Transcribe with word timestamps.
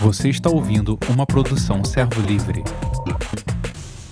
Você 0.00 0.28
está 0.28 0.50
ouvindo 0.50 0.98
uma 1.08 1.26
produção 1.26 1.84
Servo 1.84 2.20
Livre. 2.20 2.62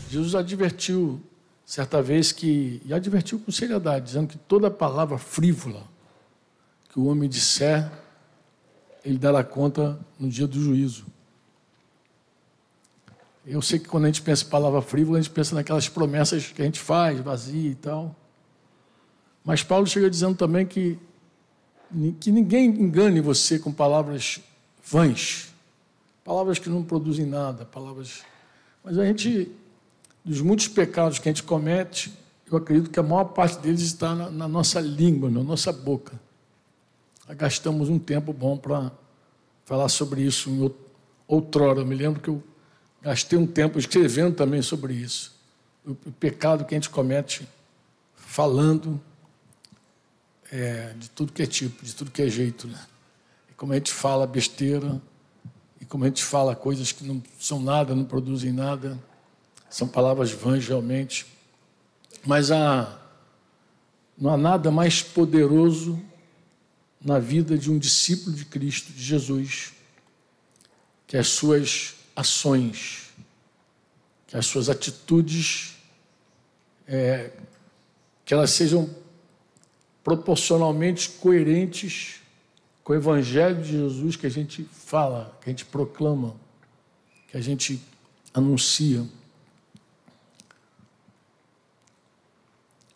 Jesus 0.08 0.34
advertiu 0.34 1.20
certa 1.64 2.02
vez 2.02 2.32
que, 2.32 2.82
e 2.84 2.92
advertiu 2.92 3.38
com 3.38 3.50
seriedade, 3.50 4.06
dizendo 4.06 4.28
que 4.28 4.38
toda 4.38 4.70
palavra 4.70 5.18
frívola 5.18 5.84
que 6.90 7.00
o 7.00 7.06
homem 7.06 7.28
disser, 7.28 7.90
ele 9.02 9.16
dará 9.16 9.42
conta 9.42 9.98
no 10.18 10.28
dia 10.28 10.46
do 10.46 10.60
juízo. 10.60 11.06
Eu 13.46 13.62
sei 13.62 13.78
que 13.78 13.88
quando 13.88 14.04
a 14.04 14.06
gente 14.08 14.22
pensa 14.22 14.44
em 14.44 14.48
palavra 14.48 14.82
frívola, 14.82 15.18
a 15.18 15.22
gente 15.22 15.32
pensa 15.32 15.54
naquelas 15.54 15.88
promessas 15.88 16.48
que 16.48 16.60
a 16.60 16.64
gente 16.64 16.78
faz, 16.78 17.18
vazia 17.20 17.70
e 17.70 17.74
tal. 17.74 18.14
Mas 19.44 19.62
Paulo 19.62 19.86
chega 19.86 20.08
dizendo 20.08 20.36
também 20.36 20.64
que, 20.66 20.98
que 22.20 22.30
ninguém 22.30 22.66
engane 22.66 23.20
você 23.20 23.58
com 23.58 23.72
palavras 23.72 24.40
vãs, 24.82 25.52
palavras 26.24 26.58
que 26.58 26.68
não 26.68 26.82
produzem 26.82 27.26
nada, 27.26 27.64
palavras. 27.64 28.22
Mas 28.82 28.98
a 28.98 29.04
gente, 29.04 29.50
dos 30.24 30.40
muitos 30.40 30.68
pecados 30.68 31.18
que 31.18 31.28
a 31.28 31.32
gente 31.32 31.42
comete, 31.42 32.12
eu 32.50 32.58
acredito 32.58 32.90
que 32.90 33.00
a 33.00 33.02
maior 33.02 33.24
parte 33.24 33.58
deles 33.58 33.80
está 33.80 34.14
na, 34.14 34.30
na 34.30 34.48
nossa 34.48 34.80
língua, 34.80 35.30
na 35.30 35.42
nossa 35.42 35.72
boca. 35.72 36.20
Gastamos 37.28 37.88
um 37.88 37.98
tempo 37.98 38.32
bom 38.32 38.58
para 38.58 38.92
falar 39.64 39.88
sobre 39.88 40.22
isso 40.22 40.50
em 40.50 40.70
outrora. 41.26 41.80
Eu 41.80 41.86
me 41.86 41.94
lembro 41.94 42.20
que 42.20 42.28
eu 42.28 42.42
gastei 43.00 43.38
um 43.38 43.46
tempo 43.46 43.78
escrevendo 43.78 44.34
também 44.34 44.60
sobre 44.60 44.92
isso. 44.92 45.34
O, 45.86 45.92
o 45.92 46.12
pecado 46.12 46.64
que 46.64 46.74
a 46.74 46.76
gente 46.76 46.90
comete 46.90 47.48
falando 48.14 49.00
é, 50.50 50.92
de 50.98 51.08
tudo 51.10 51.32
que 51.32 51.42
é 51.42 51.46
tipo, 51.46 51.82
de 51.84 51.94
tudo 51.94 52.10
que 52.10 52.20
é 52.20 52.28
jeito. 52.28 52.68
Né? 52.68 52.78
Como 53.62 53.72
a 53.72 53.76
gente 53.76 53.92
fala 53.92 54.26
besteira, 54.26 55.00
e 55.80 55.84
como 55.84 56.02
a 56.02 56.08
gente 56.08 56.24
fala 56.24 56.56
coisas 56.56 56.90
que 56.90 57.04
não 57.04 57.22
são 57.38 57.62
nada, 57.62 57.94
não 57.94 58.04
produzem 58.04 58.50
nada, 58.50 58.98
são 59.70 59.86
palavras 59.86 60.32
vãs 60.32 60.66
realmente. 60.66 61.24
Mas 62.26 62.50
há, 62.50 63.00
não 64.18 64.34
há 64.34 64.36
nada 64.36 64.68
mais 64.72 65.00
poderoso 65.00 66.02
na 67.00 67.20
vida 67.20 67.56
de 67.56 67.70
um 67.70 67.78
discípulo 67.78 68.34
de 68.34 68.44
Cristo, 68.46 68.92
de 68.92 69.00
Jesus, 69.00 69.72
que 71.06 71.16
as 71.16 71.28
suas 71.28 71.94
ações, 72.16 73.12
que 74.26 74.36
as 74.36 74.44
suas 74.44 74.68
atitudes, 74.68 75.76
é, 76.84 77.30
que 78.24 78.34
elas 78.34 78.50
sejam 78.50 78.90
proporcionalmente 80.02 81.10
coerentes 81.10 82.21
com 82.82 82.92
o 82.92 82.96
Evangelho 82.96 83.62
de 83.62 83.72
Jesus 83.72 84.16
que 84.16 84.26
a 84.26 84.30
gente 84.30 84.64
fala, 84.64 85.38
que 85.40 85.48
a 85.48 85.52
gente 85.52 85.64
proclama, 85.64 86.34
que 87.28 87.36
a 87.36 87.40
gente 87.40 87.80
anuncia. 88.34 89.04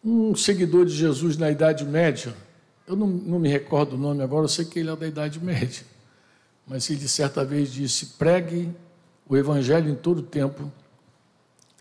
Um 0.04 0.34
seguidor 0.34 0.86
de 0.86 0.92
Jesus 0.92 1.36
na 1.36 1.50
Idade 1.50 1.84
Média, 1.84 2.36
eu 2.86 2.96
não, 2.96 3.06
não 3.06 3.38
me 3.38 3.48
recordo 3.48 3.94
o 3.94 3.98
nome 3.98 4.22
agora, 4.22 4.44
eu 4.44 4.48
sei 4.48 4.64
que 4.64 4.78
ele 4.78 4.90
é 4.90 4.96
da 4.96 5.06
Idade 5.06 5.40
Média, 5.40 5.84
mas 6.66 6.88
ele 6.90 7.06
certa 7.08 7.44
vez 7.44 7.72
disse: 7.72 8.06
pregue 8.18 8.72
o 9.28 9.36
Evangelho 9.36 9.90
em 9.90 9.96
todo 9.96 10.22
tempo 10.22 10.70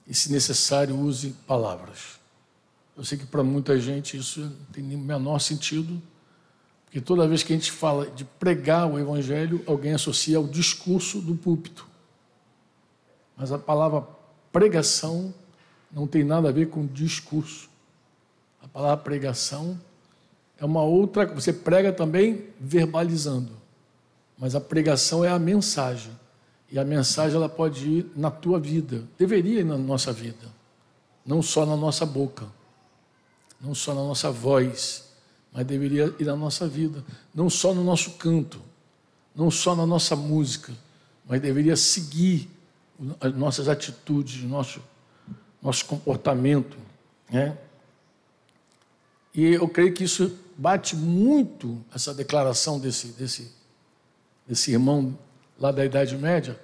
e, 0.08 0.14
se 0.14 0.32
necessário, 0.32 0.96
use 1.00 1.36
palavras. 1.48 2.20
Eu 2.98 3.04
sei 3.04 3.18
que 3.18 3.26
para 3.26 3.44
muita 3.44 3.80
gente 3.80 4.18
isso 4.18 4.40
não 4.40 4.66
tem 4.72 4.96
o 4.96 4.98
menor 4.98 5.40
sentido, 5.40 6.02
porque 6.96 7.06
toda 7.06 7.28
vez 7.28 7.44
que 7.44 7.52
a 7.52 7.58
gente 7.58 7.74
fala 7.74 8.10
de 8.10 8.24
pregar 8.24 8.90
o 8.90 8.98
Evangelho, 8.98 9.62
alguém 9.68 9.92
associa 9.92 10.38
ao 10.38 10.48
discurso 10.48 11.20
do 11.20 11.36
púlpito. 11.36 11.86
Mas 13.36 13.52
a 13.52 13.60
palavra 13.60 14.08
pregação 14.50 15.34
não 15.92 16.08
tem 16.08 16.24
nada 16.24 16.48
a 16.48 16.54
ver 16.54 16.70
com 16.70 16.86
discurso. 16.86 17.70
A 18.64 18.68
palavra 18.70 19.04
pregação 19.04 19.78
é 20.58 20.64
uma 20.64 20.84
outra. 20.84 21.26
Você 21.26 21.52
prega 21.52 21.92
também 21.92 22.46
verbalizando, 22.62 23.52
mas 24.38 24.56
a 24.56 24.62
pregação 24.62 25.26
é 25.26 25.28
a 25.28 25.38
mensagem. 25.38 26.18
E 26.72 26.80
a 26.80 26.86
mensagem 26.86 27.36
ela 27.36 27.50
pode 27.50 27.90
ir 27.90 28.12
na 28.16 28.32
tua 28.32 28.58
vida, 28.58 29.04
deveria 29.20 29.60
ir 29.60 29.66
na 29.66 29.78
nossa 29.78 30.14
vida, 30.14 30.48
não 31.26 31.42
só 31.42 31.66
na 31.66 31.76
nossa 31.76 32.06
boca 32.06 32.46
não 33.60 33.74
só 33.74 33.94
na 33.94 34.02
nossa 34.02 34.32
voz, 34.32 35.05
mas 35.56 35.66
deveria 35.66 36.14
ir 36.20 36.26
na 36.26 36.36
nossa 36.36 36.68
vida, 36.68 37.02
não 37.34 37.50
só 37.50 37.74
no 37.74 37.82
nosso 37.82 38.12
canto, 38.12 38.62
não 39.34 39.50
só 39.50 39.74
na 39.74 39.86
nossa 39.86 40.14
música, 40.14 40.74
mas 41.26 41.40
deveria 41.40 41.78
seguir 41.78 42.50
as 43.22 43.34
nossas 43.34 43.70
atitudes, 43.70 44.44
nosso, 44.44 44.82
nosso 45.64 45.86
comportamento. 45.86 46.76
Né? 47.32 47.58
E 49.34 49.46
eu 49.46 49.68
creio 49.70 49.94
que 49.94 50.04
isso 50.04 50.38
bate 50.58 50.94
muito, 50.94 51.82
essa 51.94 52.14
declaração 52.14 52.78
desse, 52.78 53.08
desse, 53.14 53.50
desse 54.46 54.72
irmão 54.74 55.18
lá 55.58 55.72
da 55.72 55.86
Idade 55.86 56.18
Média, 56.18 56.60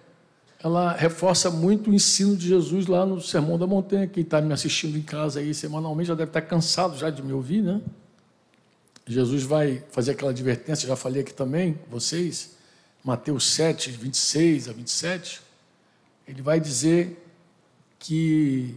ela 0.62 0.92
reforça 0.92 1.50
muito 1.50 1.90
o 1.90 1.94
ensino 1.94 2.36
de 2.36 2.50
Jesus 2.50 2.88
lá 2.88 3.06
no 3.06 3.22
Sermão 3.22 3.58
da 3.58 3.66
Montanha. 3.66 4.06
Quem 4.06 4.22
está 4.22 4.42
me 4.42 4.54
assistindo 4.54 4.98
em 4.98 5.02
casa 5.02 5.40
aí 5.40 5.54
semanalmente 5.54 6.10
já 6.10 6.14
deve 6.14 6.30
estar 6.30 6.42
cansado 6.42 6.98
já 6.98 7.10
de 7.10 7.24
me 7.24 7.32
ouvir, 7.32 7.64
né? 7.64 7.82
Jesus 9.06 9.44
vai 9.44 9.84
fazer 9.92 10.12
aquela 10.12 10.32
advertência, 10.32 10.88
já 10.88 10.96
falei 10.96 11.22
aqui 11.22 11.34
também, 11.34 11.78
vocês, 11.90 12.52
Mateus 13.04 13.52
7, 13.52 13.92
26 13.92 14.70
a 14.70 14.74
27. 14.74 15.42
Ele 16.28 16.42
vai 16.42 16.60
dizer 16.60 17.18
que 18.00 18.76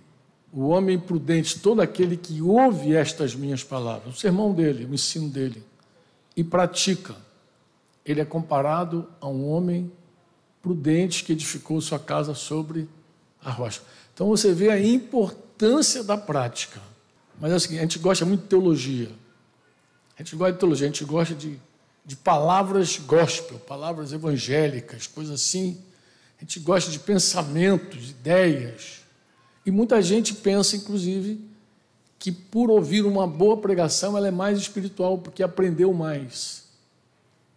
o 0.52 0.68
homem 0.68 0.98
prudente, 0.98 1.58
todo 1.58 1.80
aquele 1.80 2.16
que 2.16 2.40
ouve 2.40 2.94
estas 2.94 3.34
minhas 3.34 3.62
palavras, 3.62 4.16
o 4.16 4.18
sermão 4.18 4.52
dele, 4.52 4.84
o 4.84 4.94
ensino 4.94 5.28
dele, 5.28 5.62
e 6.36 6.42
pratica, 6.42 7.16
ele 8.04 8.20
é 8.20 8.24
comparado 8.24 9.08
a 9.20 9.28
um 9.28 9.48
homem 9.48 9.90
prudente 10.62 11.24
que 11.24 11.32
edificou 11.32 11.80
sua 11.80 11.98
casa 11.98 12.34
sobre 12.34 12.88
a 13.42 13.50
rocha. 13.50 13.82
Então 14.14 14.28
você 14.28 14.52
vê 14.52 14.70
a 14.70 14.80
importância 14.80 16.02
da 16.02 16.16
prática. 16.16 16.80
Mas 17.40 17.52
é 17.52 17.56
o 17.56 17.60
seguinte, 17.60 17.78
a 17.78 17.82
gente 17.82 17.98
gosta 17.98 18.24
muito 18.24 18.42
de 18.42 18.48
teologia. 18.48 19.10
A 20.16 20.22
gente 20.22 20.36
gosta 20.36 20.52
de 20.52 20.58
teologia, 20.58 20.86
a 20.86 20.90
gente 20.90 21.04
gosta 21.04 21.34
de, 21.34 21.58
de 22.04 22.16
palavras 22.16 22.98
gospel, 22.98 23.58
palavras 23.58 24.12
evangélicas, 24.12 25.06
coisas 25.06 25.34
assim. 25.34 25.78
A 26.38 26.44
gente 26.44 26.60
gosta 26.60 26.90
de 26.90 26.98
pensamentos, 26.98 28.06
de 28.06 28.10
ideias. 28.10 29.02
E 29.66 29.70
muita 29.70 30.00
gente 30.00 30.34
pensa, 30.34 30.76
inclusive, 30.76 31.40
que 32.18 32.30
por 32.30 32.70
ouvir 32.70 33.04
uma 33.04 33.26
boa 33.26 33.56
pregação 33.56 34.16
ela 34.16 34.28
é 34.28 34.30
mais 34.30 34.58
espiritual, 34.58 35.18
porque 35.18 35.42
aprendeu 35.42 35.92
mais. 35.92 36.64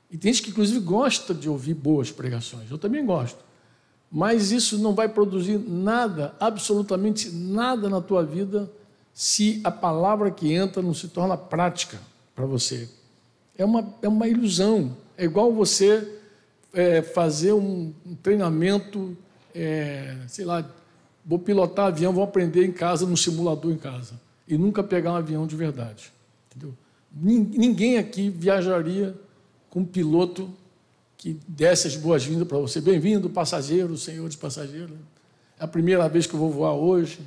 E 0.09 0.17
tem 0.17 0.33
gente 0.33 0.43
que, 0.43 0.49
inclusive, 0.51 0.79
gosta 0.79 1.33
de 1.33 1.49
ouvir 1.49 1.73
boas 1.73 2.11
pregações. 2.11 2.71
Eu 2.71 2.77
também 2.77 3.05
gosto. 3.05 3.45
Mas 4.09 4.51
isso 4.51 4.77
não 4.77 4.95
vai 4.95 5.09
produzir 5.09 5.59
nada, 5.59 6.33
absolutamente 6.39 7.29
nada 7.29 7.89
na 7.89 8.01
tua 8.01 8.23
vida, 8.23 8.71
se 9.13 9.59
a 9.63 9.71
palavra 9.71 10.31
que 10.31 10.53
entra 10.53 10.81
não 10.81 10.93
se 10.93 11.09
torna 11.09 11.35
prática 11.35 11.99
para 12.37 12.45
você. 12.45 12.87
É 13.57 13.65
uma, 13.65 13.95
é 13.99 14.07
uma 14.07 14.27
ilusão. 14.27 14.95
É 15.17 15.25
igual 15.25 15.51
você 15.51 16.19
é, 16.71 17.01
fazer 17.01 17.51
um, 17.51 17.91
um 18.05 18.13
treinamento, 18.13 19.17
é, 19.55 20.15
sei 20.27 20.45
lá, 20.45 20.63
vou 21.25 21.39
pilotar 21.39 21.87
avião, 21.87 22.13
vou 22.13 22.23
aprender 22.23 22.63
em 22.63 22.71
casa, 22.71 23.07
no 23.07 23.17
simulador 23.17 23.71
em 23.71 23.77
casa. 23.77 24.21
E 24.47 24.55
nunca 24.55 24.83
pegar 24.83 25.13
um 25.13 25.15
avião 25.15 25.47
de 25.47 25.55
verdade. 25.55 26.13
Entendeu? 26.51 26.75
Ninguém 27.11 27.97
aqui 27.97 28.29
viajaria 28.29 29.15
com 29.71 29.79
um 29.79 29.85
piloto 29.85 30.47
que 31.17 31.39
desse 31.47 31.87
as 31.87 31.95
boas-vindas 31.95 32.47
para 32.47 32.59
você. 32.59 32.79
Bem-vindo, 32.79 33.31
passageiro, 33.31 33.97
senhores 33.97 34.35
passageiros. 34.35 34.95
É 35.59 35.63
a 35.63 35.67
primeira 35.67 36.07
vez 36.07 36.27
que 36.27 36.35
eu 36.35 36.39
vou 36.39 36.51
voar 36.51 36.73
hoje. 36.73 37.19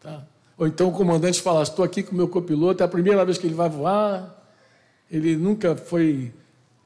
Tá? 0.00 0.24
Ou 0.56 0.66
então 0.66 0.88
o 0.88 0.92
comandante 0.92 1.42
fala: 1.42 1.62
Estou 1.62 1.84
aqui 1.84 2.02
com 2.02 2.12
o 2.12 2.16
meu 2.16 2.28
copiloto, 2.28 2.82
é 2.82 2.86
a 2.86 2.88
primeira 2.88 3.22
vez 3.26 3.36
que 3.36 3.46
ele 3.46 3.54
vai 3.54 3.68
voar. 3.68 4.37
Ele 5.10 5.36
nunca 5.36 5.76
foi 5.76 6.32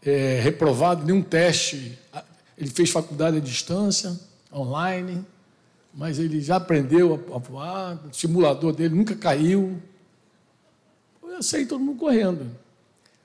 é, 0.04 0.40
reprovado 0.40 1.04
nenhum 1.04 1.22
teste. 1.22 1.98
Ele 2.56 2.70
fez 2.70 2.90
faculdade 2.90 3.38
à 3.38 3.40
distância, 3.40 4.18
online, 4.52 5.24
mas 5.94 6.18
ele 6.18 6.40
já 6.40 6.56
aprendeu 6.56 7.14
a 7.34 7.38
voar. 7.38 7.98
O 8.10 8.14
simulador 8.14 8.72
dele 8.72 8.94
nunca 8.94 9.14
caiu. 9.14 9.80
Eu 11.22 11.42
sei 11.42 11.66
todo 11.66 11.80
mundo 11.80 11.98
correndo. 11.98 12.50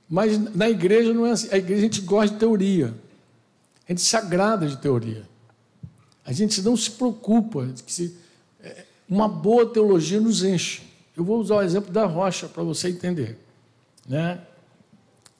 Mas 0.10 0.38
na 0.56 0.70
igreja 0.70 1.14
não 1.14 1.26
é 1.26 1.32
assim. 1.32 1.50
A 1.52 1.58
igreja 1.58 1.80
a 1.80 1.84
gente 1.84 2.02
gosta 2.02 2.34
de 2.34 2.40
teoria. 2.40 2.94
A 3.88 3.92
gente 3.92 4.02
se 4.02 4.16
agrada 4.16 4.68
de 4.68 4.78
teoria. 4.78 5.28
A 6.26 6.32
gente 6.32 6.62
não 6.62 6.76
se 6.76 6.92
preocupa. 6.92 7.68
Se, 7.86 8.16
é, 8.62 8.86
uma 9.08 9.28
boa 9.28 9.66
teologia 9.66 10.20
nos 10.20 10.44
enche. 10.44 10.82
Eu 11.16 11.24
vou 11.24 11.40
usar 11.40 11.56
o 11.56 11.62
exemplo 11.62 11.92
da 11.92 12.06
rocha 12.06 12.48
para 12.48 12.64
você 12.64 12.90
entender. 12.90 13.38
Né? 14.08 14.40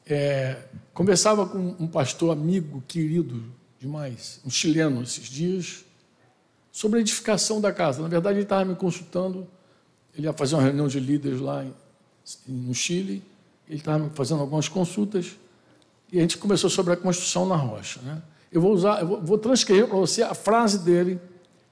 É, 0.10 0.58
conversava 0.94 1.46
com 1.46 1.76
um 1.80 1.88
pastor 1.88 2.32
amigo, 2.32 2.82
querido, 2.88 3.44
demais. 3.80 4.40
Um 4.46 4.50
chileno, 4.50 5.04
esses 5.04 5.28
dias, 5.28 5.86
sobre 6.72 7.00
a 7.00 7.02
edificação 7.02 7.60
da 7.60 7.74
casa. 7.74 8.02
Na 8.02 8.08
verdade, 8.08 8.36
ele 8.36 8.44
estava 8.44 8.64
me 8.64 8.76
consultando, 8.76 9.48
ele 10.16 10.28
ia 10.28 10.34
fazer 10.34 10.56
uma 10.56 10.64
reunião 10.64 10.88
de 10.88 11.00
líderes 11.00 11.42
lá 11.42 11.66
em, 11.66 11.74
no 12.48 12.74
Chile, 12.74 13.24
ele 13.68 13.80
estava 13.80 14.10
fazendo 14.12 14.42
algumas 14.42 14.68
consultas, 14.68 15.38
e 16.12 16.18
a 16.18 16.22
gente 16.22 16.38
começou 16.38 16.70
sobre 16.70 16.94
a 16.94 16.98
construção 16.98 17.46
na 17.46 17.56
rocha. 17.56 18.00
Né? 18.02 18.22
Eu 18.52 18.62
vou 18.62 18.72
usar, 18.72 19.02
eu 19.02 19.08
vou, 19.08 19.22
vou 19.22 19.38
transcrever 19.38 19.88
para 19.88 19.98
você 19.98 20.24
a 20.24 20.34
frase 20.34 20.80
dele 20.80 21.20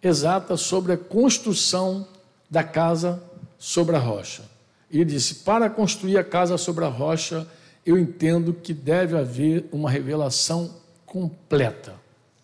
exata 0.01 0.57
sobre 0.57 0.93
a 0.93 0.97
construção 0.97 2.07
da 2.49 2.63
casa 2.63 3.21
sobre 3.57 3.95
a 3.95 3.99
rocha. 3.99 4.43
Ele 4.91 5.05
disse: 5.05 5.35
Para 5.35 5.69
construir 5.69 6.17
a 6.17 6.23
casa 6.23 6.57
sobre 6.57 6.85
a 6.85 6.89
rocha, 6.89 7.47
eu 7.85 7.97
entendo 7.97 8.53
que 8.53 8.73
deve 8.73 9.15
haver 9.15 9.65
uma 9.71 9.89
revelação 9.89 10.73
completa. 11.05 11.93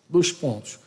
Dois 0.08 0.30
pontos. 0.30 0.78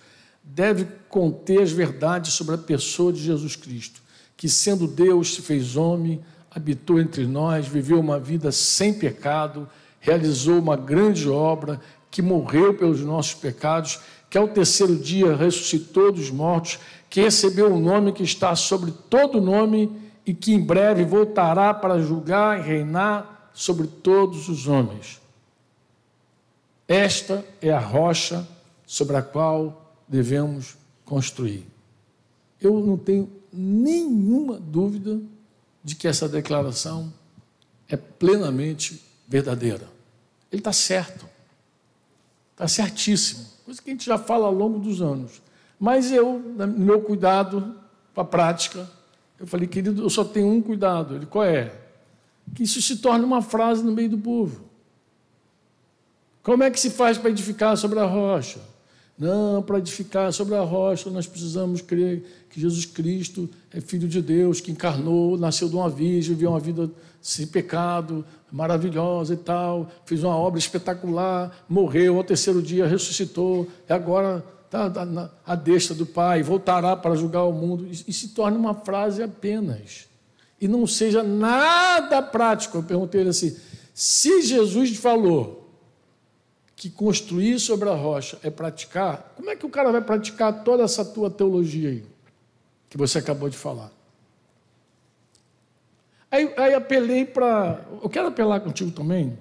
Deve 0.43 0.87
conter 1.09 1.61
as 1.61 1.71
verdades 1.71 2.33
sobre 2.33 2.55
a 2.55 2.57
pessoa 2.57 3.11
de 3.11 3.19
Jesus 3.19 3.55
Cristo, 3.55 4.01
que, 4.37 4.47
sendo 4.47 4.87
Deus, 4.87 5.35
se 5.35 5.41
fez 5.41 5.75
homem, 5.75 6.21
habitou 6.49 6.99
entre 6.99 7.25
nós, 7.25 7.67
viveu 7.67 7.99
uma 7.99 8.19
vida 8.19 8.51
sem 8.51 8.93
pecado, 8.93 9.67
realizou 9.99 10.57
uma 10.59 10.77
grande 10.77 11.27
obra, 11.27 11.81
que 12.09 12.21
morreu 12.21 12.73
pelos 12.75 13.01
nossos 13.01 13.33
pecados, 13.33 13.99
que 14.29 14.37
ao 14.37 14.47
terceiro 14.47 14.95
dia 14.95 15.35
ressuscitou 15.35 16.13
dos 16.13 16.31
mortos, 16.31 16.79
que 17.09 17.21
recebeu 17.21 17.69
o 17.69 17.75
um 17.75 17.81
nome 17.81 18.13
que 18.13 18.23
está 18.23 18.55
sobre 18.55 18.93
todo 19.09 19.41
nome 19.41 19.91
e 20.25 20.33
que 20.33 20.53
em 20.53 20.61
breve 20.61 21.03
voltará 21.03 21.73
para 21.73 21.99
julgar 21.99 22.59
e 22.59 22.63
reinar 22.63 23.34
sobre 23.55 23.87
todos 23.87 24.49
os 24.49 24.67
homens. 24.67 25.19
Esta 26.87 27.43
é 27.61 27.71
a 27.71 27.79
rocha 27.79 28.47
sobre 28.85 29.15
a 29.15 29.21
qual 29.21 29.95
devemos 30.07 30.77
construir. 31.03 31.65
Eu 32.61 32.79
não 32.81 32.97
tenho 32.97 33.31
nenhuma 33.51 34.59
dúvida 34.59 35.19
de 35.83 35.95
que 35.95 36.07
essa 36.07 36.27
declaração 36.27 37.11
é 37.87 37.95
plenamente 37.95 39.01
verdadeira. 39.27 39.87
Ele 40.51 40.59
está 40.59 40.73
certo. 40.73 41.25
Está 42.51 42.67
certíssimo. 42.67 43.45
Coisa 43.63 43.81
que 43.81 43.89
a 43.89 43.93
gente 43.93 44.05
já 44.05 44.17
fala 44.17 44.45
ao 44.45 44.53
longo 44.53 44.79
dos 44.79 45.01
anos. 45.01 45.41
Mas 45.79 46.11
eu, 46.11 46.39
no 46.39 46.67
meu 46.67 47.01
cuidado 47.01 47.75
para 48.13 48.23
a 48.23 48.27
prática, 48.27 48.89
eu 49.39 49.47
falei, 49.47 49.67
querido, 49.67 50.03
eu 50.03 50.09
só 50.09 50.23
tenho 50.23 50.47
um 50.47 50.61
cuidado. 50.61 51.15
Ele, 51.15 51.25
qual 51.25 51.45
é? 51.45 51.84
Que 52.53 52.63
isso 52.63 52.81
se 52.81 52.97
torne 52.97 53.25
uma 53.25 53.41
frase 53.41 53.83
no 53.83 53.91
meio 53.91 54.09
do 54.09 54.17
povo. 54.17 54.65
Como 56.43 56.63
é 56.63 56.69
que 56.69 56.79
se 56.79 56.91
faz 56.91 57.17
para 57.17 57.31
edificar 57.31 57.75
sobre 57.75 57.99
a 57.99 58.05
rocha? 58.05 58.59
Não, 59.17 59.63
para 59.63 59.77
edificar 59.77 60.31
sobre 60.33 60.55
a 60.55 60.61
rocha, 60.61 61.09
nós 61.09 61.25
precisamos 61.25 61.81
crer 61.81 62.45
que 62.49 62.59
Jesus 62.59 62.85
Cristo 62.85 63.49
é 63.73 63.79
Filho 63.79 64.07
de 64.07 64.21
Deus, 64.21 64.59
que 64.59 64.71
encarnou, 64.71 65.37
nasceu 65.37 65.69
de 65.69 65.75
uma 65.75 65.89
virgem, 65.89 66.35
viveu 66.35 66.51
uma 66.51 66.59
vida 66.59 66.91
sem 67.21 67.47
pecado, 67.47 68.25
maravilhosa 68.51 69.33
e 69.33 69.37
tal, 69.37 69.89
fez 70.05 70.23
uma 70.23 70.35
obra 70.35 70.59
espetacular, 70.59 71.65
morreu, 71.67 72.17
ao 72.17 72.23
terceiro 72.23 72.61
dia 72.61 72.85
ressuscitou, 72.85 73.67
e 73.89 73.93
agora 73.93 74.43
está 74.65 75.05
na 75.05 75.31
a 75.45 75.55
destra 75.55 75.95
do 75.95 76.05
Pai, 76.05 76.43
voltará 76.43 76.95
para 76.95 77.15
julgar 77.15 77.43
o 77.43 77.51
mundo, 77.51 77.87
e, 77.89 78.13
se 78.13 78.29
torne 78.29 78.57
uma 78.57 78.73
frase 78.73 79.23
apenas. 79.23 80.07
E 80.65 80.67
não 80.67 80.87
seja 80.87 81.21
nada 81.21 82.23
prático. 82.23 82.79
Eu 82.79 82.83
perguntei 82.83 83.21
ele 83.21 83.29
assim: 83.29 83.55
se 83.93 84.41
Jesus 84.41 84.97
falou 84.97 85.69
que 86.75 86.89
construir 86.89 87.59
sobre 87.59 87.87
a 87.87 87.93
rocha 87.93 88.39
é 88.41 88.49
praticar, 88.49 89.31
como 89.35 89.47
é 89.51 89.55
que 89.55 89.63
o 89.63 89.69
cara 89.69 89.91
vai 89.91 90.01
praticar 90.01 90.63
toda 90.63 90.81
essa 90.81 91.05
tua 91.05 91.29
teologia 91.29 91.89
aí, 91.89 92.03
que 92.89 92.97
você 92.97 93.19
acabou 93.19 93.47
de 93.47 93.55
falar? 93.55 93.91
Aí, 96.31 96.51
aí 96.57 96.73
apelei 96.73 97.25
para. 97.25 97.85
Eu 98.01 98.09
quero 98.09 98.29
apelar 98.29 98.59
contigo 98.59 98.89
também. 98.89 99.37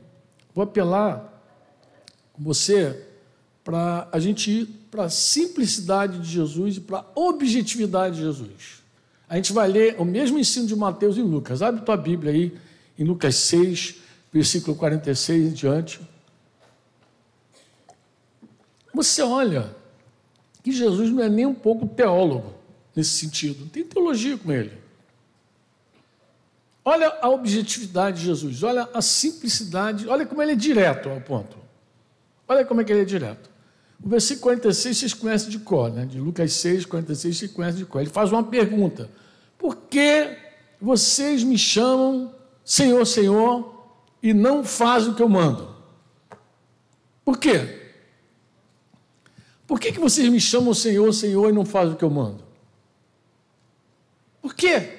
Vou 0.55 0.63
apelar 0.63 1.43
com 2.35 2.45
você 2.45 3.03
para 3.65 4.09
a 4.13 4.19
gente 4.19 4.51
ir 4.51 4.67
para 4.91 5.05
a 5.05 5.09
simplicidade 5.09 6.19
de 6.19 6.29
Jesus 6.29 6.77
e 6.77 6.81
para 6.83 6.99
a 6.99 7.07
objetividade 7.15 8.17
de 8.17 8.21
Jesus. 8.21 8.84
A 9.29 9.37
gente 9.37 9.53
vai 9.53 9.69
ler 9.69 9.97
o 9.99 10.05
mesmo 10.05 10.39
ensino 10.39 10.67
de 10.67 10.77
Mateus 10.77 11.17
e 11.17 11.23
Lucas. 11.23 11.63
Abre 11.63 11.83
tua 11.83 11.97
Bíblia 11.97 12.33
aí, 12.33 12.59
em 12.99 13.05
Lucas 13.05 13.37
6, 13.37 13.97
versículo 14.33 14.77
46 14.77 15.47
em 15.47 15.53
diante. 15.53 16.01
Você 18.93 19.23
olha 19.23 19.75
que 20.63 20.71
Jesus 20.71 21.11
não 21.11 21.23
é 21.23 21.29
nem 21.29 21.47
um 21.47 21.55
pouco 21.55 21.87
teólogo 21.87 22.55
nesse 22.95 23.11
sentido, 23.19 23.61
não 23.61 23.69
tem 23.69 23.85
teologia 23.85 24.37
com 24.39 24.53
ele. 24.53 24.73
Olha 26.85 27.09
a 27.21 27.29
objetividade 27.29 28.21
de 28.21 28.27
Jesus, 28.27 28.63
olha 28.63 28.89
a 28.93 29.01
simplicidade, 29.01 30.07
olha 30.07 30.27
como 30.27 30.43
ele 30.43 30.53
é 30.53 30.57
direto 30.57 31.09
ao 31.09 31.21
ponto. 31.21 31.57
Olha 32.47 32.65
como 32.65 32.81
é 32.81 32.85
que 32.85 32.93
ele 32.93 33.03
é 33.03 33.07
direto. 33.07 33.54
O 34.05 34.09
versículo 34.09 34.43
46 34.43 34.99
vocês 34.99 35.15
conhecem 35.15 35.49
de 35.49 35.59
cor, 35.61 35.91
né? 35.91 36.05
de 36.05 36.21
Lucas 36.21 36.53
6, 36.53 36.85
46 36.85 37.39
vocês 37.39 37.51
conhecem 37.51 37.79
de 37.79 37.87
cor. 37.87 38.03
Ele 38.03 38.11
faz 38.11 38.31
uma 38.31 38.45
pergunta: 38.45 39.11
Por 39.57 39.77
que 39.77 40.37
vocês 40.79 41.43
me 41.43 41.57
chamam 41.57 42.35
Senhor, 42.63 43.03
Senhor 43.07 43.89
e 44.23 44.35
não 44.35 44.63
fazem 44.63 45.13
o 45.13 45.15
que 45.15 45.23
eu 45.23 45.29
mando? 45.29 45.75
Por 47.25 47.39
quê? 47.39 47.81
Por 49.67 49.81
que, 49.81 49.91
que 49.91 49.99
vocês 49.99 50.29
me 50.29 50.39
chamam 50.39 50.75
Senhor, 50.75 51.11
Senhor 51.15 51.49
e 51.49 51.53
não 51.55 51.65
fazem 51.65 51.95
o 51.95 51.97
que 51.97 52.05
eu 52.05 52.11
mando? 52.11 52.45
Por 54.43 54.55
quê? 54.55 54.99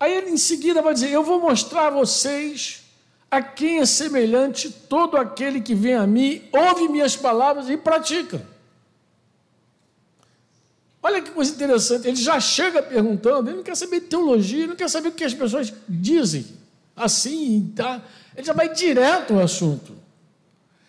Aí 0.00 0.14
ele 0.14 0.30
em 0.30 0.38
seguida 0.38 0.80
vai 0.80 0.94
dizer: 0.94 1.10
Eu 1.10 1.22
vou 1.22 1.38
mostrar 1.38 1.88
a 1.88 1.90
vocês 1.90 2.87
a 3.30 3.42
quem 3.42 3.80
é 3.80 3.86
semelhante 3.86 4.70
todo 4.70 5.16
aquele 5.16 5.60
que 5.60 5.74
vem 5.74 5.94
a 5.94 6.06
mim, 6.06 6.42
ouve 6.52 6.88
minhas 6.88 7.14
palavras 7.16 7.68
e 7.68 7.76
pratica. 7.76 8.42
Olha 11.02 11.22
que 11.22 11.30
coisa 11.30 11.52
interessante, 11.54 12.08
ele 12.08 12.16
já 12.16 12.40
chega 12.40 12.82
perguntando, 12.82 13.48
ele 13.48 13.58
não 13.58 13.62
quer 13.62 13.76
saber 13.76 14.00
de 14.00 14.06
teologia, 14.06 14.60
ele 14.60 14.68
não 14.68 14.76
quer 14.76 14.90
saber 14.90 15.08
o 15.08 15.12
que 15.12 15.24
as 15.24 15.34
pessoas 15.34 15.72
dizem, 15.88 16.46
assim, 16.96 17.72
tá? 17.76 18.02
ele 18.36 18.46
já 18.46 18.52
vai 18.52 18.72
direto 18.72 19.34
ao 19.34 19.40
assunto. 19.40 19.92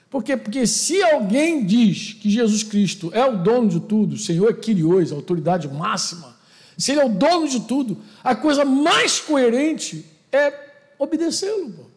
Por 0.09 0.23
quê? 0.23 0.35
Porque 0.35 0.65
se 0.65 1.03
alguém 1.03 1.63
diz 1.63 2.13
que 2.13 2.29
Jesus 2.29 2.63
Cristo 2.63 3.11
é 3.13 3.23
o 3.23 3.37
dono 3.37 3.69
de 3.69 3.79
tudo, 3.81 4.15
o 4.15 4.17
Senhor 4.17 4.49
é 4.49 4.53
Quirios, 4.53 5.11
a 5.11 5.15
autoridade 5.15 5.67
máxima, 5.67 6.35
se 6.75 6.91
ele 6.91 7.01
é 7.01 7.05
o 7.05 7.09
dono 7.09 7.47
de 7.47 7.59
tudo, 7.61 7.97
a 8.23 8.35
coisa 8.35 8.65
mais 8.65 9.19
coerente 9.19 10.05
é 10.31 10.53
obedecê-lo. 10.97 11.88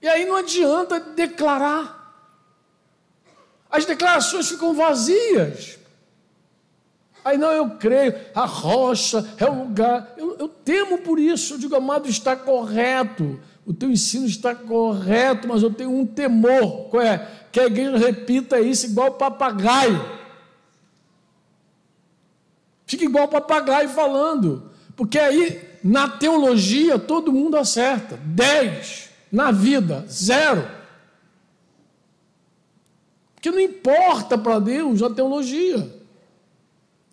E 0.00 0.08
aí 0.08 0.24
não 0.24 0.36
adianta 0.36 1.00
declarar. 1.00 1.96
As 3.70 3.84
declarações 3.84 4.48
ficam 4.48 4.74
vazias. 4.74 5.78
Aí 7.24 7.36
não, 7.36 7.50
eu 7.50 7.70
creio, 7.70 8.14
a 8.34 8.46
rocha 8.46 9.28
é 9.36 9.44
o 9.44 9.64
lugar. 9.64 10.14
Eu, 10.16 10.36
eu 10.38 10.48
temo 10.48 10.98
por 10.98 11.18
isso. 11.18 11.54
Eu 11.54 11.58
digo, 11.58 11.76
amado, 11.76 12.08
está 12.08 12.34
correto 12.34 13.38
o 13.68 13.74
teu 13.74 13.90
ensino 13.90 14.24
está 14.24 14.54
correto, 14.54 15.46
mas 15.46 15.62
eu 15.62 15.70
tenho 15.70 15.94
um 15.94 16.06
temor, 16.06 16.88
qual 16.88 17.02
é? 17.02 17.28
Que 17.52 17.60
a 17.60 17.66
igreja 17.66 17.98
repita 17.98 18.58
isso 18.58 18.86
igual 18.86 19.10
papagaio. 19.12 20.02
Fica 22.86 23.04
igual 23.04 23.28
papagaio 23.28 23.90
falando, 23.90 24.70
porque 24.96 25.18
aí 25.18 25.60
na 25.84 26.08
teologia 26.08 26.98
todo 26.98 27.30
mundo 27.30 27.58
acerta, 27.58 28.18
10, 28.24 29.07
na 29.30 29.50
vida, 29.50 30.04
zero. 30.08 30.68
Porque 33.34 33.50
não 33.50 33.60
importa 33.60 34.36
para 34.36 34.58
Deus 34.58 35.02
a 35.02 35.10
teologia, 35.10 35.96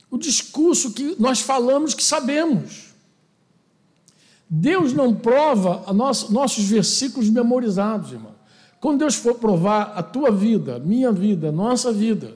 o 0.09 0.17
discurso 0.17 0.93
que 0.93 1.15
nós 1.19 1.39
falamos 1.39 1.93
que 1.93 2.03
sabemos. 2.03 2.93
Deus 4.49 4.93
não 4.93 5.13
prova 5.13 5.91
nosso, 5.93 6.31
nossos 6.31 6.65
versículos 6.65 7.29
memorizados, 7.29 8.11
irmão. 8.11 8.33
Quando 8.79 8.99
Deus 8.99 9.15
for 9.15 9.35
provar 9.35 9.93
a 9.95 10.03
tua 10.03 10.31
vida, 10.31 10.79
minha 10.79 11.11
vida, 11.11 11.51
nossa 11.51 11.91
vida, 11.91 12.33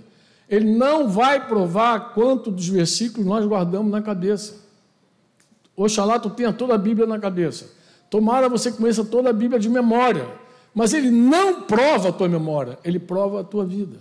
Ele 0.48 0.76
não 0.76 1.08
vai 1.08 1.48
provar 1.48 2.14
quanto 2.14 2.50
dos 2.50 2.68
versículos 2.68 3.26
nós 3.26 3.46
guardamos 3.46 3.92
na 3.92 4.02
cabeça. 4.02 4.56
Oxalá 5.76 6.20
tu 6.20 6.30
tenha 6.30 6.52
toda 6.52 6.76
a 6.76 6.78
Bíblia 6.78 7.08
na 7.08 7.20
cabeça. 7.20 7.79
Tomara 8.10 8.50
você 8.50 8.72
conheça 8.72 9.04
toda 9.04 9.30
a 9.30 9.34
Bíblia 9.34 9.60
de 9.60 9.70
memória. 9.70 10.28
Mas 10.74 10.94
Ele 10.94 11.10
não 11.10 11.64
prova 11.64 12.10
a 12.10 12.12
tua 12.12 12.28
memória, 12.28 12.78
Ele 12.84 13.00
prova 13.00 13.42
a 13.42 13.44
tua 13.44 13.66
vida. 13.66 13.98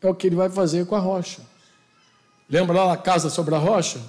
É 0.00 0.08
o 0.08 0.14
que 0.14 0.26
Ele 0.26 0.36
vai 0.36 0.48
fazer 0.48 0.86
com 0.86 0.94
a 0.94 0.98
rocha. 0.98 1.42
Lembra 2.48 2.84
lá 2.84 2.92
a 2.92 2.96
casa 2.96 3.30
sobre 3.30 3.54
a 3.54 3.58
rocha? 3.58 4.00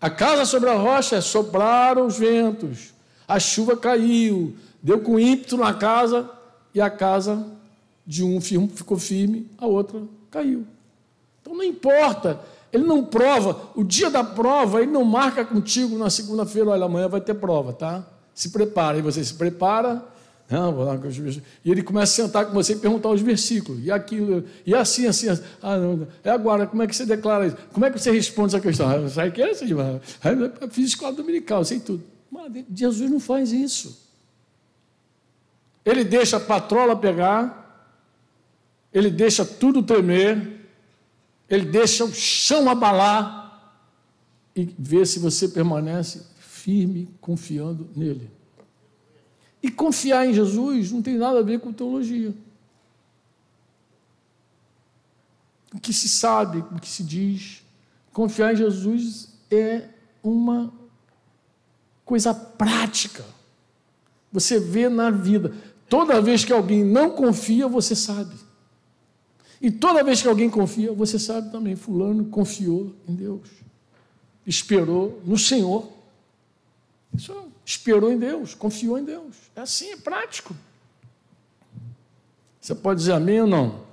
A 0.00 0.10
casa 0.10 0.44
sobre 0.44 0.68
a 0.68 0.74
rocha 0.74 1.20
sopraram 1.20 2.06
os 2.06 2.18
ventos, 2.18 2.92
a 3.26 3.40
chuva 3.40 3.76
caiu, 3.76 4.54
deu 4.82 5.00
com 5.00 5.18
ímpeto 5.18 5.56
na 5.56 5.72
casa 5.72 6.28
e 6.74 6.80
a 6.80 6.90
casa 6.90 7.46
de 8.06 8.22
um 8.22 8.40
ficou 8.40 8.98
firme, 8.98 9.50
a 9.56 9.66
outra 9.66 10.02
caiu. 10.30 10.66
Então 11.40 11.54
não 11.54 11.64
importa, 11.64 12.40
ele 12.72 12.84
não 12.84 13.04
prova, 13.04 13.70
o 13.74 13.82
dia 13.82 14.10
da 14.10 14.22
prova, 14.22 14.82
ele 14.82 14.92
não 14.92 15.04
marca 15.04 15.44
contigo 15.44 15.96
na 15.96 16.10
segunda-feira, 16.10 16.70
olha, 16.70 16.84
amanhã 16.84 17.08
vai 17.08 17.20
ter 17.20 17.34
prova, 17.34 17.72
tá? 17.72 18.06
Se 18.36 18.50
prepara, 18.50 18.98
e 18.98 19.02
você 19.02 19.24
se 19.24 19.32
prepara, 19.32 20.04
não, 20.48 20.72
vou 20.72 20.84
lá 20.84 20.96
com 20.96 21.08
os 21.08 21.16
E 21.18 21.42
ele 21.64 21.82
começa 21.82 22.22
a 22.22 22.26
sentar 22.26 22.46
com 22.46 22.52
você 22.52 22.74
e 22.74 22.76
perguntar 22.76 23.08
os 23.08 23.22
versículos. 23.22 23.82
E 23.82 23.90
aquilo, 23.90 24.44
e 24.64 24.74
assim, 24.74 25.06
assim, 25.06 25.28
assim. 25.30 25.42
Ah, 25.60 25.78
não, 25.78 26.06
é 26.22 26.30
agora, 26.30 26.66
como 26.66 26.82
é 26.82 26.86
que 26.86 26.94
você 26.94 27.06
declara 27.06 27.46
isso? 27.46 27.56
Como 27.72 27.84
é 27.84 27.90
que 27.90 27.98
você 27.98 28.12
responde 28.12 28.54
essa 28.54 28.60
questão? 28.60 28.88
Ah, 28.88 29.08
sabe 29.08 29.32
que 29.32 29.42
é 29.42 29.50
assim, 29.50 29.72
mas, 29.74 30.02
eu 30.60 30.68
fiz 30.68 30.88
escola 30.90 31.14
dominical, 31.14 31.64
sei 31.64 31.80
tudo. 31.80 32.04
Mas 32.30 32.52
Jesus 32.74 33.10
não 33.10 33.18
faz 33.18 33.52
isso. 33.52 34.06
Ele 35.82 36.04
deixa 36.04 36.36
a 36.36 36.40
patrola 36.40 36.94
pegar, 36.94 37.90
ele 38.92 39.10
deixa 39.10 39.46
tudo 39.46 39.82
tremer, 39.82 40.60
ele 41.48 41.64
deixa 41.64 42.04
o 42.04 42.12
chão 42.12 42.68
abalar 42.68 43.80
e 44.54 44.68
vê 44.78 45.06
se 45.06 45.18
você 45.18 45.48
permanece 45.48 46.35
firme, 46.66 47.08
confiando 47.20 47.88
nele. 47.94 48.28
E 49.62 49.70
confiar 49.70 50.26
em 50.26 50.34
Jesus 50.34 50.90
não 50.90 51.00
tem 51.00 51.16
nada 51.16 51.38
a 51.38 51.42
ver 51.42 51.60
com 51.60 51.72
teologia. 51.72 52.34
O 55.72 55.78
que 55.78 55.92
se 55.92 56.08
sabe, 56.08 56.58
o 56.58 56.80
que 56.80 56.88
se 56.88 57.04
diz, 57.04 57.62
confiar 58.12 58.52
em 58.52 58.56
Jesus 58.56 59.28
é 59.48 59.88
uma 60.24 60.72
coisa 62.04 62.34
prática. 62.34 63.24
Você 64.32 64.58
vê 64.58 64.88
na 64.88 65.08
vida. 65.08 65.54
Toda 65.88 66.20
vez 66.20 66.44
que 66.44 66.52
alguém 66.52 66.82
não 66.82 67.10
confia, 67.10 67.68
você 67.68 67.94
sabe. 67.94 68.34
E 69.62 69.70
toda 69.70 70.02
vez 70.02 70.20
que 70.20 70.26
alguém 70.26 70.50
confia, 70.50 70.92
você 70.92 71.16
sabe 71.16 71.52
também. 71.52 71.76
Fulano 71.76 72.24
confiou 72.24 72.92
em 73.06 73.14
Deus, 73.14 73.48
esperou 74.44 75.22
no 75.24 75.38
Senhor. 75.38 75.94
Isso 77.14 77.52
esperou 77.64 78.12
em 78.12 78.18
Deus, 78.18 78.54
confiou 78.54 78.98
em 78.98 79.04
Deus. 79.04 79.36
É 79.54 79.60
assim, 79.60 79.92
é 79.92 79.96
prático. 79.96 80.54
Você 82.60 82.74
pode 82.74 83.00
dizer 83.00 83.12
amém 83.12 83.40
ou 83.42 83.46
não? 83.46 83.86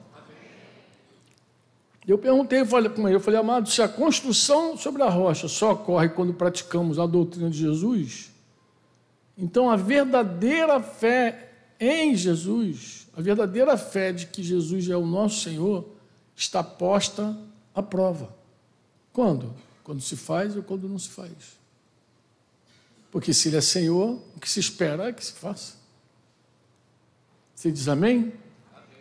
Eu 2.07 2.17
perguntei, 2.17 2.65
falei 2.65 2.89
com 2.89 3.07
ele, 3.07 3.15
eu 3.15 3.21
falei, 3.21 3.39
amado, 3.39 3.69
se 3.69 3.81
a 3.81 3.87
construção 3.87 4.75
sobre 4.75 5.01
a 5.03 5.09
rocha 5.09 5.47
só 5.47 5.71
ocorre 5.71 6.09
quando 6.09 6.33
praticamos 6.33 6.99
a 6.99 7.05
doutrina 7.05 7.49
de 7.49 7.59
Jesus, 7.59 8.29
então 9.37 9.69
a 9.69 9.77
verdadeira 9.77 10.81
fé 10.81 11.51
em 11.79 12.13
Jesus, 12.13 13.07
a 13.15 13.21
verdadeira 13.21 13.77
fé 13.77 14.11
de 14.11 14.27
que 14.27 14.43
Jesus 14.43 14.89
é 14.89 14.97
o 14.97 15.05
nosso 15.05 15.41
Senhor, 15.41 15.87
está 16.35 16.61
posta 16.61 17.37
à 17.73 17.81
prova. 17.81 18.35
Quando? 19.13 19.53
Quando 19.83 20.01
se 20.01 20.17
faz 20.17 20.57
ou 20.57 20.63
quando 20.63 20.89
não 20.89 20.99
se 20.99 21.09
faz. 21.09 21.31
Porque 23.13 23.31
se 23.31 23.47
Ele 23.47 23.57
é 23.57 23.61
Senhor, 23.61 24.19
o 24.35 24.39
que 24.39 24.49
se 24.49 24.59
espera 24.59 25.09
é 25.09 25.13
que 25.13 25.23
se 25.23 25.33
faça. 25.33 25.75
Você 27.53 27.71
diz 27.71 27.87
amém? 27.87 28.33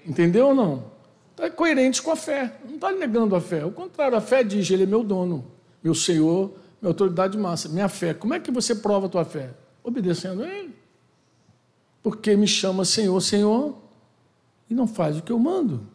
Entendeu 0.07 0.49
ou 0.49 0.54
não? 0.54 0.92
Está 1.31 1.49
coerente 1.49 2.02
com 2.02 2.11
a 2.11 2.16
fé. 2.16 2.59
Não 2.66 2.75
está 2.75 2.92
negando 2.92 3.35
a 3.35 3.40
fé. 3.40 3.64
O 3.64 3.73
contrário, 3.73 4.14
a 4.14 4.21
fé 4.21 4.45
diz: 4.45 4.71
Ele 4.71 4.83
é 4.83 4.87
meu 4.87 5.02
dono, 5.02 5.50
meu 5.83 5.95
Senhor, 5.95 6.52
minha 6.78 6.90
autoridade 6.90 7.38
máxima, 7.38 7.73
minha 7.73 7.88
fé. 7.88 8.12
Como 8.12 8.35
é 8.35 8.38
que 8.38 8.50
você 8.50 8.75
prova 8.75 9.07
a 9.07 9.09
tua 9.09 9.25
fé? 9.25 9.49
Obedecendo 9.83 10.42
a 10.42 10.47
Ele. 10.47 10.76
Porque 12.02 12.37
me 12.37 12.47
chama 12.47 12.85
Senhor, 12.85 13.19
Senhor, 13.23 13.78
e 14.69 14.75
não 14.75 14.87
faz 14.87 15.16
o 15.16 15.23
que 15.23 15.33
eu 15.33 15.38
mando. 15.38 15.87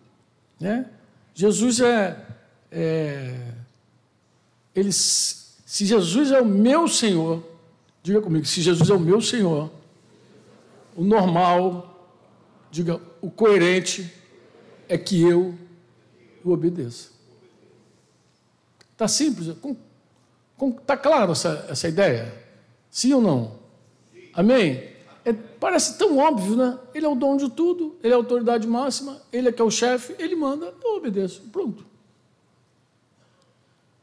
Né? 0.59 0.89
Jesus 1.35 1.81
é, 1.81 2.25
é 2.71 3.53
ele, 4.73 4.91
se 4.91 5.85
Jesus 5.85 6.31
é 6.31 6.41
o 6.41 6.45
meu 6.45 6.87
Senhor, 6.87 7.56
Diga 8.07 8.21
comigo, 8.21 8.45
se 8.45 8.61
Jesus 8.61 8.89
é 8.89 8.93
o 8.93 8.99
meu 9.01 9.19
Senhor, 9.19 9.69
o 10.95 11.03
normal, 11.03 12.09
diga, 12.71 13.01
o 13.21 13.29
coerente 13.29 14.09
é 14.87 14.97
que 14.97 15.21
eu 15.21 15.53
o 16.41 16.51
obedeça. 16.53 17.09
Está 18.93 19.09
simples? 19.09 19.53
Está 20.79 20.95
claro 20.95 21.33
essa, 21.33 21.67
essa 21.69 21.89
ideia? 21.89 22.33
Sim 22.89 23.11
ou 23.11 23.21
não? 23.21 23.59
Amém? 24.33 24.85
É, 25.25 25.33
parece 25.33 25.97
tão 25.97 26.17
óbvio, 26.17 26.55
né? 26.55 26.79
Ele 26.95 27.05
é 27.05 27.09
o 27.09 27.13
dono 27.13 27.37
de 27.37 27.49
tudo, 27.49 27.97
ele 28.01 28.13
é 28.13 28.15
a 28.15 28.17
autoridade 28.19 28.65
máxima, 28.65 29.21
ele 29.33 29.49
é 29.49 29.51
que 29.51 29.61
é 29.61 29.65
o 29.65 29.69
chefe, 29.69 30.15
ele 30.17 30.33
manda, 30.37 30.73
eu 30.81 30.95
obedeço. 30.95 31.41
Pronto. 31.51 31.83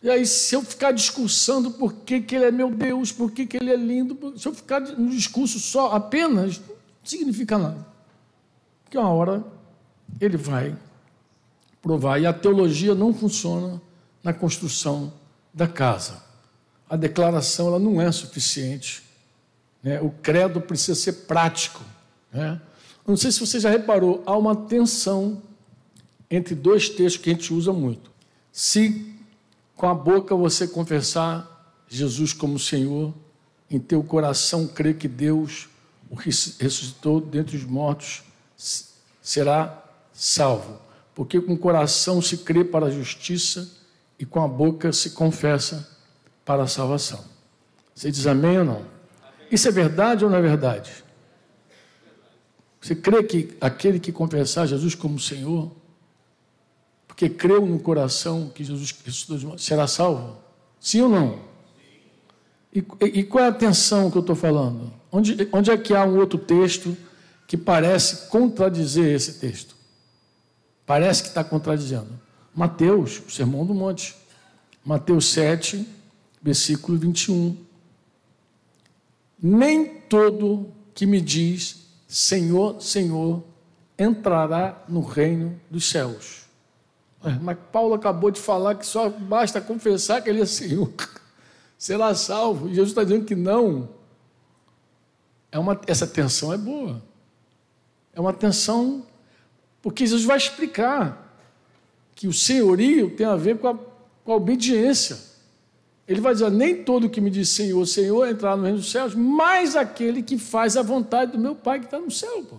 E 0.04 0.10
aí, 0.10 0.26
se 0.26 0.54
eu 0.54 0.62
ficar 0.62 0.92
discursando 0.92 1.70
por 1.70 1.94
que, 1.94 2.20
que 2.20 2.34
ele 2.34 2.44
é 2.44 2.50
meu 2.50 2.70
Deus, 2.70 3.10
por 3.10 3.30
que, 3.32 3.46
que 3.46 3.56
ele 3.56 3.72
é 3.72 3.76
lindo, 3.76 4.38
se 4.38 4.46
eu 4.46 4.52
ficar 4.52 4.78
no 4.80 5.08
discurso 5.08 5.58
só 5.58 5.92
apenas, 5.94 6.58
não 6.58 6.76
significa 7.02 7.56
nada. 7.56 7.86
Porque 8.84 8.98
uma 8.98 9.08
hora 9.08 9.42
ele 10.20 10.36
vai 10.36 10.76
provar. 11.80 12.20
E 12.20 12.26
a 12.26 12.34
teologia 12.34 12.94
não 12.94 13.14
funciona 13.14 13.80
na 14.22 14.34
construção 14.34 15.10
da 15.54 15.66
casa. 15.66 16.22
A 16.86 16.96
declaração 16.96 17.68
ela 17.68 17.78
não 17.78 17.98
é 17.98 18.12
suficiente. 18.12 19.02
Né? 19.82 20.02
O 20.02 20.10
credo 20.10 20.60
precisa 20.60 20.94
ser 20.94 21.12
prático. 21.24 21.80
Né? 22.30 22.60
Não 23.06 23.16
sei 23.16 23.32
se 23.32 23.40
você 23.40 23.58
já 23.58 23.70
reparou, 23.70 24.22
há 24.26 24.36
uma 24.36 24.54
tensão 24.54 25.42
entre 26.30 26.54
dois 26.54 26.90
textos 26.90 27.16
que 27.16 27.30
a 27.30 27.32
gente 27.32 27.54
usa 27.54 27.72
muito. 27.72 28.10
Se 28.52 29.13
com 29.76 29.88
a 29.88 29.94
boca 29.94 30.34
você 30.34 30.68
confessar 30.68 31.50
Jesus 31.88 32.32
como 32.32 32.58
Senhor, 32.58 33.12
em 33.70 33.78
teu 33.78 34.02
coração 34.02 34.66
crer 34.66 34.96
que 34.96 35.08
Deus 35.08 35.68
o 36.10 36.14
ressuscitou 36.14 37.20
dentre 37.20 37.56
os 37.56 37.64
mortos, 37.64 38.22
será 39.20 39.82
salvo. 40.12 40.78
Porque 41.14 41.40
com 41.40 41.54
o 41.54 41.58
coração 41.58 42.20
se 42.20 42.38
crê 42.38 42.64
para 42.64 42.86
a 42.86 42.90
justiça 42.90 43.70
e 44.18 44.24
com 44.24 44.42
a 44.42 44.48
boca 44.48 44.92
se 44.92 45.10
confessa 45.10 45.88
para 46.44 46.62
a 46.62 46.68
salvação. 46.68 47.24
Você 47.94 48.10
diz 48.10 48.26
amém 48.26 48.58
ou 48.58 48.64
não? 48.64 48.86
Isso 49.50 49.68
é 49.68 49.70
verdade 49.70 50.24
ou 50.24 50.30
não 50.30 50.38
é 50.38 50.42
verdade? 50.42 51.04
Você 52.80 52.94
crê 52.94 53.22
que 53.22 53.56
aquele 53.60 53.98
que 53.98 54.12
confessar 54.12 54.66
Jesus 54.66 54.94
como 54.94 55.18
Senhor 55.18 55.70
porque 57.14 57.28
creu 57.28 57.64
no 57.64 57.78
coração 57.78 58.50
que 58.52 58.64
Jesus 58.64 58.90
Cristo 58.90 59.56
será 59.56 59.86
salvo? 59.86 60.36
Sim 60.80 61.02
ou 61.02 61.08
não? 61.08 61.38
E, 62.74 62.84
e 63.00 63.22
qual 63.22 63.44
é 63.44 63.46
a 63.46 63.50
atenção 63.50 64.10
que 64.10 64.18
eu 64.18 64.20
estou 64.20 64.34
falando? 64.34 64.92
Onde, 65.12 65.48
onde 65.52 65.70
é 65.70 65.76
que 65.76 65.94
há 65.94 66.04
um 66.04 66.18
outro 66.18 66.36
texto 66.36 66.96
que 67.46 67.56
parece 67.56 68.28
contradizer 68.28 69.14
esse 69.14 69.34
texto? 69.34 69.76
Parece 70.84 71.22
que 71.22 71.28
está 71.28 71.44
contradizendo. 71.44 72.20
Mateus, 72.52 73.22
o 73.28 73.30
Sermão 73.30 73.64
do 73.64 73.72
Monte. 73.72 74.16
Mateus 74.84 75.26
7, 75.26 75.86
versículo 76.42 76.98
21. 76.98 77.56
Nem 79.40 79.86
todo 79.86 80.66
que 80.92 81.06
me 81.06 81.20
diz 81.20 81.86
Senhor, 82.08 82.82
Senhor, 82.82 83.44
entrará 83.96 84.82
no 84.88 85.00
reino 85.00 85.60
dos 85.70 85.88
céus 85.88 86.43
mas 87.40 87.56
Paulo 87.72 87.94
acabou 87.94 88.30
de 88.30 88.40
falar 88.40 88.74
que 88.74 88.86
só 88.86 89.08
basta 89.08 89.60
confessar 89.60 90.22
que 90.22 90.28
ele 90.28 90.42
é 90.42 90.46
Senhor, 90.46 90.90
será 91.78 92.14
salvo. 92.14 92.68
E 92.68 92.70
Jesus 92.70 92.90
está 92.90 93.02
dizendo 93.02 93.24
que 93.24 93.34
não. 93.34 93.88
É 95.50 95.58
uma, 95.58 95.80
essa 95.86 96.06
tensão 96.06 96.52
é 96.52 96.58
boa. 96.58 97.02
É 98.12 98.20
uma 98.20 98.32
tensão, 98.32 99.04
porque 99.82 100.06
Jesus 100.06 100.24
vai 100.24 100.36
explicar 100.36 101.36
que 102.14 102.28
o 102.28 102.32
senhorio 102.32 103.10
tem 103.10 103.26
a 103.26 103.36
ver 103.36 103.58
com 103.58 103.68
a, 103.68 103.74
com 104.24 104.32
a 104.32 104.36
obediência. 104.36 105.18
Ele 106.06 106.20
vai 106.20 106.34
dizer: 106.34 106.50
nem 106.50 106.84
todo 106.84 107.08
que 107.08 107.20
me 107.20 107.30
diz 107.30 107.48
Senhor, 107.48 107.84
Senhor 107.86 108.28
entrar 108.28 108.56
no 108.56 108.64
reino 108.64 108.78
dos 108.78 108.90
céus, 108.90 109.14
mas 109.14 109.74
aquele 109.74 110.22
que 110.22 110.38
faz 110.38 110.76
a 110.76 110.82
vontade 110.82 111.32
do 111.32 111.38
meu 111.38 111.54
Pai 111.54 111.80
que 111.80 111.86
está 111.86 111.98
no 111.98 112.10
céu. 112.10 112.44
Pô. 112.44 112.56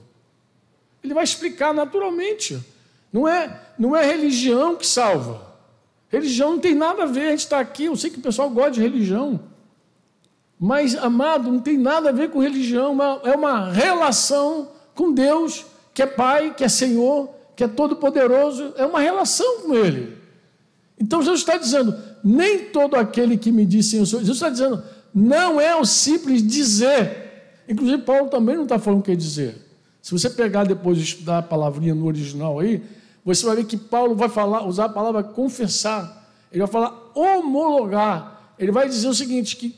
Ele 1.04 1.14
vai 1.14 1.24
explicar 1.24 1.74
naturalmente. 1.74 2.60
Não 3.16 3.26
é, 3.26 3.62
não 3.80 3.96
é 3.96 4.06
religião 4.06 4.76
que 4.76 4.86
salva. 4.86 5.40
Religião 6.10 6.52
não 6.52 6.60
tem 6.60 6.76
nada 6.76 7.04
a 7.04 7.06
ver, 7.06 7.28
a 7.28 7.30
gente 7.30 7.40
está 7.40 7.62
aqui, 7.62 7.86
eu 7.86 7.96
sei 7.96 8.10
que 8.10 8.20
o 8.20 8.22
pessoal 8.22 8.50
gosta 8.50 8.72
de 8.72 8.82
religião. 8.82 9.40
Mas, 10.60 10.98
amado, 10.98 11.50
não 11.50 11.62
tem 11.62 11.78
nada 11.78 12.10
a 12.10 12.12
ver 12.12 12.30
com 12.30 12.40
religião, 12.40 12.94
é 13.24 13.34
uma 13.34 13.72
relação 13.72 14.68
com 14.94 15.14
Deus, 15.14 15.66
que 15.94 16.02
é 16.02 16.06
Pai, 16.06 16.54
que 16.54 16.66
é 16.66 16.68
Senhor, 16.68 17.30
que 17.56 17.64
é 17.64 17.70
Todo-Poderoso, 17.70 18.74
é 18.76 18.86
uma 18.86 19.00
relação 19.00 19.62
com 19.62 19.74
Ele. 19.74 20.18
Então 21.00 21.22
Jesus 21.22 21.40
está 21.40 21.56
dizendo: 21.56 21.96
nem 22.22 22.66
todo 22.66 22.98
aquele 22.98 23.38
que 23.38 23.50
me 23.50 23.66
diz 23.66 23.86
Senhor, 23.86 24.04
Jesus 24.04 24.30
está 24.30 24.50
dizendo, 24.50 24.84
não 25.14 25.62
é 25.62 25.74
o 25.74 25.86
simples 25.86 26.46
dizer. 26.46 27.64
Inclusive, 27.70 28.02
Paulo 28.02 28.28
também 28.28 28.58
não 28.58 28.64
está 28.64 28.78
falando 28.78 29.00
o 29.00 29.04
que 29.04 29.14
é 29.14 29.16
dizer. 29.16 29.56
Se 30.02 30.12
você 30.12 30.30
pegar 30.30 30.66
depois 30.66 30.98
e 30.98 31.02
estudar 31.04 31.38
a 31.38 31.42
palavrinha 31.42 31.96
no 31.96 32.06
original 32.06 32.60
aí, 32.60 32.84
você 33.26 33.44
vai 33.44 33.56
ver 33.56 33.66
que 33.66 33.76
Paulo 33.76 34.16
vai 34.16 34.30
falar, 34.30 34.68
usar 34.68 34.86
a 34.86 34.90
palavra 34.90 35.24
confessar. 35.24 36.30
Ele 36.52 36.62
vai 36.62 36.72
falar 36.72 37.12
homologar. 37.16 38.54
Ele 38.60 38.72
vai 38.72 38.88
dizer 38.88 39.08
o 39.08 39.14
seguinte: 39.16 39.56
que, 39.56 39.76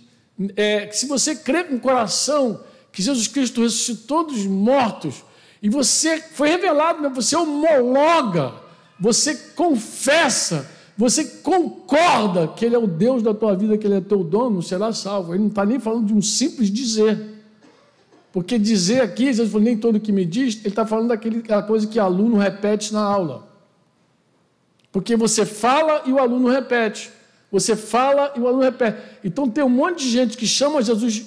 é, 0.57 0.85
que 0.85 0.97
se 0.97 1.07
você 1.07 1.33
crê 1.33 1.63
com 1.63 1.75
o 1.75 1.79
coração 1.79 2.59
que 2.91 3.01
Jesus 3.01 3.27
Cristo 3.27 3.61
ressuscitou 3.61 4.25
dos 4.25 4.45
mortos, 4.45 5.23
e 5.61 5.69
você 5.69 6.19
foi 6.19 6.49
revelado, 6.49 7.01
né? 7.01 7.09
você 7.09 7.35
homologa, 7.37 8.53
você 8.99 9.33
confessa, 9.55 10.69
você 10.97 11.23
concorda 11.23 12.49
que 12.49 12.65
Ele 12.65 12.75
é 12.75 12.79
o 12.79 12.87
Deus 12.87 13.23
da 13.23 13.33
tua 13.33 13.55
vida, 13.55 13.77
que 13.77 13.87
Ele 13.87 13.95
é 13.95 14.01
teu 14.01 14.23
dono, 14.23 14.61
será 14.61 14.91
salvo. 14.91 15.33
Ele 15.33 15.43
não 15.43 15.49
está 15.49 15.65
nem 15.65 15.79
falando 15.79 16.07
de 16.07 16.13
um 16.13 16.21
simples 16.21 16.69
dizer. 16.69 17.36
Porque 18.37 18.59
dizer 18.59 19.01
aqui, 19.01 19.25
Jesus 19.25 19.49
falou, 19.49 19.65
nem 19.65 19.75
todo 19.75 19.99
que 19.99 20.11
me 20.11 20.23
diz, 20.23 20.57
ele 20.57 20.67
está 20.67 20.85
falando 20.85 21.07
daquela 21.07 21.63
coisa 21.63 21.87
que 21.87 21.97
aluno 21.97 22.37
repete 22.37 22.93
na 22.93 23.01
aula. 23.01 23.47
Porque 24.91 25.15
você 25.15 25.43
fala 25.43 26.03
e 26.05 26.11
o 26.11 26.19
aluno 26.19 26.47
repete. 26.47 27.09
Você 27.51 27.75
fala 27.75 28.31
e 28.35 28.39
o 28.39 28.47
aluno 28.47 28.61
repete. 28.61 29.01
Então 29.23 29.49
tem 29.49 29.63
um 29.63 29.69
monte 29.69 30.03
de 30.03 30.11
gente 30.11 30.37
que 30.37 30.45
chama 30.45 30.83
Jesus 30.83 31.25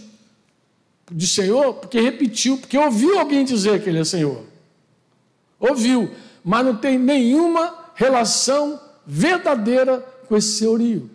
de 1.10 1.26
Senhor 1.26 1.74
porque 1.74 2.00
repetiu, 2.00 2.58
porque 2.58 2.78
ouviu 2.78 3.18
alguém 3.18 3.44
dizer 3.44 3.82
que 3.82 3.88
Ele 3.88 3.98
é 3.98 4.04
Senhor. 4.04 4.44
Ouviu, 5.58 6.12
mas 6.44 6.64
não 6.64 6.76
tem 6.76 6.96
nenhuma 6.96 7.74
relação 7.96 8.80
verdadeira 9.04 9.98
com 10.28 10.36
esse 10.36 10.58
senhorio. 10.58 11.10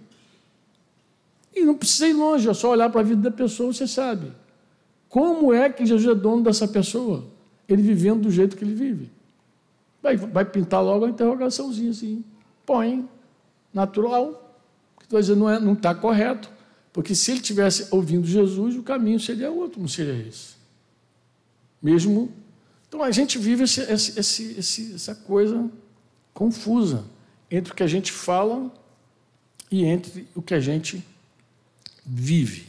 E 1.56 1.64
não 1.64 1.74
precisa 1.74 2.06
ir 2.06 2.14
longe, 2.14 2.50
é 2.50 2.54
só 2.54 2.72
olhar 2.72 2.90
para 2.90 3.00
a 3.00 3.04
vida 3.06 3.30
da 3.30 3.32
pessoa, 3.32 3.72
você 3.72 3.88
sabe. 3.88 4.44
Como 5.10 5.54
é 5.54 5.70
que 5.70 5.86
Jesus 5.86 6.10
é 6.10 6.20
dono 6.20 6.44
dessa 6.44 6.68
pessoa? 6.68 7.26
Ele 7.68 7.82
vivendo 7.82 8.24
do 8.24 8.32
jeito 8.32 8.56
que 8.56 8.64
ele 8.64 8.76
vive. 8.76 9.12
Vai, 10.02 10.18
vai 10.18 10.46
pintar 10.46 10.84
logo 10.84 11.06
a 11.06 11.10
interrogaçãozinha 11.10 11.92
assim. 11.92 12.24
Põe, 12.66 13.08
natural. 13.74 14.42
Dizer, 15.10 15.36
não 15.36 15.50
está 15.50 15.66
não 15.66 15.76
tá 15.76 15.96
correto. 15.96 16.50
Porque 16.94 17.14
se 17.14 17.32
ele 17.32 17.42
tivesse 17.42 17.88
ouvindo 17.92 18.26
Jesus, 18.26 18.76
o 18.76 18.84
caminho 18.84 19.20
seria 19.20 19.52
outro, 19.52 19.82
não 19.82 19.88
seria 19.88 20.16
esse. 20.28 20.56
Mesmo. 21.82 22.32
Então 22.88 23.04
a 23.04 23.12
gente 23.12 23.38
vive 23.38 23.64
esse, 23.64 23.82
esse, 23.82 24.58
esse, 24.58 24.94
essa 24.94 25.14
coisa 25.14 25.70
confusa 26.34 27.04
entre 27.52 27.74
o 27.74 27.76
que 27.76 27.84
a 27.84 27.88
gente 27.88 28.12
fala 28.12 28.72
e 29.70 29.84
entre 29.84 30.28
o 30.34 30.42
que 30.42 30.54
a 30.54 30.60
gente 30.60 31.04
vive. 32.06 32.68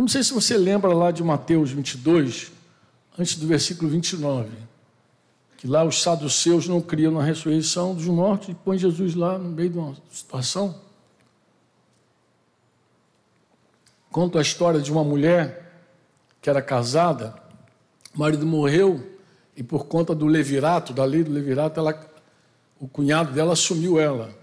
Eu 0.00 0.04
não 0.04 0.08
sei 0.08 0.22
se 0.22 0.32
você 0.32 0.56
lembra 0.56 0.94
lá 0.94 1.10
de 1.10 1.22
Mateus 1.22 1.72
22, 1.72 2.50
antes 3.18 3.36
do 3.36 3.46
versículo 3.46 3.90
29, 3.90 4.48
que 5.58 5.66
lá 5.66 5.84
os 5.84 6.00
saduceus 6.00 6.66
não 6.66 6.80
criam 6.80 7.12
na 7.12 7.22
ressurreição 7.22 7.94
dos 7.94 8.06
mortos 8.06 8.48
e 8.48 8.54
põe 8.54 8.78
Jesus 8.78 9.14
lá 9.14 9.36
no 9.36 9.50
meio 9.50 9.68
de 9.68 9.78
uma 9.78 9.94
situação. 10.10 10.74
Conta 14.10 14.38
a 14.38 14.40
história 14.40 14.80
de 14.80 14.90
uma 14.90 15.04
mulher 15.04 15.70
que 16.40 16.48
era 16.48 16.62
casada, 16.62 17.34
o 18.16 18.20
marido 18.20 18.46
morreu 18.46 19.06
e 19.54 19.62
por 19.62 19.84
conta 19.84 20.14
do 20.14 20.24
levirato, 20.24 20.94
da 20.94 21.04
lei 21.04 21.22
do 21.22 21.30
levirato, 21.30 21.78
ela 21.78 22.10
o 22.80 22.88
cunhado 22.88 23.34
dela 23.34 23.52
assumiu 23.52 24.00
ela. 24.00 24.34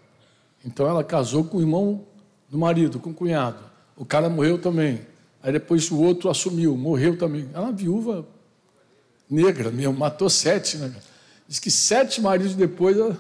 Então 0.64 0.88
ela 0.88 1.04
casou 1.04 1.44
com 1.44 1.58
o 1.58 1.62
irmão 1.62 2.06
do 2.48 2.60
marido, 2.60 3.00
com 3.00 3.10
o 3.10 3.14
cunhado. 3.16 3.64
O 3.96 4.06
cara 4.06 4.30
morreu 4.30 4.62
também. 4.62 5.17
Aí 5.42 5.52
depois 5.52 5.90
o 5.92 6.00
outro 6.00 6.30
assumiu, 6.30 6.76
morreu 6.76 7.18
também. 7.18 7.50
Ela 7.54 7.66
é 7.66 7.70
uma 7.70 7.76
viúva 7.76 8.28
negra 9.30 9.72
mesmo, 9.72 9.94
matou 9.94 10.30
sete. 10.30 10.78
Né? 10.78 10.94
Diz 11.48 11.60
que 11.60 11.72
sete 11.72 12.22
maridos 12.22 12.56
depois, 12.56 12.98
ela, 12.98 13.18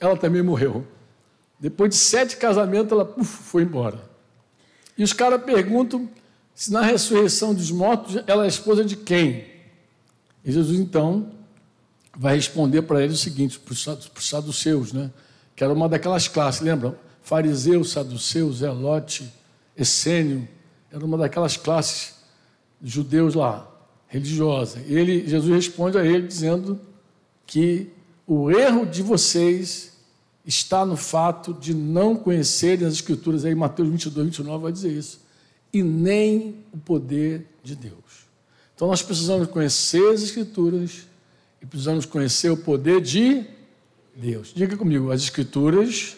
ela 0.00 0.16
também 0.16 0.42
morreu. 0.42 0.86
Depois 1.58 1.90
de 1.90 1.96
sete 1.96 2.36
casamentos, 2.36 2.92
ela 2.92 3.04
puf, 3.04 3.42
foi 3.42 3.62
embora. 3.62 4.00
E 4.96 5.02
os 5.02 5.12
caras 5.12 5.42
perguntam 5.42 6.08
se 6.54 6.72
na 6.72 6.82
ressurreição 6.82 7.54
dos 7.54 7.70
mortos 7.70 8.22
ela 8.26 8.44
é 8.44 8.48
esposa 8.48 8.84
de 8.84 8.96
quem? 8.96 9.46
E 10.44 10.50
Jesus 10.50 10.78
então 10.78 11.30
vai 12.16 12.34
responder 12.34 12.82
para 12.82 13.02
eles 13.02 13.20
o 13.20 13.22
seguinte, 13.22 13.60
para 13.60 13.72
os 13.72 14.28
saduceus, 14.28 14.92
né? 14.92 15.10
que 15.54 15.62
era 15.62 15.72
uma 15.72 15.88
daquelas 15.88 16.26
classes, 16.26 16.60
lembram? 16.60 16.96
Fariseu, 17.22 17.84
saduceu, 17.84 18.52
zelote, 18.52 19.32
essênio, 19.76 20.48
era 20.90 21.04
uma 21.04 21.18
daquelas 21.18 21.56
classes 21.56 22.14
de 22.80 22.90
judeus 22.90 23.34
lá, 23.34 23.68
religiosa. 24.06 24.80
Ele, 24.86 25.26
Jesus 25.26 25.52
responde 25.54 25.98
a 25.98 26.04
ele 26.04 26.26
dizendo 26.26 26.80
que 27.46 27.90
o 28.26 28.50
erro 28.50 28.86
de 28.86 29.02
vocês 29.02 29.98
está 30.44 30.86
no 30.86 30.96
fato 30.96 31.52
de 31.52 31.74
não 31.74 32.16
conhecerem 32.16 32.86
as 32.86 32.94
Escrituras. 32.94 33.44
Aí 33.44 33.54
Mateus 33.54 33.88
22, 33.88 34.26
29 34.28 34.62
vai 34.62 34.72
dizer 34.72 34.90
isso. 34.90 35.20
E 35.72 35.82
nem 35.82 36.64
o 36.72 36.78
poder 36.78 37.46
de 37.62 37.76
Deus. 37.76 38.26
Então 38.74 38.88
nós 38.88 39.02
precisamos 39.02 39.48
conhecer 39.48 40.12
as 40.12 40.22
Escrituras 40.22 41.06
e 41.60 41.66
precisamos 41.66 42.06
conhecer 42.06 42.48
o 42.50 42.56
poder 42.56 43.00
de 43.02 43.44
Deus. 44.16 44.52
Diga 44.54 44.76
comigo, 44.76 45.10
as 45.10 45.22
Escrituras 45.22 46.16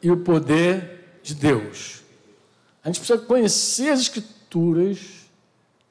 e 0.00 0.10
o 0.10 0.18
poder 0.18 1.18
de 1.22 1.34
Deus. 1.34 2.03
A 2.84 2.88
gente 2.88 3.00
precisa 3.00 3.18
conhecer 3.18 3.90
as 3.90 4.00
Escrituras 4.00 4.98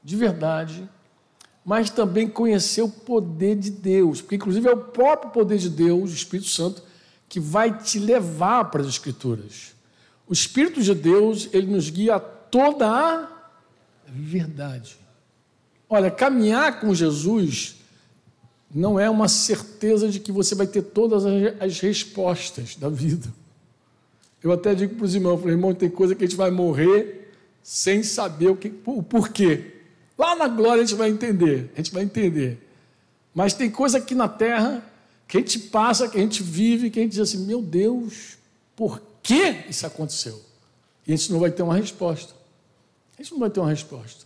de 0.03 0.15
verdade, 0.15 0.87
mas 1.65 1.89
também 1.89 2.27
conhecer 2.29 2.81
o 2.81 2.89
poder 2.89 3.55
de 3.55 3.71
Deus, 3.71 4.21
porque 4.21 4.35
inclusive 4.35 4.67
é 4.67 4.71
o 4.71 4.77
próprio 4.77 5.31
poder 5.31 5.57
de 5.57 5.69
Deus, 5.69 6.11
o 6.11 6.15
Espírito 6.15 6.49
Santo, 6.49 6.83
que 7.27 7.39
vai 7.39 7.77
te 7.77 7.97
levar 7.99 8.65
para 8.65 8.81
as 8.81 8.87
Escrituras. 8.87 9.73
O 10.27 10.33
Espírito 10.33 10.81
de 10.81 10.93
Deus, 10.93 11.49
ele 11.51 11.67
nos 11.67 11.89
guia 11.89 12.15
a 12.15 12.19
toda 12.19 12.87
a 12.87 13.27
verdade. 14.07 14.97
Olha, 15.89 16.11
caminhar 16.11 16.79
com 16.79 16.93
Jesus 16.93 17.75
não 18.73 18.99
é 18.99 19.09
uma 19.09 19.27
certeza 19.27 20.09
de 20.09 20.19
que 20.19 20.31
você 20.31 20.55
vai 20.55 20.67
ter 20.67 20.83
todas 20.83 21.23
as 21.59 21.79
respostas 21.79 22.75
da 22.75 22.89
vida. 22.89 23.27
Eu 24.43 24.51
até 24.51 24.75
digo 24.75 24.95
para 24.95 25.05
os 25.05 25.15
irmãos, 25.15 25.39
falei, 25.39 25.55
irmão, 25.55 25.73
tem 25.73 25.89
coisa 25.89 26.13
que 26.13 26.23
a 26.23 26.27
gente 26.27 26.35
vai 26.35 26.51
morrer 26.51 27.31
sem 27.63 28.03
saber 28.03 28.49
o, 28.49 28.57
que, 28.57 28.73
o 28.85 29.01
porquê. 29.01 29.71
Lá 30.17 30.35
na 30.35 30.49
glória 30.49 30.83
a 30.83 30.85
gente 30.85 30.97
vai 30.97 31.09
entender, 31.09 31.71
a 31.73 31.77
gente 31.77 31.93
vai 31.93 32.03
entender. 32.03 32.59
Mas 33.33 33.53
tem 33.53 33.71
coisa 33.71 33.99
aqui 33.99 34.13
na 34.13 34.27
terra 34.27 34.83
que 35.27 35.37
a 35.37 35.39
gente 35.39 35.57
passa, 35.57 36.09
que 36.09 36.17
a 36.17 36.21
gente 36.21 36.43
vive, 36.43 36.89
que 36.89 36.99
a 36.99 37.03
gente 37.03 37.13
diz 37.13 37.21
assim, 37.21 37.45
meu 37.45 37.61
Deus, 37.61 38.37
por 38.75 39.01
que 39.23 39.63
isso 39.69 39.87
aconteceu? 39.87 40.39
E 41.07 41.13
a 41.13 41.15
gente 41.15 41.31
não 41.31 41.39
vai 41.39 41.49
ter 41.49 41.63
uma 41.63 41.75
resposta. 41.75 42.33
A 43.17 43.23
gente 43.23 43.31
não 43.31 43.39
vai 43.39 43.49
ter 43.49 43.61
uma 43.61 43.69
resposta. 43.69 44.25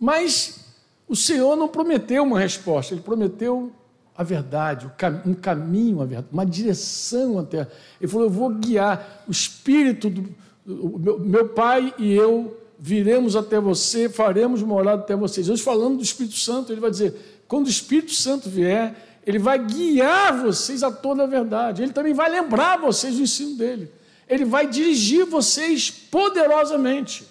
Mas 0.00 0.60
o 1.06 1.14
Senhor 1.14 1.54
não 1.54 1.68
prometeu 1.68 2.22
uma 2.22 2.40
resposta, 2.40 2.94
ele 2.94 3.02
prometeu 3.02 3.70
a 4.16 4.22
verdade, 4.22 4.90
um 5.24 5.34
caminho, 5.34 5.98
uma 6.30 6.46
direção 6.46 7.38
até. 7.38 7.66
Ele 8.00 8.10
falou: 8.10 8.26
Eu 8.26 8.30
vou 8.30 8.50
guiar 8.50 9.24
o 9.26 9.30
espírito 9.30 10.10
do 10.10 10.34
meu, 10.64 11.18
meu 11.18 11.48
pai 11.48 11.92
e 11.98 12.12
eu 12.12 12.56
viremos 12.78 13.36
até 13.36 13.60
você, 13.60 14.08
faremos 14.08 14.62
morada 14.62 15.02
até 15.02 15.14
vocês. 15.14 15.48
Hoje, 15.48 15.62
falando 15.62 15.98
do 15.98 16.02
Espírito 16.02 16.36
Santo, 16.36 16.72
ele 16.72 16.80
vai 16.80 16.90
dizer: 16.90 17.14
quando 17.48 17.66
o 17.66 17.70
Espírito 17.70 18.12
Santo 18.12 18.48
vier, 18.48 18.94
ele 19.26 19.38
vai 19.38 19.58
guiar 19.64 20.42
vocês 20.42 20.82
a 20.82 20.90
toda 20.90 21.24
a 21.24 21.26
verdade. 21.26 21.82
Ele 21.82 21.92
também 21.92 22.14
vai 22.14 22.30
lembrar 22.30 22.78
vocês 22.78 23.16
do 23.16 23.22
ensino 23.22 23.56
dele. 23.56 23.90
Ele 24.28 24.44
vai 24.44 24.66
dirigir 24.66 25.26
vocês 25.26 25.90
poderosamente. 25.90 27.26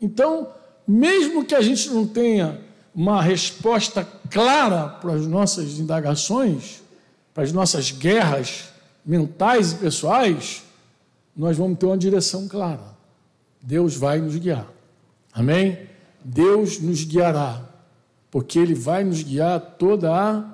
Então, 0.00 0.48
mesmo 0.86 1.44
que 1.44 1.54
a 1.54 1.60
gente 1.60 1.90
não 1.90 2.06
tenha 2.06 2.60
uma 2.94 3.22
resposta 3.22 4.06
clara 4.30 4.88
para 4.88 5.14
as 5.14 5.26
nossas 5.26 5.78
indagações, 5.78 6.82
para 7.32 7.44
as 7.44 7.52
nossas 7.52 7.90
guerras 7.90 8.70
mentais 9.04 9.72
e 9.72 9.76
pessoais, 9.76 10.62
nós 11.36 11.56
vamos 11.56 11.78
ter 11.78 11.86
uma 11.86 11.96
direção 11.96 12.48
clara. 12.48 12.98
Deus 13.62 13.96
vai 13.96 14.20
nos 14.20 14.36
guiar. 14.36 14.66
Amém? 15.32 15.78
Deus 16.22 16.80
nos 16.80 17.04
guiará, 17.04 17.62
porque 18.30 18.58
Ele 18.58 18.74
vai 18.74 19.04
nos 19.04 19.22
guiar 19.22 19.60
toda 19.78 20.12
a 20.12 20.44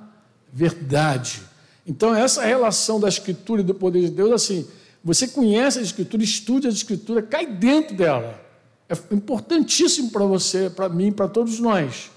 verdade. 0.53 1.43
Então, 1.87 2.15
essa 2.15 2.45
relação 2.45 3.01
da 3.01 3.09
Escritura 3.09 3.63
e 3.63 3.65
do 3.65 3.75
poder 3.75 4.03
de 4.03 4.11
Deus, 4.11 4.33
assim, 4.33 4.67
você 5.03 5.29
conhece 5.29 5.79
a 5.79 5.83
Escritura, 5.83 6.23
estude 6.23 6.67
a 6.67 6.71
Escritura, 6.71 7.23
cai 7.23 7.47
dentro 7.47 7.97
dela. 7.97 8.41
É 8.89 8.95
importantíssimo 9.15 10.11
para 10.11 10.25
você, 10.25 10.71
para 10.71 10.89
mim, 10.89 11.11
para 11.11 11.29
todos 11.29 11.59
nós. 11.59 12.11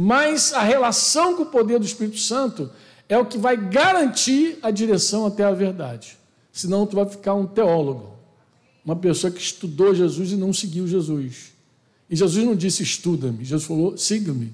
Mas 0.00 0.52
a 0.52 0.62
relação 0.62 1.34
com 1.34 1.42
o 1.42 1.46
poder 1.46 1.80
do 1.80 1.84
Espírito 1.84 2.20
Santo 2.20 2.70
é 3.08 3.18
o 3.18 3.26
que 3.26 3.36
vai 3.36 3.56
garantir 3.56 4.56
a 4.62 4.70
direção 4.70 5.26
até 5.26 5.42
a 5.42 5.50
verdade. 5.50 6.16
Senão 6.52 6.86
tu 6.86 6.94
vai 6.94 7.04
ficar 7.04 7.34
um 7.34 7.44
teólogo, 7.44 8.14
uma 8.84 8.94
pessoa 8.94 9.28
que 9.28 9.40
estudou 9.40 9.92
Jesus 9.92 10.30
e 10.30 10.36
não 10.36 10.52
seguiu 10.52 10.86
Jesus. 10.86 11.52
E 12.08 12.14
Jesus 12.14 12.46
não 12.46 12.54
disse 12.54 12.80
estuda-me, 12.80 13.44
Jesus 13.44 13.64
falou 13.64 13.96
siga-me. 13.96 14.52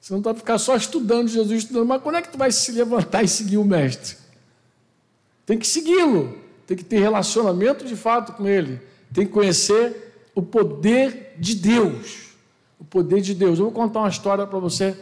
Você 0.00 0.12
não 0.12 0.20
vai 0.20 0.34
ficar 0.34 0.58
só 0.58 0.76
estudando 0.76 1.26
Jesus, 1.26 1.64
estudando, 1.64 1.86
mas 1.86 2.00
quando 2.00 2.14
é 2.14 2.22
que 2.22 2.30
tu 2.30 2.38
vai 2.38 2.52
se 2.52 2.70
levantar 2.70 3.24
e 3.24 3.26
seguir 3.26 3.56
o 3.56 3.64
mestre? 3.64 4.16
Tem 5.44 5.58
que 5.58 5.66
segui-lo, 5.66 6.38
tem 6.68 6.76
que 6.76 6.84
ter 6.84 7.00
relacionamento 7.00 7.84
de 7.84 7.96
fato 7.96 8.34
com 8.34 8.46
ele, 8.46 8.80
tem 9.12 9.26
que 9.26 9.32
conhecer 9.32 10.14
o 10.36 10.40
poder 10.40 11.34
de 11.36 11.56
Deus. 11.56 12.33
O 12.84 12.86
poder 12.86 13.22
de 13.22 13.34
Deus. 13.34 13.58
Eu 13.58 13.64
vou 13.64 13.72
contar 13.72 14.00
uma 14.00 14.08
história 14.10 14.46
para 14.46 14.58
você 14.58 14.94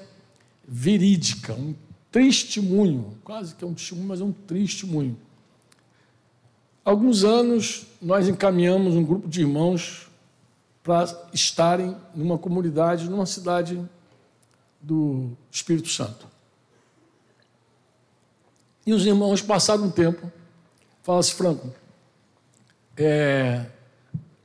verídica, 0.66 1.53
um 1.53 1.75
testemunho, 2.12 3.18
quase 3.25 3.57
que 3.57 3.64
é 3.64 3.66
um 3.66 3.75
testemunho, 3.75 4.07
mas 4.07 4.21
é 4.21 4.25
um 4.25 4.31
testemunho. 4.31 5.16
Alguns 6.85 7.25
anos 7.25 7.87
nós 8.01 8.29
encaminhamos 8.29 8.95
um 8.95 9.05
grupo 9.05 9.29
de 9.29 9.40
irmãos 9.40 10.09
para 10.83 11.29
estarem 11.33 11.97
numa 12.14 12.38
comunidade, 12.38 13.11
numa 13.11 13.27
cidade 13.27 13.83
do 14.81 15.31
Espírito 15.51 15.88
Santo. 15.88 16.27
E 18.87 18.92
os 18.92 19.05
irmãos, 19.05 19.42
passado 19.42 19.83
um 19.83 19.90
tempo, 19.90 20.31
falam 21.03 21.18
assim, 21.18 21.35
Franco, 21.35 21.73
é, 22.97 23.66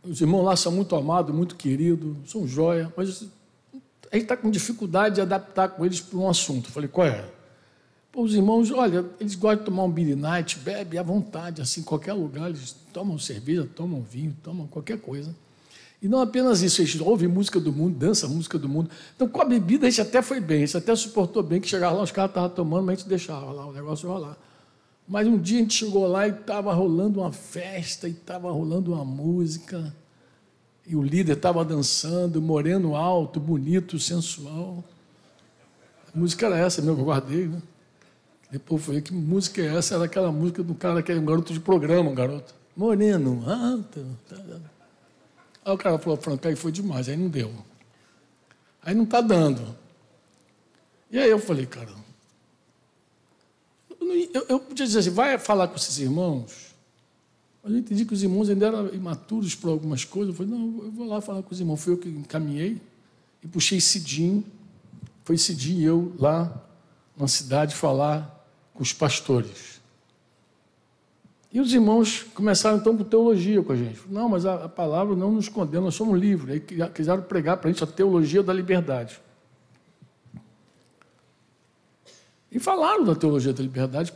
os 0.10 0.22
irmãos 0.22 0.44
lá 0.44 0.56
são 0.56 0.72
muito 0.72 0.96
amados, 0.96 1.36
muito 1.36 1.56
queridos, 1.56 2.16
são 2.26 2.48
joia, 2.48 2.92
mas 2.96 3.26
a 4.12 4.16
gente 4.16 4.24
está 4.24 4.38
com 4.38 4.50
dificuldade 4.50 5.16
de 5.16 5.22
adaptar 5.22 5.70
com 5.70 5.86
eles 5.86 6.00
para 6.00 6.18
um 6.18 6.30
assunto. 6.30 6.72
Falei, 6.72 6.88
qual 6.88 7.08
é? 7.08 7.26
Pô, 8.12 8.24
os 8.24 8.34
irmãos, 8.34 8.72
olha, 8.72 9.06
eles 9.20 9.36
gostam 9.36 9.60
de 9.60 9.66
tomar 9.66 9.84
um 9.84 9.92
Billy 9.92 10.16
Night, 10.16 10.58
bebe 10.60 10.98
à 10.98 11.04
vontade, 11.04 11.62
assim, 11.62 11.82
em 11.82 11.84
qualquer 11.84 12.14
lugar, 12.14 12.50
eles 12.50 12.76
tomam 12.94 13.20
cerveja, 13.20 13.68
tomam 13.76 14.02
vinho, 14.02 14.36
tomam 14.42 14.66
qualquer 14.66 15.00
coisa. 15.00 15.36
E 16.02 16.08
não 16.08 16.22
apenas 16.22 16.62
isso, 16.62 16.82
eles 16.82 17.00
ouvem 17.00 17.28
música 17.28 17.60
do 17.60 17.72
mundo, 17.72 17.98
dançam 17.98 18.30
música 18.30 18.58
do 18.58 18.70
mundo. 18.70 18.90
Então, 19.16 19.28
com 19.28 19.42
a 19.42 19.46
bebida, 19.46 19.88
a 19.88 19.90
gente 19.90 20.02
até 20.02 20.22
foi 20.22 20.40
bem, 20.40 20.64
a 20.64 20.66
gente 20.66 20.78
até 20.78 20.96
suportou 20.96 21.44
bem 21.44 21.60
que 21.60 21.68
chegava 21.68 21.96
lá, 21.96 22.04
os 22.04 22.12
caras 22.12 22.32
estavam 22.32 22.50
tomando, 22.50 22.86
mas 22.86 22.94
a 22.94 23.00
gente 23.00 23.10
deixava 23.10 23.52
lá 23.52 23.66
o 23.66 23.74
negócio 23.74 24.08
rolar. 24.08 24.38
Mas 25.08 25.26
um 25.26 25.38
dia 25.38 25.60
a 25.60 25.62
gente 25.62 25.74
chegou 25.74 26.06
lá 26.06 26.28
e 26.28 26.32
estava 26.32 26.74
rolando 26.74 27.22
uma 27.22 27.32
festa, 27.32 28.08
e 28.08 28.12
estava 28.12 28.52
rolando 28.52 28.94
uma 28.94 29.06
música, 29.06 29.96
e 30.86 30.96
o 30.96 31.02
líder 31.02 31.38
estava 31.38 31.64
dançando, 31.64 32.42
moreno 32.42 32.96
alto, 32.96 33.40
bonito, 33.40 34.00
sensual. 34.00 34.84
A 36.14 36.18
música 36.18 36.46
era 36.48 36.58
essa 36.58 36.82
mesmo, 36.82 37.00
eu 37.00 37.06
guardei, 37.06 37.48
né? 37.48 37.62
Depois 38.52 38.84
foi 38.84 39.02
que 39.02 39.14
música 39.14 39.62
é 39.62 39.76
essa? 39.76 39.96
Era 39.96 40.06
aquela 40.06 40.32
música 40.32 40.64
do 40.64 40.74
cara 40.74 41.04
que 41.04 41.12
é 41.12 41.16
um 41.16 41.26
garoto 41.26 41.54
de 41.54 41.60
programa, 41.60 42.10
um 42.10 42.16
garoto. 42.16 42.56
Moreno, 42.76 43.44
alto. 43.50 44.06
Tá, 44.30 44.36
tá. 44.36 44.60
Aí 45.66 45.74
o 45.74 45.78
cara 45.78 45.98
falou, 45.98 46.18
Franco, 46.18 46.48
aí 46.48 46.56
foi 46.56 46.72
demais, 46.72 47.10
aí 47.10 47.18
não 47.18 47.28
deu. 47.28 47.52
Aí 48.82 48.96
não 48.96 49.04
está 49.04 49.20
dando. 49.20 49.76
E 51.12 51.20
aí 51.20 51.30
eu 51.30 51.40
falei, 51.40 51.66
cara, 51.66 51.90
eu, 54.14 54.46
eu, 54.50 54.60
podia 54.60 54.86
dizer 54.86 55.00
assim, 55.00 55.10
vai 55.10 55.38
falar 55.38 55.68
com 55.68 55.76
esses 55.76 55.98
irmãos. 55.98 56.76
Mas 57.64 57.74
eu 57.74 57.80
entendi 57.80 58.06
que 58.06 58.14
os 58.14 58.24
irmãos 58.24 58.50
ainda 58.50 58.68
eram 58.68 58.94
imaturos 58.94 59.56
para 59.56 59.70
algumas 59.70 60.06
coisas. 60.06 60.30
Eu 60.30 60.38
falei, 60.38 60.52
não, 60.52 60.86
eu 60.86 60.92
vou 60.92 61.08
lá 61.08 61.22
falar 61.22 61.44
com 61.44 61.54
os 61.54 61.60
irmãos. 61.60 61.82
Fui 61.82 61.94
eu 61.94 61.98
que 61.98 62.08
encaminhei 62.08 62.82
e 63.44 63.48
puxei 63.48 63.80
Cidim. 63.80 64.44
Foi 65.24 65.38
Cidim 65.38 65.80
e 65.80 65.84
eu 65.84 66.14
lá 66.18 66.64
na 67.18 67.28
cidade 67.28 67.76
falar 67.76 68.46
com 68.74 68.84
os 68.84 68.94
pastores. 68.94 69.82
E 71.52 71.60
os 71.60 71.74
irmãos 71.74 72.24
começaram 72.34 72.78
então 72.78 72.96
com 72.96 73.04
teologia 73.04 73.64
com 73.64 73.72
a 73.72 73.76
gente. 73.76 74.02
Não, 74.10 74.30
mas 74.30 74.46
a, 74.46 74.66
a 74.66 74.70
palavra 74.70 75.16
não 75.16 75.32
nos 75.32 75.50
condena, 75.50 75.86
nós 75.86 75.96
somos 75.96 76.20
livres. 76.20 76.54
Aí 76.54 76.90
quiseram 76.90 77.24
pregar 77.24 77.58
para 77.58 77.70
a 77.70 77.72
gente 77.72 77.84
a 77.84 77.88
teologia 77.88 78.44
da 78.44 78.54
liberdade. 78.54 79.20
E 82.52 82.60
falaram 82.60 83.04
da 83.04 83.16
teologia 83.16 83.54
da 83.54 83.62
liberdade, 83.62 84.14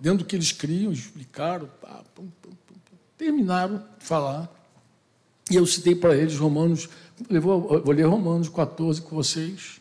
dentro 0.00 0.18
do 0.18 0.24
que 0.24 0.36
eles 0.36 0.52
criam, 0.52 0.92
explicaram, 0.92 1.68
pá, 1.80 2.02
pum, 2.14 2.28
pum, 2.40 2.50
pum, 2.66 2.74
terminaram 3.16 3.78
de 3.98 4.04
falar. 4.04 4.48
E 5.50 5.56
eu 5.56 5.66
citei 5.66 5.94
para 5.94 6.16
eles 6.16 6.36
Romanos, 6.36 6.88
eu 7.28 7.42
vou, 7.42 7.82
vou 7.82 7.94
ler 7.94 8.04
Romanos 8.04 8.48
14 8.48 9.02
com 9.02 9.16
vocês. 9.16 9.80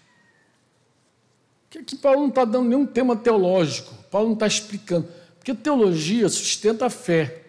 Que 1.69 1.79
aqui 1.79 1.95
Paulo 1.95 2.21
não 2.21 2.29
está 2.29 2.45
dando 2.45 2.69
nenhum 2.69 2.85
tema 2.85 3.15
teológico, 3.15 3.93
Paulo 4.09 4.29
não 4.29 4.33
está 4.33 4.47
explicando. 4.47 5.07
Porque 5.37 5.53
teologia 5.53 6.27
sustenta 6.29 6.85
a 6.85 6.89
fé 6.89 7.43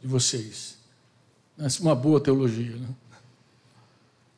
de 0.00 0.06
vocês. 0.06 0.78
É 1.58 1.66
uma 1.80 1.94
boa 1.94 2.20
teologia. 2.20 2.76
Né? 2.76 2.88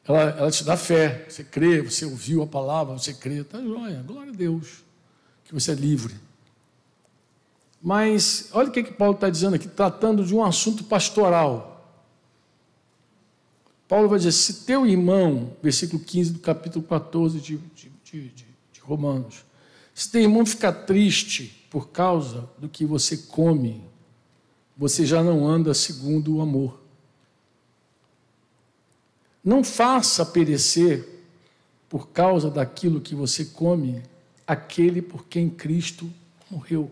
Ela, 0.07 0.23
ela 0.31 0.51
te 0.51 0.65
dá 0.65 0.77
fé. 0.77 1.27
Você 1.29 1.45
crê, 1.45 1.83
você 1.83 2.05
ouviu 2.05 2.43
a 2.43 2.47
palavra, 2.47 2.99
você 2.99 3.13
crê. 3.13 3.41
Está 3.41 3.61
joia. 3.61 4.03
Glória 4.07 4.33
a 4.33 4.35
Deus. 4.35 4.85
Que 5.49 5.55
você 5.55 5.73
é 5.73 5.75
livre. 5.75 6.15
Mas 7.83 8.51
olha 8.53 8.69
o 8.69 8.71
que, 8.71 8.83
que 8.83 8.93
Paulo 8.93 9.15
está 9.15 9.31
dizendo 9.31 9.57
aqui, 9.57 9.67
tratando 9.67 10.23
de 10.25 10.35
um 10.35 10.45
assunto 10.45 10.85
pastoral. 10.85 11.97
Paulo 13.89 14.11
vai 14.11 14.19
dizer: 14.19 14.33
se 14.33 14.67
teu 14.67 14.87
irmão, 14.87 15.57
versículo 15.63 16.03
15 16.05 16.33
do 16.35 16.41
capítulo 16.41 16.85
14 16.85 17.41
de, 17.41 17.57
de, 17.57 17.91
de, 18.05 18.29
de 18.73 18.81
Romanos, 18.83 19.43
se 19.95 20.11
teu 20.11 20.21
irmão 20.21 20.45
ficar 20.45 20.73
triste 20.73 21.67
por 21.71 21.89
causa 21.89 22.47
do 22.59 22.69
que 22.69 22.85
você 22.85 23.17
come, 23.17 23.83
você 24.77 25.07
já 25.07 25.23
não 25.23 25.49
anda 25.49 25.73
segundo 25.73 26.37
o 26.37 26.43
amor. 26.43 26.79
Não 29.43 29.65
faça 29.65 30.27
perecer, 30.27 31.09
por 31.89 32.09
causa 32.09 32.51
daquilo 32.51 33.01
que 33.01 33.15
você 33.15 33.47
come, 33.47 34.03
aquele 34.49 35.03
por 35.03 35.27
quem 35.27 35.51
Cristo 35.51 36.11
morreu. 36.51 36.91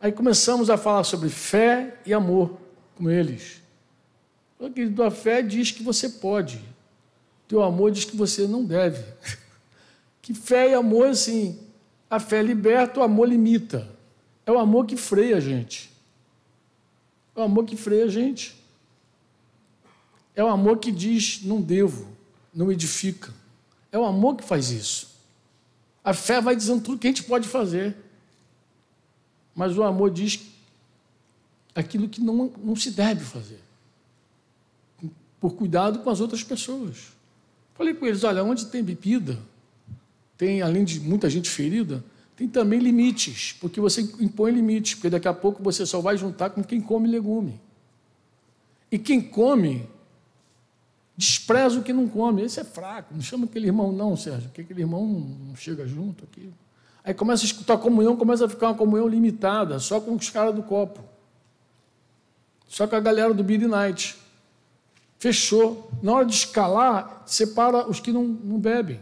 Aí 0.00 0.10
começamos 0.10 0.70
a 0.70 0.78
falar 0.78 1.04
sobre 1.04 1.28
fé 1.28 1.98
e 2.06 2.14
amor 2.14 2.58
com 2.96 3.10
eles. 3.10 3.62
Porque 4.58 4.90
a 5.06 5.10
fé 5.10 5.42
diz 5.42 5.70
que 5.70 5.82
você 5.82 6.08
pode, 6.08 6.58
teu 7.46 7.62
amor 7.62 7.90
diz 7.90 8.06
que 8.06 8.16
você 8.16 8.46
não 8.48 8.64
deve. 8.64 9.04
Que 10.22 10.32
fé 10.32 10.70
e 10.70 10.74
amor, 10.74 11.08
assim, 11.08 11.60
a 12.08 12.18
fé 12.18 12.40
liberta, 12.40 12.98
o 12.98 13.02
amor 13.02 13.28
limita. 13.28 13.86
É 14.46 14.50
o 14.50 14.58
amor 14.58 14.86
que 14.86 14.96
freia 14.96 15.36
a 15.36 15.40
gente. 15.40 15.90
É 17.36 17.40
o 17.40 17.42
amor 17.42 17.66
que 17.66 17.76
freia 17.76 18.06
a 18.06 18.08
gente. 18.08 18.56
É 20.34 20.42
o 20.42 20.48
amor 20.48 20.78
que 20.78 20.90
diz: 20.90 21.42
não 21.42 21.60
devo, 21.60 22.08
não 22.54 22.72
edifica. 22.72 23.34
É 23.94 23.98
o 23.98 24.04
amor 24.04 24.34
que 24.34 24.42
faz 24.42 24.70
isso. 24.70 25.14
A 26.02 26.12
fé 26.12 26.40
vai 26.40 26.56
dizendo 26.56 26.82
tudo 26.82 26.98
que 26.98 27.06
a 27.06 27.10
gente 27.10 27.22
pode 27.22 27.46
fazer. 27.46 27.96
Mas 29.54 29.78
o 29.78 29.84
amor 29.84 30.10
diz 30.10 30.40
aquilo 31.72 32.08
que 32.08 32.20
não, 32.20 32.52
não 32.58 32.74
se 32.74 32.90
deve 32.90 33.24
fazer. 33.24 33.60
Por 35.40 35.54
cuidado 35.54 36.00
com 36.00 36.10
as 36.10 36.20
outras 36.20 36.42
pessoas. 36.42 37.12
Falei 37.74 37.94
com 37.94 38.04
eles: 38.04 38.24
olha, 38.24 38.42
onde 38.42 38.66
tem 38.66 38.82
bebida, 38.82 39.38
tem, 40.36 40.60
além 40.60 40.84
de 40.84 40.98
muita 40.98 41.30
gente 41.30 41.48
ferida, 41.48 42.04
tem 42.34 42.48
também 42.48 42.80
limites, 42.80 43.52
porque 43.60 43.80
você 43.80 44.00
impõe 44.18 44.50
limites, 44.50 44.94
porque 44.94 45.08
daqui 45.08 45.28
a 45.28 45.32
pouco 45.32 45.62
você 45.62 45.86
só 45.86 46.00
vai 46.00 46.16
juntar 46.16 46.50
com 46.50 46.64
quem 46.64 46.80
come 46.80 47.06
legume. 47.06 47.60
E 48.90 48.98
quem 48.98 49.20
come, 49.20 49.88
despreza 51.16 51.78
o 51.78 51.82
que 51.82 51.92
não 51.92 52.08
come. 52.08 52.42
Esse 52.42 52.60
é 52.60 52.64
fraco, 52.64 53.14
não 53.14 53.22
chama 53.22 53.44
aquele 53.44 53.66
irmão, 53.66 53.92
não, 53.92 54.16
Sérgio, 54.16 54.48
porque 54.48 54.62
aquele 54.62 54.82
irmão 54.82 55.06
não 55.06 55.56
chega 55.56 55.86
junto 55.86 56.24
aqui. 56.24 56.52
Aí 57.04 57.12
começa 57.12 57.44
a 57.44 57.46
escutar 57.46 57.74
a 57.74 57.78
comunhão, 57.78 58.16
começa 58.16 58.46
a 58.46 58.48
ficar 58.48 58.68
uma 58.68 58.74
comunhão 58.74 59.06
limitada, 59.06 59.78
só 59.78 60.00
com 60.00 60.14
os 60.14 60.30
caras 60.30 60.54
do 60.54 60.62
copo. 60.62 61.04
Só 62.66 62.86
com 62.86 62.96
a 62.96 63.00
galera 63.00 63.34
do 63.34 63.44
Billy 63.44 63.66
Night. 63.66 64.16
Fechou. 65.18 65.90
Na 66.02 66.12
hora 66.12 66.24
de 66.24 66.34
escalar, 66.34 67.22
separa 67.26 67.88
os 67.88 68.00
que 68.00 68.10
não, 68.10 68.24
não 68.24 68.58
bebem. 68.58 69.00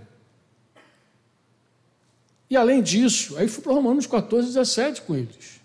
E 2.51 2.57
além 2.57 2.83
disso, 2.83 3.39
aí 3.39 3.49
fui 3.49 3.63
para 3.63 3.73
Romanos 3.73 4.07
14, 4.07 4.49
17 4.49 5.03
com 5.03 5.15
eles. 5.15 5.62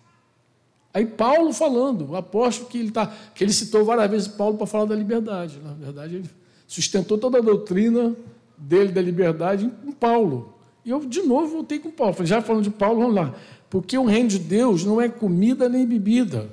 Aí 0.93 1.05
Paulo 1.05 1.53
falando, 1.53 2.11
o 2.11 2.15
apóstolo 2.15 2.69
que 2.69 2.77
ele, 2.77 2.91
tá, 2.91 3.11
que 3.35 3.43
ele 3.43 3.53
citou 3.53 3.85
várias 3.85 4.09
vezes 4.09 4.27
Paulo 4.27 4.57
para 4.57 4.65
falar 4.65 4.85
da 4.85 4.95
liberdade. 4.95 5.59
Na 5.63 5.73
verdade, 5.73 6.15
ele 6.15 6.29
sustentou 6.67 7.17
toda 7.17 7.37
a 7.37 7.41
doutrina 7.41 8.15
dele 8.57 8.91
da 8.91 9.01
liberdade 9.01 9.71
em 9.85 9.91
Paulo. 9.91 10.53
E 10.83 10.89
eu, 10.89 10.99
de 11.01 11.21
novo, 11.21 11.47
voltei 11.47 11.79
com 11.79 11.91
Paulo. 11.91 12.13
Falei, 12.13 12.27
já 12.27 12.41
falando 12.41 12.63
de 12.63 12.71
Paulo, 12.71 13.01
vamos 13.01 13.15
lá. 13.15 13.35
Porque 13.69 13.97
o 13.97 14.05
reino 14.05 14.29
de 14.29 14.39
Deus 14.39 14.83
não 14.83 14.99
é 15.01 15.09
comida 15.09 15.67
nem 15.67 15.85
bebida, 15.85 16.49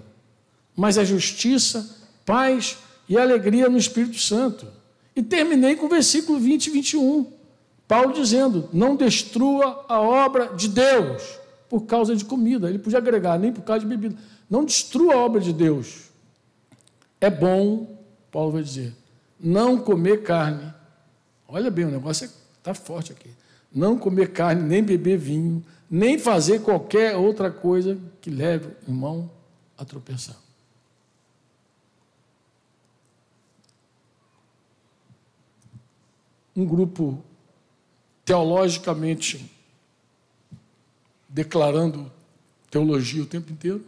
mas 0.76 0.98
é 0.98 1.04
justiça, 1.04 1.96
paz 2.26 2.78
e 3.08 3.16
alegria 3.16 3.68
no 3.68 3.78
Espírito 3.78 4.18
Santo. 4.18 4.66
E 5.14 5.22
terminei 5.22 5.76
com 5.76 5.86
o 5.86 5.88
versículo 5.88 6.38
20 6.38 6.66
e 6.66 6.70
21. 6.70 7.26
Paulo 7.86 8.12
dizendo: 8.12 8.68
não 8.72 8.96
destrua 8.96 9.84
a 9.88 10.00
obra 10.00 10.52
de 10.54 10.68
Deus 10.68 11.43
por 11.68 11.82
causa 11.86 12.14
de 12.14 12.24
comida. 12.24 12.68
Ele 12.68 12.78
podia 12.78 12.98
agregar, 12.98 13.38
nem 13.38 13.52
por 13.52 13.62
causa 13.62 13.80
de 13.80 13.86
bebida. 13.86 14.16
Não 14.48 14.64
destrua 14.64 15.14
a 15.14 15.18
obra 15.18 15.40
de 15.40 15.52
Deus. 15.52 16.10
É 17.20 17.30
bom, 17.30 17.98
Paulo 18.30 18.52
vai 18.52 18.62
dizer, 18.62 18.92
não 19.40 19.78
comer 19.78 20.22
carne. 20.22 20.72
Olha 21.48 21.70
bem, 21.70 21.84
o 21.84 21.90
negócio 21.90 22.26
é 22.26 22.44
Está 22.64 22.72
forte 22.72 23.12
aqui. 23.12 23.28
Não 23.70 23.98
comer 23.98 24.32
carne, 24.32 24.62
nem 24.62 24.82
beber 24.82 25.18
vinho, 25.18 25.62
nem 25.90 26.18
fazer 26.18 26.62
qualquer 26.62 27.14
outra 27.14 27.50
coisa 27.50 28.00
que 28.22 28.30
leve 28.30 28.68
o 28.68 28.90
irmão 28.90 29.30
a 29.76 29.84
tropeçar. 29.84 30.36
Um 36.56 36.64
grupo 36.64 37.22
teologicamente 38.24 39.53
declarando 41.34 42.12
teologia 42.70 43.20
o 43.20 43.26
tempo 43.26 43.52
inteiro. 43.52 43.84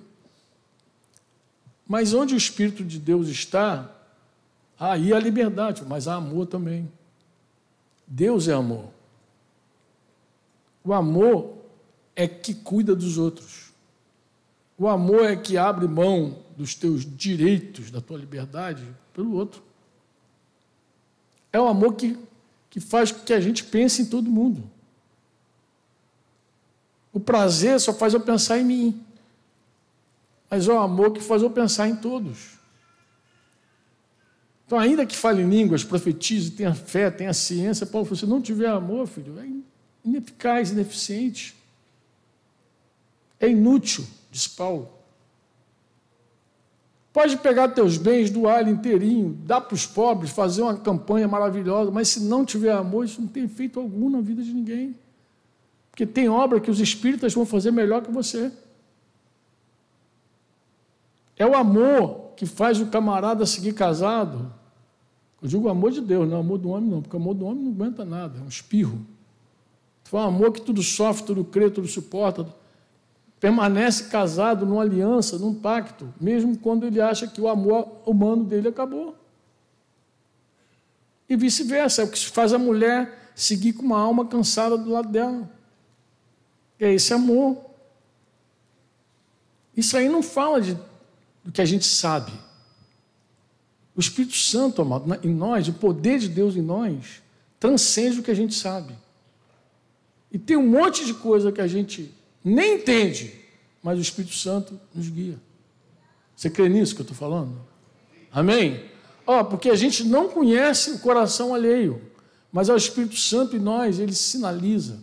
Mas 1.86 2.12
onde 2.12 2.34
o 2.34 2.36
Espírito 2.36 2.82
de 2.82 2.98
Deus 2.98 3.28
está, 3.28 3.88
aí 4.76 5.12
há 5.12 5.18
liberdade, 5.20 5.84
mas 5.86 6.08
há 6.08 6.16
amor 6.16 6.46
também. 6.46 6.90
Deus 8.04 8.48
é 8.48 8.52
amor. 8.52 8.88
O 10.82 10.92
amor 10.92 11.54
é 12.16 12.26
que 12.26 12.52
cuida 12.52 12.96
dos 12.96 13.16
outros. 13.16 13.70
O 14.76 14.88
amor 14.88 15.24
é 15.24 15.36
que 15.36 15.56
abre 15.56 15.86
mão 15.86 16.38
dos 16.56 16.74
teus 16.74 17.06
direitos, 17.06 17.92
da 17.92 18.00
tua 18.00 18.18
liberdade, 18.18 18.84
pelo 19.14 19.34
outro. 19.34 19.62
É 21.52 21.60
o 21.60 21.68
amor 21.68 21.94
que, 21.94 22.18
que 22.68 22.80
faz 22.80 23.12
com 23.12 23.24
que 23.24 23.32
a 23.32 23.40
gente 23.40 23.62
pense 23.62 24.02
em 24.02 24.06
todo 24.06 24.28
mundo. 24.28 24.68
O 27.16 27.20
prazer 27.20 27.80
só 27.80 27.94
faz 27.94 28.12
eu 28.12 28.20
pensar 28.20 28.58
em 28.58 28.64
mim. 28.66 29.00
Mas 30.50 30.68
é 30.68 30.72
o 30.74 30.78
amor 30.78 31.14
que 31.14 31.20
faz 31.22 31.40
eu 31.40 31.48
pensar 31.48 31.88
em 31.88 31.96
todos. 31.96 32.58
Então, 34.66 34.78
ainda 34.78 35.06
que 35.06 35.16
fale 35.16 35.42
línguas, 35.42 35.82
profetize, 35.82 36.50
tenha 36.50 36.74
fé, 36.74 37.10
tenha 37.10 37.32
ciência, 37.32 37.86
Paulo 37.86 38.04
falou: 38.04 38.18
se 38.18 38.26
não 38.26 38.38
tiver 38.38 38.68
amor, 38.68 39.06
filho, 39.06 39.38
é 39.38 39.48
ineficaz, 40.06 40.72
ineficiente. 40.72 41.56
É 43.40 43.48
inútil, 43.48 44.04
diz 44.30 44.46
Paulo. 44.46 44.90
Pode 47.14 47.38
pegar 47.38 47.68
teus 47.68 47.96
bens, 47.96 48.28
doar 48.28 48.68
inteirinho, 48.68 49.32
dar 49.42 49.62
para 49.62 49.74
os 49.74 49.86
pobres, 49.86 50.32
fazer 50.32 50.60
uma 50.60 50.76
campanha 50.76 51.26
maravilhosa, 51.26 51.90
mas 51.90 52.08
se 52.08 52.20
não 52.20 52.44
tiver 52.44 52.72
amor, 52.72 53.06
isso 53.06 53.22
não 53.22 53.28
tem 53.28 53.44
efeito 53.44 53.80
algum 53.80 54.10
na 54.10 54.20
vida 54.20 54.42
de 54.42 54.52
ninguém. 54.52 54.94
Porque 55.96 56.04
tem 56.04 56.28
obra 56.28 56.60
que 56.60 56.70
os 56.70 56.78
espíritas 56.78 57.32
vão 57.32 57.46
fazer 57.46 57.70
melhor 57.70 58.02
que 58.02 58.10
você. 58.10 58.52
É 61.38 61.46
o 61.46 61.56
amor 61.56 62.32
que 62.36 62.44
faz 62.44 62.78
o 62.78 62.88
camarada 62.88 63.46
seguir 63.46 63.72
casado. 63.72 64.52
Eu 65.40 65.48
digo 65.48 65.66
o 65.66 65.70
amor 65.70 65.90
de 65.90 66.02
Deus, 66.02 66.28
não 66.28 66.36
o 66.36 66.40
amor 66.40 66.58
do 66.58 66.68
homem, 66.68 66.90
não, 66.90 67.00
porque 67.00 67.16
o 67.16 67.18
amor 67.18 67.32
do 67.32 67.46
homem 67.46 67.64
não 67.64 67.72
aguenta 67.72 68.04
nada, 68.04 68.38
é 68.38 68.42
um 68.42 68.46
espirro. 68.46 69.06
Foi 70.04 70.20
um 70.20 70.24
amor 70.24 70.52
que 70.52 70.60
tudo 70.60 70.82
sofre, 70.82 71.24
tudo 71.24 71.42
crê, 71.46 71.70
tudo 71.70 71.88
suporta. 71.88 72.46
Permanece 73.40 74.10
casado 74.10 74.66
numa 74.66 74.82
aliança, 74.82 75.38
num 75.38 75.54
pacto, 75.54 76.12
mesmo 76.20 76.58
quando 76.58 76.84
ele 76.84 77.00
acha 77.00 77.26
que 77.26 77.40
o 77.40 77.48
amor 77.48 78.02
humano 78.04 78.44
dele 78.44 78.68
acabou. 78.68 79.16
E 81.26 81.36
vice-versa, 81.36 82.02
é 82.02 82.04
o 82.04 82.10
que 82.10 82.18
faz 82.26 82.52
a 82.52 82.58
mulher 82.58 83.32
seguir 83.34 83.72
com 83.72 83.82
uma 83.82 83.98
alma 83.98 84.26
cansada 84.26 84.76
do 84.76 84.90
lado 84.90 85.08
dela. 85.08 85.55
É 86.78 86.92
esse 86.92 87.12
amor. 87.12 87.56
Isso 89.76 89.96
aí 89.96 90.08
não 90.08 90.22
fala 90.22 90.60
de, 90.60 90.74
do 91.44 91.52
que 91.52 91.60
a 91.60 91.64
gente 91.64 91.84
sabe. 91.84 92.32
O 93.94 94.00
Espírito 94.00 94.36
Santo, 94.36 94.82
amado, 94.82 95.18
em 95.22 95.34
nós, 95.34 95.68
o 95.68 95.72
poder 95.72 96.18
de 96.18 96.28
Deus 96.28 96.56
em 96.56 96.62
nós, 96.62 97.22
transcende 97.58 98.20
o 98.20 98.22
que 98.22 98.30
a 98.30 98.34
gente 98.34 98.54
sabe. 98.54 98.94
E 100.30 100.38
tem 100.38 100.56
um 100.56 100.68
monte 100.68 101.04
de 101.04 101.14
coisa 101.14 101.50
que 101.50 101.60
a 101.60 101.66
gente 101.66 102.14
nem 102.44 102.76
entende, 102.76 103.34
mas 103.82 103.98
o 103.98 104.02
Espírito 104.02 104.34
Santo 104.34 104.78
nos 104.94 105.08
guia. 105.08 105.38
Você 106.34 106.50
crê 106.50 106.68
nisso 106.68 106.94
que 106.94 107.00
eu 107.00 107.04
estou 107.04 107.16
falando? 107.16 107.58
Amém? 108.30 108.84
Ó, 109.26 109.40
oh, 109.40 109.44
porque 109.46 109.70
a 109.70 109.74
gente 109.74 110.04
não 110.04 110.28
conhece 110.28 110.90
o 110.90 110.98
coração 110.98 111.54
alheio, 111.54 112.02
mas 112.52 112.68
é 112.68 112.72
o 112.72 112.76
Espírito 112.76 113.16
Santo 113.16 113.56
em 113.56 113.58
nós, 113.58 113.98
ele 113.98 114.14
sinaliza. 114.14 115.00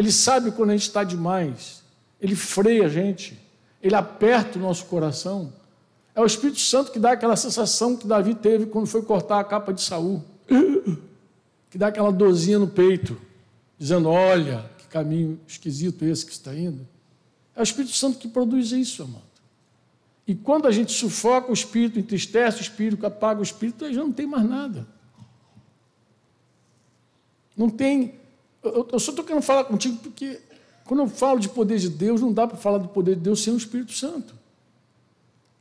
Ele 0.00 0.10
sabe 0.10 0.50
quando 0.50 0.70
a 0.70 0.72
gente 0.72 0.86
está 0.86 1.04
demais. 1.04 1.82
Ele 2.18 2.34
freia 2.34 2.86
a 2.86 2.88
gente. 2.88 3.38
Ele 3.82 3.94
aperta 3.94 4.58
o 4.58 4.62
nosso 4.62 4.86
coração. 4.86 5.52
É 6.14 6.20
o 6.22 6.24
Espírito 6.24 6.58
Santo 6.58 6.90
que 6.90 6.98
dá 6.98 7.12
aquela 7.12 7.36
sensação 7.36 7.94
que 7.94 8.06
Davi 8.06 8.34
teve 8.34 8.64
quando 8.64 8.86
foi 8.86 9.02
cortar 9.02 9.38
a 9.38 9.44
capa 9.44 9.74
de 9.74 9.82
Saul. 9.82 10.24
Que 11.68 11.78
dá 11.78 11.86
aquela 11.86 12.10
dorzinha 12.10 12.58
no 12.58 12.66
peito, 12.66 13.16
dizendo: 13.78 14.08
Olha, 14.08 14.68
que 14.76 14.88
caminho 14.88 15.38
esquisito 15.46 16.04
esse 16.04 16.26
que 16.26 16.32
está 16.32 16.52
indo. 16.52 16.84
É 17.54 17.60
o 17.60 17.62
Espírito 17.62 17.94
Santo 17.94 18.18
que 18.18 18.26
produz 18.26 18.72
isso, 18.72 19.04
amado. 19.04 19.22
E 20.26 20.34
quando 20.34 20.66
a 20.66 20.72
gente 20.72 20.90
sufoca 20.92 21.48
o 21.48 21.54
espírito, 21.54 21.96
entristece 21.96 22.58
o 22.58 22.62
espírito, 22.62 23.06
apaga 23.06 23.38
o 23.38 23.44
espírito, 23.44 23.92
já 23.92 24.02
não 24.02 24.10
tem 24.10 24.26
mais 24.26 24.48
nada. 24.48 24.84
Não 27.56 27.70
tem 27.70 28.19
eu, 28.62 28.88
eu 28.92 28.98
só 28.98 29.10
estou 29.10 29.24
querendo 29.24 29.42
falar 29.42 29.64
contigo 29.64 29.96
porque, 29.98 30.40
quando 30.84 31.00
eu 31.00 31.08
falo 31.08 31.38
de 31.38 31.48
poder 31.48 31.78
de 31.78 31.88
Deus, 31.88 32.20
não 32.20 32.32
dá 32.32 32.46
para 32.46 32.56
falar 32.56 32.78
do 32.78 32.88
poder 32.88 33.16
de 33.16 33.22
Deus 33.22 33.42
sem 33.42 33.52
o 33.52 33.56
Espírito 33.56 33.92
Santo. 33.92 34.34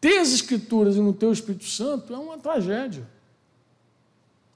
Ter 0.01 0.19
as 0.19 0.31
Escrituras 0.31 0.95
e 0.95 0.99
não 0.99 1.13
ter 1.13 1.25
o 1.25 1.33
Espírito 1.33 1.65
Santo 1.65 2.13
é 2.13 2.17
uma 2.17 2.37
tragédia. 2.37 3.07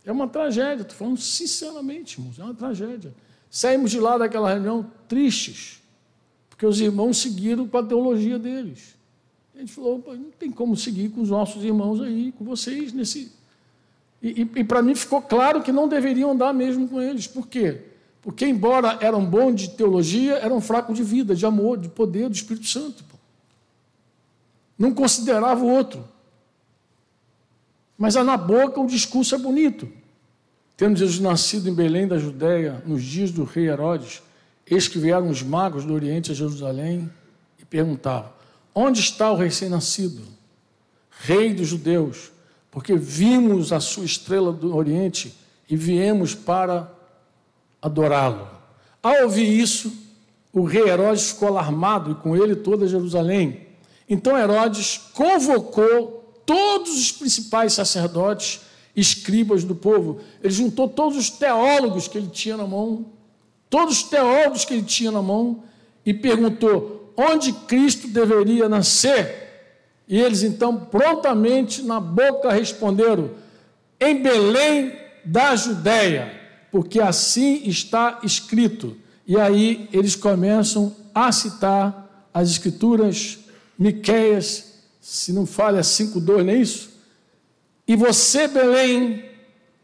É 0.06 0.12
uma 0.12 0.28
tragédia, 0.28 0.82
estou 0.82 0.98
falando 0.98 1.18
sinceramente, 1.18 2.20
irmãos, 2.20 2.38
é 2.38 2.44
uma 2.44 2.54
tragédia. 2.54 3.14
Saímos 3.50 3.92
de 3.92 4.00
lá 4.00 4.18
daquela 4.18 4.50
reunião 4.50 4.90
tristes, 5.08 5.82
porque 6.50 6.66
os 6.66 6.82
irmãos 6.82 7.18
seguiram 7.18 7.68
com 7.68 7.78
a 7.78 7.84
teologia 7.84 8.38
deles. 8.38 8.96
A 9.56 9.60
gente 9.60 9.72
falou, 9.72 10.04
não 10.08 10.32
tem 10.32 10.52
como 10.52 10.76
seguir 10.76 11.10
com 11.10 11.22
os 11.22 11.30
nossos 11.30 11.64
irmãos 11.64 12.02
aí, 12.02 12.34
com 12.34 12.44
vocês 12.44 12.92
nesse. 12.92 13.32
E, 14.22 14.42
e, 14.42 14.60
e 14.60 14.64
para 14.64 14.82
mim 14.82 14.96
ficou 14.96 15.22
claro 15.22 15.62
que 15.62 15.72
não 15.72 15.88
deveriam 15.88 16.32
andar 16.32 16.54
mesmo 16.54 16.88
com 16.88 17.02
eles. 17.02 17.28
Por 17.28 17.48
quê? 17.48 17.93
Porque, 18.24 18.46
embora 18.46 18.98
eram 19.02 19.24
bons 19.24 19.56
de 19.56 19.70
teologia, 19.72 20.36
eram 20.36 20.62
fracos 20.62 20.96
de 20.96 21.04
vida, 21.04 21.36
de 21.36 21.46
amor, 21.46 21.78
de 21.78 21.90
poder 21.90 22.30
do 22.30 22.36
Espírito 22.36 22.68
Santo. 22.68 23.04
Não 24.80 24.94
considerava 24.94 25.62
o 25.62 25.70
outro. 25.70 26.08
Mas 27.98 28.16
na 28.16 28.38
boca 28.38 28.80
o 28.80 28.88
discurso 28.88 29.36
é 29.36 29.38
bonito. 29.38 29.90
Tendo 30.78 30.98
Jesus 30.98 31.20
nascido 31.20 31.70
em 31.70 31.74
Belém 31.74 32.08
da 32.08 32.18
Judéia, 32.18 32.82
nos 32.86 33.04
dias 33.04 33.30
do 33.30 33.44
rei 33.44 33.68
Herodes, 33.68 34.24
eis 34.66 34.88
que 34.88 34.98
vieram 34.98 35.30
os 35.30 35.44
magos 35.44 35.84
do 35.84 35.94
Oriente 35.94 36.32
a 36.32 36.36
Jerusalém 36.36 37.12
e 37.60 37.66
perguntavam: 37.66 38.32
Onde 38.74 39.02
está 39.02 39.30
o 39.32 39.36
recém-nascido, 39.36 40.22
rei 41.10 41.54
dos 41.54 41.68
judeus? 41.68 42.32
Porque 42.72 42.96
vimos 42.96 43.74
a 43.74 43.82
sua 43.82 44.06
estrela 44.06 44.52
do 44.52 44.76
Oriente 44.76 45.36
e 45.70 45.76
viemos 45.76 46.34
para 46.34 46.92
adorá-lo. 47.84 48.48
Ao 49.02 49.24
ouvir 49.24 49.60
isso, 49.60 49.92
o 50.54 50.64
rei 50.64 50.88
Herodes 50.88 51.32
ficou 51.32 51.50
alarmado 51.50 52.12
e 52.12 52.16
com 52.16 52.38
ele 52.38 52.56
toda 52.56 52.88
Jerusalém. 52.88 53.68
Então 54.10 54.38
Herodes 54.38 55.02
convocou 55.14 56.42
todos 56.46 56.98
os 56.98 57.12
principais 57.12 57.74
sacerdotes, 57.74 58.62
escribas 58.96 59.66
do 59.66 59.76
povo. 59.76 60.22
Ele 60.42 60.54
juntou 60.54 60.88
todos 60.88 61.18
os 61.18 61.30
teólogos 61.30 62.08
que 62.08 62.18
ele 62.18 62.28
tinha 62.28 62.56
na 62.56 62.66
mão, 62.66 63.06
todos 63.70 63.98
os 63.98 64.04
teólogos 64.04 64.64
que 64.64 64.74
ele 64.74 64.84
tinha 64.84 65.12
na 65.12 65.22
mão, 65.22 65.64
e 66.06 66.14
perguntou 66.14 67.12
onde 67.18 67.52
Cristo 67.52 68.08
deveria 68.08 68.70
nascer. 68.70 69.42
E 70.08 70.20
eles 70.20 70.44
então 70.44 70.78
prontamente 70.78 71.82
na 71.82 72.00
boca 72.00 72.52
responderam: 72.52 73.32
em 74.00 74.22
Belém 74.22 74.94
da 75.26 75.56
Judéia 75.56 76.43
porque 76.74 77.00
assim 77.00 77.62
está 77.66 78.18
escrito. 78.24 78.98
E 79.28 79.40
aí 79.40 79.88
eles 79.94 80.16
começam 80.16 80.92
a 81.14 81.32
citar 81.32 82.28
as 82.34 82.50
escrituras, 82.50 83.38
Miqueias, 83.78 84.82
se 85.00 85.32
não 85.32 85.46
falha 85.46 85.82
5:2, 85.84 86.44
não 86.44 86.52
é 86.52 86.56
isso? 86.56 86.90
E 87.88 87.96
você, 87.96 88.48
Belém, 88.48 89.24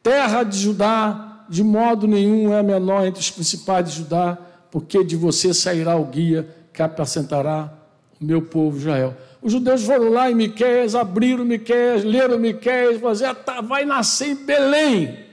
terra 0.01 0.41
de 0.41 0.57
Judá, 0.57 1.45
de 1.47 1.63
modo 1.63 2.07
nenhum 2.07 2.51
é 2.51 2.59
a 2.59 2.63
menor 2.63 3.05
entre 3.05 3.21
os 3.21 3.29
principais 3.29 3.87
de 3.87 3.97
Judá, 3.97 4.35
porque 4.71 5.03
de 5.03 5.15
você 5.15 5.53
sairá 5.53 5.95
o 5.95 6.05
guia 6.05 6.49
que 6.73 6.81
apacentará 6.81 7.71
o 8.19 8.25
meu 8.25 8.41
povo 8.41 8.79
Israel. 8.79 9.15
Os 9.43 9.51
judeus 9.51 9.83
foram 9.83 10.09
lá 10.09 10.31
em 10.31 10.33
Miqueias, 10.33 10.95
abriram 10.95 11.45
Miqueias, 11.45 12.03
leram 12.03 12.39
Miqueias, 12.39 12.99
fazer, 12.99 13.35
tá, 13.35 13.61
vai 13.61 13.85
nascer 13.85 14.29
em 14.29 14.35
Belém. 14.35 15.28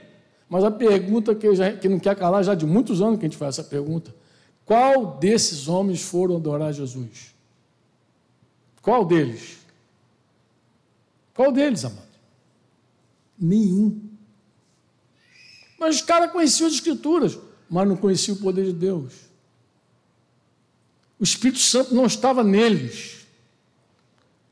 Mas 0.49 0.63
a 0.63 0.71
pergunta 0.71 1.35
que, 1.35 1.53
já, 1.55 1.73
que 1.73 1.89
não 1.89 1.99
quer 1.99 2.15
calar 2.15 2.43
já 2.43 2.55
de 2.55 2.65
muitos 2.65 3.01
anos 3.01 3.19
que 3.19 3.25
a 3.25 3.29
gente 3.29 3.37
faz 3.37 3.57
essa 3.59 3.67
pergunta: 3.67 4.13
qual 4.65 5.17
desses 5.17 5.67
homens 5.67 6.01
foram 6.01 6.35
adorar 6.37 6.73
Jesus? 6.73 7.35
Qual 8.81 9.05
deles? 9.05 9.57
Qual 11.33 11.51
deles, 11.51 11.85
amado? 11.85 12.07
Nenhum. 13.37 14.01
Mas 15.79 15.97
os 15.97 16.01
caras 16.01 16.31
conheciam 16.31 16.67
as 16.67 16.73
escrituras. 16.73 17.37
mas 17.69 17.87
não 17.87 17.95
conheciam 17.95 18.35
o 18.35 18.39
poder 18.39 18.65
de 18.65 18.73
Deus. 18.73 19.13
O 21.19 21.23
Espírito 21.23 21.59
Santo 21.59 21.93
não 21.93 22.05
estava 22.05 22.43
neles. 22.43 23.27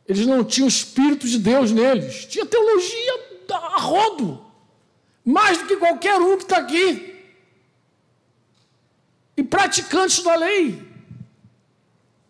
Eles 0.08 0.28
não 0.28 0.44
tinham 0.44 0.68
o 0.68 0.70
Espírito 0.70 1.28
de 1.28 1.40
Deus 1.40 1.72
neles. 1.72 2.26
Tinha 2.26 2.46
teologia 2.46 3.14
a 3.52 3.82
rodo. 3.82 4.45
Mais 5.26 5.58
do 5.58 5.66
que 5.66 5.76
qualquer 5.78 6.22
um 6.22 6.38
que 6.38 6.44
está 6.44 6.58
aqui. 6.58 7.16
E 9.36 9.44
praticantes 9.44 10.22
da 10.24 10.36
lei. 10.36 10.82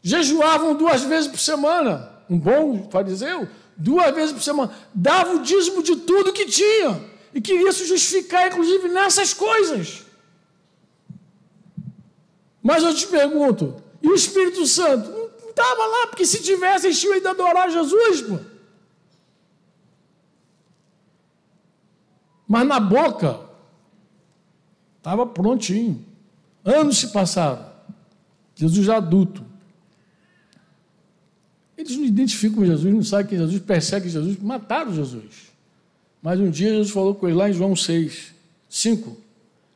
Jejuavam 0.01 0.75
duas 0.75 1.01
vezes 1.03 1.29
por 1.29 1.39
semana. 1.39 2.11
Um 2.29 2.39
bom 2.39 2.89
fariseu, 2.89 3.47
duas 3.75 4.15
vezes 4.15 4.31
por 4.31 4.41
semana. 4.41 4.73
Dava 4.93 5.35
o 5.35 5.41
dízimo 5.41 5.83
de 5.83 5.97
tudo 5.97 6.31
que 6.31 6.45
tinha. 6.45 7.01
E 7.33 7.41
queria 7.41 7.71
se 7.73 7.85
justificar, 7.85 8.47
inclusive, 8.47 8.87
nessas 8.87 9.33
coisas. 9.33 10.05
Mas 12.63 12.81
eu 12.81 12.95
te 12.95 13.05
pergunto, 13.07 13.75
e 14.01 14.07
o 14.07 14.15
Espírito 14.15 14.65
Santo? 14.65 15.09
Não 15.11 15.49
estava 15.49 15.85
lá, 15.85 16.07
porque 16.07 16.25
se 16.25 16.41
tivesse, 16.41 16.87
eles 16.87 16.99
tinham 16.99 17.13
ainda 17.13 17.31
adorar 17.31 17.69
Jesus, 17.69 18.21
pô. 18.21 18.39
Mas 22.55 22.65
na 22.65 22.79
boca, 22.79 23.41
estava 24.97 25.25
prontinho. 25.25 26.05
Anos 26.63 26.99
se 26.99 27.09
passaram. 27.09 27.69
Jesus 28.55 28.85
já 28.85 28.95
adulto. 28.95 29.45
Eles 31.77 31.97
não 31.97 32.05
identificam 32.05 32.65
Jesus, 32.65 32.93
não 32.93 33.03
sabem 33.03 33.27
que 33.27 33.35
Jesus, 33.35 33.61
perseguem 33.61 34.09
Jesus, 34.09 34.39
mataram 34.39 34.93
Jesus. 34.93 35.51
Mas 36.21 36.39
um 36.39 36.49
dia 36.49 36.69
Jesus 36.69 36.91
falou 36.91 37.13
com 37.13 37.27
eles 37.27 37.37
lá 37.37 37.49
em 37.49 37.51
João 37.51 37.75
6, 37.75 38.33
5. 38.69 39.17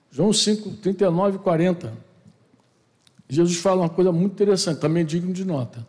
João 0.10 0.32
5, 0.32 0.78
39 0.78 1.36
e 1.36 1.40
40. 1.42 1.94
Jesus 3.28 3.58
fala 3.58 3.82
uma 3.82 3.90
coisa 3.90 4.14
muito 4.14 4.32
interessante, 4.32 4.80
também 4.80 5.06
digno 5.06 5.34
de 5.34 5.44
nota. 5.44 5.86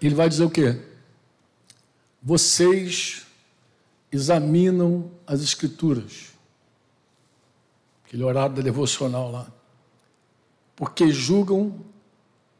Ele 0.00 0.16
vai 0.16 0.28
dizer 0.28 0.42
o 0.42 0.50
quê? 0.50 0.80
Vocês 2.20 3.22
examinam 4.12 5.10
as 5.26 5.40
Escrituras, 5.40 6.32
aquele 8.04 8.22
horário 8.22 8.62
devocional 8.62 9.30
lá, 9.30 9.50
porque 10.76 11.10
julgam 11.10 11.80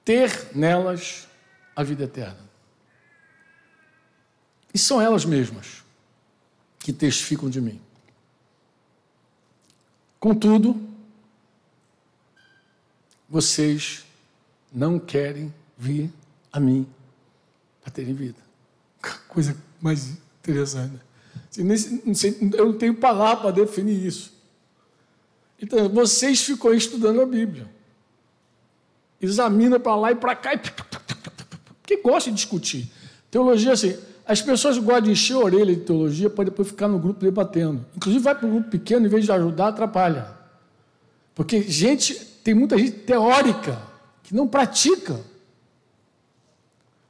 ter 0.03 0.57
nelas 0.57 1.29
a 1.77 1.83
vida 1.83 2.05
eterna. 2.05 2.51
E 4.73 4.79
são 4.79 5.01
elas 5.01 5.27
mesmas 5.27 5.85
que 6.79 6.93
testificam 6.93 7.51
de 7.51 7.61
mim. 7.61 7.81
Contudo, 10.19 10.81
vocês 13.29 14.05
não 14.73 14.99
querem 14.99 15.53
vir 15.77 16.11
a 16.51 16.59
mim 16.59 16.87
para 17.83 17.93
terem 17.93 18.15
vida. 18.15 18.39
Coisa 19.29 19.57
mais 19.81 20.09
interessante. 20.09 21.12
Eu 21.57 22.67
não 22.67 22.79
tenho 22.79 22.95
palavra 22.95 23.43
para 23.43 23.51
definir 23.51 24.07
isso. 24.07 24.33
Então, 25.61 25.89
vocês 25.89 26.43
ficam 26.43 26.73
estudando 26.73 27.21
a 27.21 27.27
Bíblia. 27.27 27.69
Examina 29.21 29.79
para 29.79 29.95
lá 29.95 30.11
e 30.11 30.15
para 30.15 30.35
cá. 30.35 30.55
E... 30.55 30.59
Porque 31.81 31.97
gosta 31.99 32.31
de 32.31 32.37
discutir. 32.37 32.91
Teologia, 33.31 33.73
assim, 33.73 33.97
as 34.27 34.41
pessoas 34.41 34.79
gostam 34.79 35.03
de 35.03 35.11
encher 35.13 35.35
a 35.35 35.41
orelha 35.41 35.75
de 35.75 35.83
teologia 35.83 36.31
para 36.31 36.45
depois 36.45 36.69
ficar 36.69 36.89
no 36.89 36.99
grupo 36.99 37.21
debatendo. 37.21 37.85
Inclusive, 37.97 38.25
vai 38.25 38.35
para 38.35 38.47
um 38.47 38.51
grupo 38.51 38.71
pequeno, 38.71 39.07
em 39.07 39.09
vez 39.09 39.25
de 39.25 39.33
ajudar, 39.33 39.69
atrapalha. 39.69 40.27
Porque 41.35 41.63
gente, 41.63 42.15
tem 42.43 42.55
muita 42.55 42.77
gente 42.79 42.93
teórica 43.01 43.81
que 44.23 44.35
não 44.35 44.49
pratica. 44.49 45.21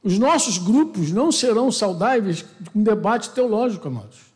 Os 0.03 0.19
nossos 0.19 0.57
grupos 0.57 1.11
não 1.11 1.31
serão 1.31 1.71
saudáveis 1.71 2.45
com 2.71 2.83
debate 2.83 3.29
teológico, 3.29 3.87
amados. 3.87 4.32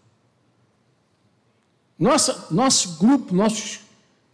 Nossa, 1.98 2.46
nosso 2.52 2.98
grupo, 2.98 3.34
nossos 3.34 3.80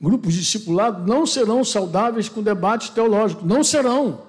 grupos 0.02 0.34
de 0.34 0.42
discipulado 0.42 1.08
não 1.08 1.26
serão 1.26 1.64
saudáveis 1.64 2.28
com 2.28 2.42
debate 2.44 2.92
teológico, 2.92 3.46
não 3.46 3.64
serão. 3.64 4.22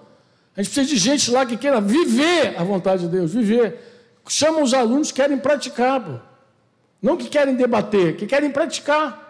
A 0.56 0.62
gente 0.62 0.72
precisa 0.72 0.94
de 0.94 0.96
gente 0.96 1.30
lá 1.30 1.44
que 1.44 1.56
queira 1.56 1.80
viver 1.80 2.54
a 2.56 2.62
vontade 2.62 3.02
de 3.02 3.08
Deus, 3.08 3.32
viver. 3.32 3.92
Chama 4.28 4.62
os 4.62 4.72
alunos 4.72 5.10
que 5.10 5.20
querem 5.20 5.36
praticar, 5.36 6.00
pô. 6.00 6.12
não 7.02 7.16
que 7.16 7.28
querem 7.28 7.56
debater, 7.56 8.16
que 8.16 8.26
querem 8.26 8.50
praticar. 8.50 9.24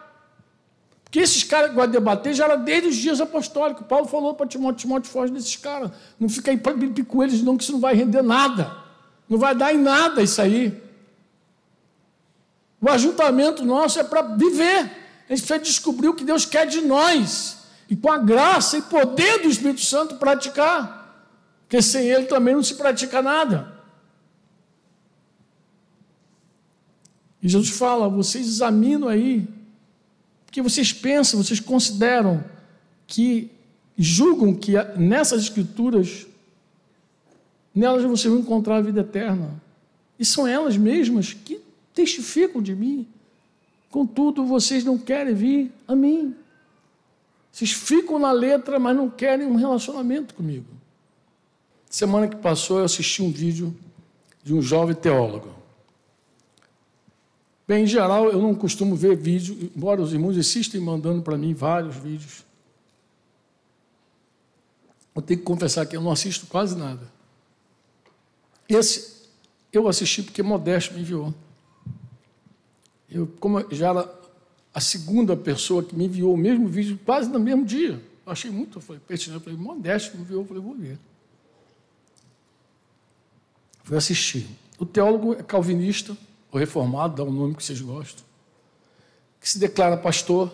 Porque 1.14 1.20
esses 1.20 1.44
caras 1.44 1.70
que 1.70 1.80
de 1.80 1.92
debater 1.92 2.34
já 2.34 2.44
era 2.44 2.56
desde 2.56 2.88
os 2.88 2.96
dias 2.96 3.20
apostólicos. 3.20 3.86
Paulo 3.86 4.06
falou 4.06 4.34
para 4.34 4.46
Timóteo, 4.46 4.80
Timóteo 4.80 5.10
foge 5.10 5.32
desses 5.32 5.56
caras. 5.56 5.92
Não 6.18 6.28
fica 6.28 6.50
aí 6.50 6.60
com 7.06 7.22
eles, 7.22 7.40
não, 7.40 7.56
que 7.56 7.62
isso 7.62 7.72
não 7.72 7.80
vai 7.80 7.94
render 7.94 8.20
nada. 8.20 8.76
Não 9.28 9.38
vai 9.38 9.54
dar 9.54 9.72
em 9.72 9.78
nada 9.78 10.22
isso 10.22 10.42
aí. 10.42 10.82
O 12.84 12.88
ajuntamento 12.90 13.64
nosso 13.64 13.98
é 13.98 14.04
para 14.04 14.20
viver. 14.20 14.80
A 15.26 15.34
gente 15.34 15.46
precisa 15.46 15.58
descobrir 15.58 16.08
o 16.08 16.14
que 16.14 16.22
Deus 16.22 16.44
quer 16.44 16.66
de 16.66 16.82
nós. 16.82 17.56
E 17.88 17.96
com 17.96 18.12
a 18.12 18.18
graça 18.18 18.76
e 18.76 18.82
poder 18.82 19.40
do 19.40 19.48
Espírito 19.48 19.80
Santo 19.80 20.16
praticar. 20.16 21.26
Porque 21.62 21.80
sem 21.80 22.06
Ele 22.10 22.26
também 22.26 22.54
não 22.54 22.62
se 22.62 22.74
pratica 22.74 23.22
nada. 23.22 23.72
E 27.42 27.48
Jesus 27.48 27.70
fala: 27.70 28.06
vocês 28.06 28.46
examinam 28.46 29.08
aí, 29.08 29.48
porque 30.44 30.60
vocês 30.60 30.92
pensam, 30.92 31.42
vocês 31.42 31.60
consideram 31.60 32.44
que 33.06 33.50
julgam 33.96 34.54
que 34.54 34.72
nessas 34.98 35.44
escrituras, 35.44 36.26
nelas 37.74 38.02
vocês 38.04 38.30
vão 38.30 38.42
encontrar 38.42 38.76
a 38.76 38.82
vida 38.82 39.00
eterna. 39.00 39.58
E 40.18 40.24
são 40.24 40.46
elas 40.46 40.76
mesmas 40.76 41.32
que 41.32 41.63
testificam 41.94 42.60
de 42.60 42.74
mim. 42.74 43.06
Contudo, 43.90 44.44
vocês 44.44 44.84
não 44.84 44.98
querem 44.98 45.34
vir 45.34 45.72
a 45.86 45.94
mim. 45.94 46.34
Vocês 47.52 47.70
ficam 47.70 48.18
na 48.18 48.32
letra, 48.32 48.78
mas 48.80 48.96
não 48.96 49.08
querem 49.08 49.46
um 49.46 49.54
relacionamento 49.54 50.34
comigo. 50.34 50.66
Semana 51.88 52.26
que 52.26 52.34
passou, 52.34 52.80
eu 52.80 52.84
assisti 52.84 53.22
um 53.22 53.30
vídeo 53.30 53.74
de 54.42 54.52
um 54.52 54.60
jovem 54.60 54.96
teólogo. 54.96 55.54
Bem, 57.66 57.84
em 57.84 57.86
geral, 57.86 58.28
eu 58.28 58.42
não 58.42 58.54
costumo 58.54 58.96
ver 58.96 59.16
vídeo, 59.16 59.70
embora 59.74 60.02
os 60.02 60.12
irmãos 60.12 60.36
insistem 60.36 60.80
mandando 60.80 61.22
para 61.22 61.38
mim 61.38 61.54
vários 61.54 61.94
vídeos. 61.96 62.44
Eu 65.14 65.22
tenho 65.22 65.38
que 65.38 65.46
confessar 65.46 65.86
que 65.86 65.96
eu 65.96 66.00
não 66.00 66.10
assisto 66.10 66.46
quase 66.46 66.76
nada. 66.76 67.08
Esse 68.68 69.14
eu 69.72 69.88
assisti 69.88 70.22
porque 70.22 70.42
Modesto 70.42 70.94
me 70.94 71.00
enviou. 71.00 71.32
Eu, 73.14 73.28
como 73.38 73.64
já 73.72 73.90
era 73.90 74.12
a 74.74 74.80
segunda 74.80 75.36
pessoa 75.36 75.84
que 75.84 75.94
me 75.94 76.06
enviou 76.06 76.34
o 76.34 76.36
mesmo 76.36 76.66
vídeo, 76.66 76.98
quase 77.04 77.30
no 77.30 77.38
mesmo 77.38 77.64
dia. 77.64 78.02
Eu 78.26 78.32
achei 78.32 78.50
muito, 78.50 78.78
eu 78.78 78.82
falei, 78.82 79.00
pertinente, 79.06 79.38
eu 79.38 79.40
falei, 79.40 79.56
modesto, 79.56 80.16
me 80.16 80.24
enviou, 80.24 80.42
eu 80.42 80.46
falei, 80.48 80.60
vou 80.60 80.74
ver. 80.74 80.98
Fui 83.84 83.96
assistir. 83.96 84.48
O 84.80 84.84
teólogo 84.84 85.34
é 85.34 85.44
calvinista, 85.44 86.16
ou 86.50 86.58
reformado, 86.58 87.14
dá 87.14 87.22
um 87.22 87.32
nome 87.32 87.54
que 87.54 87.62
vocês 87.62 87.80
gostam, 87.80 88.24
que 89.40 89.48
se 89.48 89.60
declara 89.60 89.96
pastor, 89.96 90.52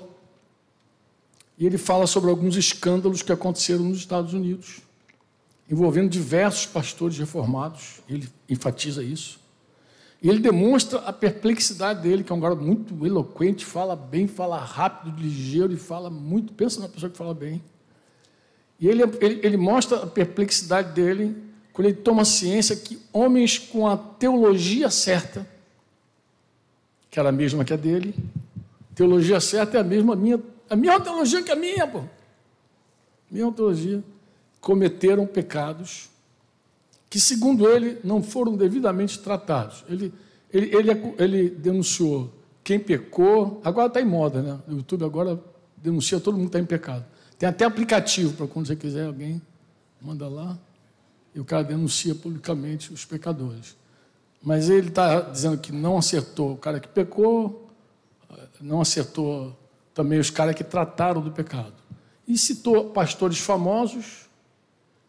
e 1.57 1.65
ele 1.65 1.79
fala 1.79 2.07
sobre 2.07 2.29
alguns 2.29 2.57
escândalos 2.57 3.23
que 3.23 3.33
aconteceram 3.33 3.85
nos 3.85 3.99
Estados 3.99 4.35
Unidos, 4.35 4.81
envolvendo 5.71 6.11
diversos 6.11 6.67
pastores 6.67 7.17
reformados, 7.17 8.03
ele 8.07 8.29
enfatiza 8.51 9.03
isso. 9.03 9.40
E 10.23 10.29
ele 10.29 10.39
demonstra 10.39 10.99
a 11.01 11.13
perplexidade 11.13 12.03
dele, 12.03 12.23
que 12.23 12.31
é 12.31 12.35
um 12.35 12.41
garoto 12.41 12.63
muito 12.63 13.07
eloquente, 13.07 13.65
fala 13.65 13.97
bem, 13.97 14.27
fala 14.27 14.59
rápido, 14.59 15.19
ligeiro 15.19 15.73
e 15.73 15.77
fala 15.77 16.11
muito. 16.11 16.53
Pensa 16.53 16.79
numa 16.79 16.91
pessoa 16.91 17.11
que 17.11 17.17
fala 17.17 17.33
bem. 17.33 17.63
E 18.79 18.87
ele, 18.87 19.03
ele, 19.21 19.41
ele 19.43 19.57
mostra 19.57 20.03
a 20.03 20.07
perplexidade 20.07 20.93
dele 20.93 21.37
quando 21.73 21.89
ele 21.89 21.97
toma 21.97 22.25
ciência 22.25 22.77
que 22.77 23.01
homens 23.13 23.59
com 23.59 23.87
a 23.87 23.97
teologia 23.97 24.91
certa, 24.91 25.47
que 27.11 27.19
era 27.19 27.31
a 27.31 27.33
mesma 27.33 27.65
que 27.65 27.73
a 27.73 27.77
dele, 27.77 28.15
teologia 28.95 29.41
certa 29.41 29.79
é 29.79 29.81
a 29.81 29.85
mesma 29.85 30.15
minha, 30.15 30.39
a 30.69 30.77
mesma 30.77 31.01
teologia 31.01 31.43
que 31.43 31.51
a 31.51 31.57
minha, 31.57 31.87
pô. 31.87 32.05
Mesma 33.31 33.53
teologia, 33.53 34.05
cometeram 34.61 35.27
pecados 35.27 36.11
que, 37.11 37.19
segundo 37.19 37.69
ele, 37.69 37.99
não 38.05 38.23
foram 38.23 38.57
devidamente 38.57 39.19
tratados. 39.19 39.85
Ele, 39.89 40.15
ele, 40.53 40.77
ele, 40.77 41.15
ele 41.19 41.51
denunciou 41.51 42.33
quem 42.63 42.79
pecou, 42.79 43.61
agora 43.65 43.89
está 43.89 44.01
em 44.01 44.05
moda, 44.05 44.41
né? 44.41 44.59
O 44.69 44.75
YouTube 44.75 45.05
agora 45.05 45.43
denuncia 45.77 46.21
todo 46.21 46.37
mundo 46.37 46.47
está 46.47 46.61
em 46.61 46.65
pecado. 46.65 47.05
Tem 47.37 47.49
até 47.49 47.65
aplicativo 47.65 48.35
para 48.35 48.47
quando 48.47 48.69
você 48.69 48.77
quiser, 48.77 49.07
alguém 49.07 49.43
manda 50.01 50.29
lá 50.29 50.57
e 51.35 51.41
o 51.41 51.45
cara 51.45 51.65
denuncia 51.65 52.15
publicamente 52.15 52.93
os 52.93 53.05
pecadores. 53.05 53.77
Mas 54.43 54.71
ele 54.71 54.89
está 54.89 55.21
dizendo 55.21 55.59
que 55.59 55.73
não 55.73 55.99
acertou 55.99 56.53
o 56.53 56.57
cara 56.57 56.79
que 56.79 56.89
pecou, 56.89 57.69
não 58.61 58.81
acertou 58.81 59.57
também 59.93 60.19
os 60.19 60.31
caras 60.31 60.55
que 60.55 60.63
trataram 60.63 61.21
do 61.21 61.33
pecado. 61.33 61.75
E 62.27 62.39
citou 62.39 62.91
pastores 62.91 63.39
famosos 63.39 64.30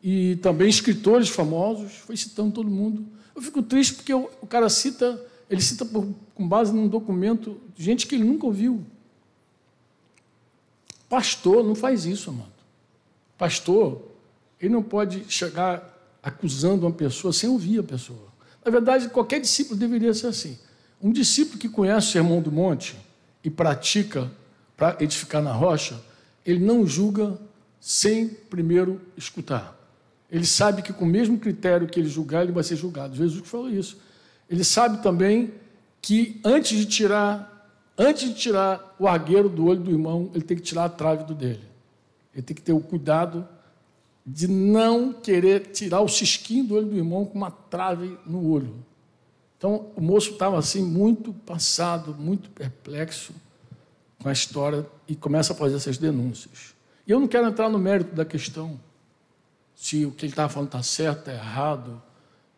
e 0.04 0.36
também 0.38 0.70
escritores 0.70 1.30
famosos, 1.30 1.94
foi 1.94 2.18
citando 2.18 2.52
todo 2.52 2.70
mundo. 2.70 3.06
Eu 3.36 3.42
fico 3.42 3.62
triste 3.62 3.96
porque 3.96 4.14
o, 4.14 4.48
cara 4.48 4.68
cita, 4.70 5.22
ele 5.50 5.62
cita 5.62 5.86
por, 5.86 6.08
com 6.34 6.48
base 6.48 6.74
num 6.74 6.88
documento 6.88 7.58
de 7.76 7.84
gente 7.84 8.08
que 8.08 8.16
ele 8.16 8.24
nunca 8.24 8.46
ouviu. 8.46 8.84
Pastor 11.08 11.64
não 11.64 11.76
faz 11.76 12.06
isso, 12.06 12.30
amado. 12.30 12.52
Pastor, 13.38 14.02
ele 14.60 14.74
não 14.74 14.82
pode 14.82 15.26
chegar 15.28 15.88
acusando 16.22 16.86
uma 16.86 16.92
pessoa 16.92 17.34
sem 17.34 17.50
ouvir 17.50 17.80
a 17.80 17.84
pessoa. 17.84 18.32
Na 18.64 18.72
verdade, 18.72 19.10
qualquer 19.10 19.40
discípulo 19.40 19.78
deveria 19.78 20.14
ser 20.14 20.28
assim. 20.28 20.58
Um 21.02 21.12
discípulo 21.12 21.58
que 21.58 21.68
conhece 21.68 22.10
o 22.10 22.12
Sermão 22.12 22.42
do 22.42 22.52
Monte 22.52 22.96
e 23.44 23.50
pratica 23.50 24.32
para 24.78 24.98
edificar 25.00 25.42
na 25.42 25.52
rocha, 25.52 26.00
ele 26.46 26.64
não 26.64 26.86
julga 26.86 27.40
sem 27.80 28.28
primeiro 28.28 29.02
escutar. 29.18 29.81
Ele 30.32 30.46
sabe 30.46 30.82
que 30.82 30.94
com 30.94 31.04
o 31.04 31.08
mesmo 31.08 31.38
critério 31.38 31.88
que 31.88 32.00
ele 32.00 32.08
julgar, 32.08 32.44
ele 32.44 32.54
vai 32.54 32.64
ser 32.64 32.78
julgado. 32.78 33.16
Jesus 33.16 33.46
falou 33.48 33.70
isso. 33.70 33.98
Ele 34.50 34.64
sabe 34.64 35.04
também 35.04 35.54
que 36.02 36.40
antes 36.44 36.78
de 36.78 36.86
tirar, 36.86 37.70
antes 37.98 38.30
de 38.30 38.36
tirar 38.36 38.96
o 38.98 39.08
argueiro 39.08 39.50
do 39.50 39.66
olho 39.66 39.82
do 39.82 39.92
irmão, 39.92 40.32
ele 40.34 40.44
tem 40.44 40.56
que 40.56 40.64
tirar 40.64 40.86
a 40.86 40.90
trave 40.90 41.26
do 41.26 41.36
dele. 41.36 41.64
Ele 42.34 42.44
tem 42.44 42.56
que 42.56 42.62
ter 42.62 42.72
o 42.72 42.80
cuidado 42.80 43.46
de 44.26 44.48
não 44.48 45.12
querer 45.12 45.68
tirar 45.68 46.00
o 46.00 46.08
cisquinho 46.08 46.64
do 46.64 46.76
olho 46.76 46.88
do 46.88 46.96
irmão 46.96 47.26
com 47.26 47.38
uma 47.38 47.52
trave 47.52 48.18
no 48.26 48.50
olho. 48.50 48.76
Então, 49.58 49.88
o 49.96 50.02
moço 50.02 50.32
estava 50.32 50.58
assim, 50.58 50.82
muito 50.82 51.34
passado, 51.34 52.16
muito 52.16 52.50
perplexo 52.50 53.34
com 54.22 54.30
a 54.30 54.32
história 54.32 54.86
e 55.08 55.16
começa 55.16 55.54
a 55.54 55.56
fazer 55.56 55.76
essas 55.76 55.98
denúncias. 55.98 56.74
E 57.06 57.12
eu 57.12 57.20
não 57.20 57.28
quero 57.28 57.48
entrar 57.48 57.70
no 57.70 57.78
mérito 57.78 58.16
da 58.16 58.24
questão, 58.24 58.80
se 59.82 60.06
o 60.06 60.12
que 60.12 60.28
ele 60.28 60.32
estava 60.32 60.48
falando 60.48 60.68
está 60.68 60.84
certo, 60.84 61.22
está 61.22 61.34
errado, 61.34 62.00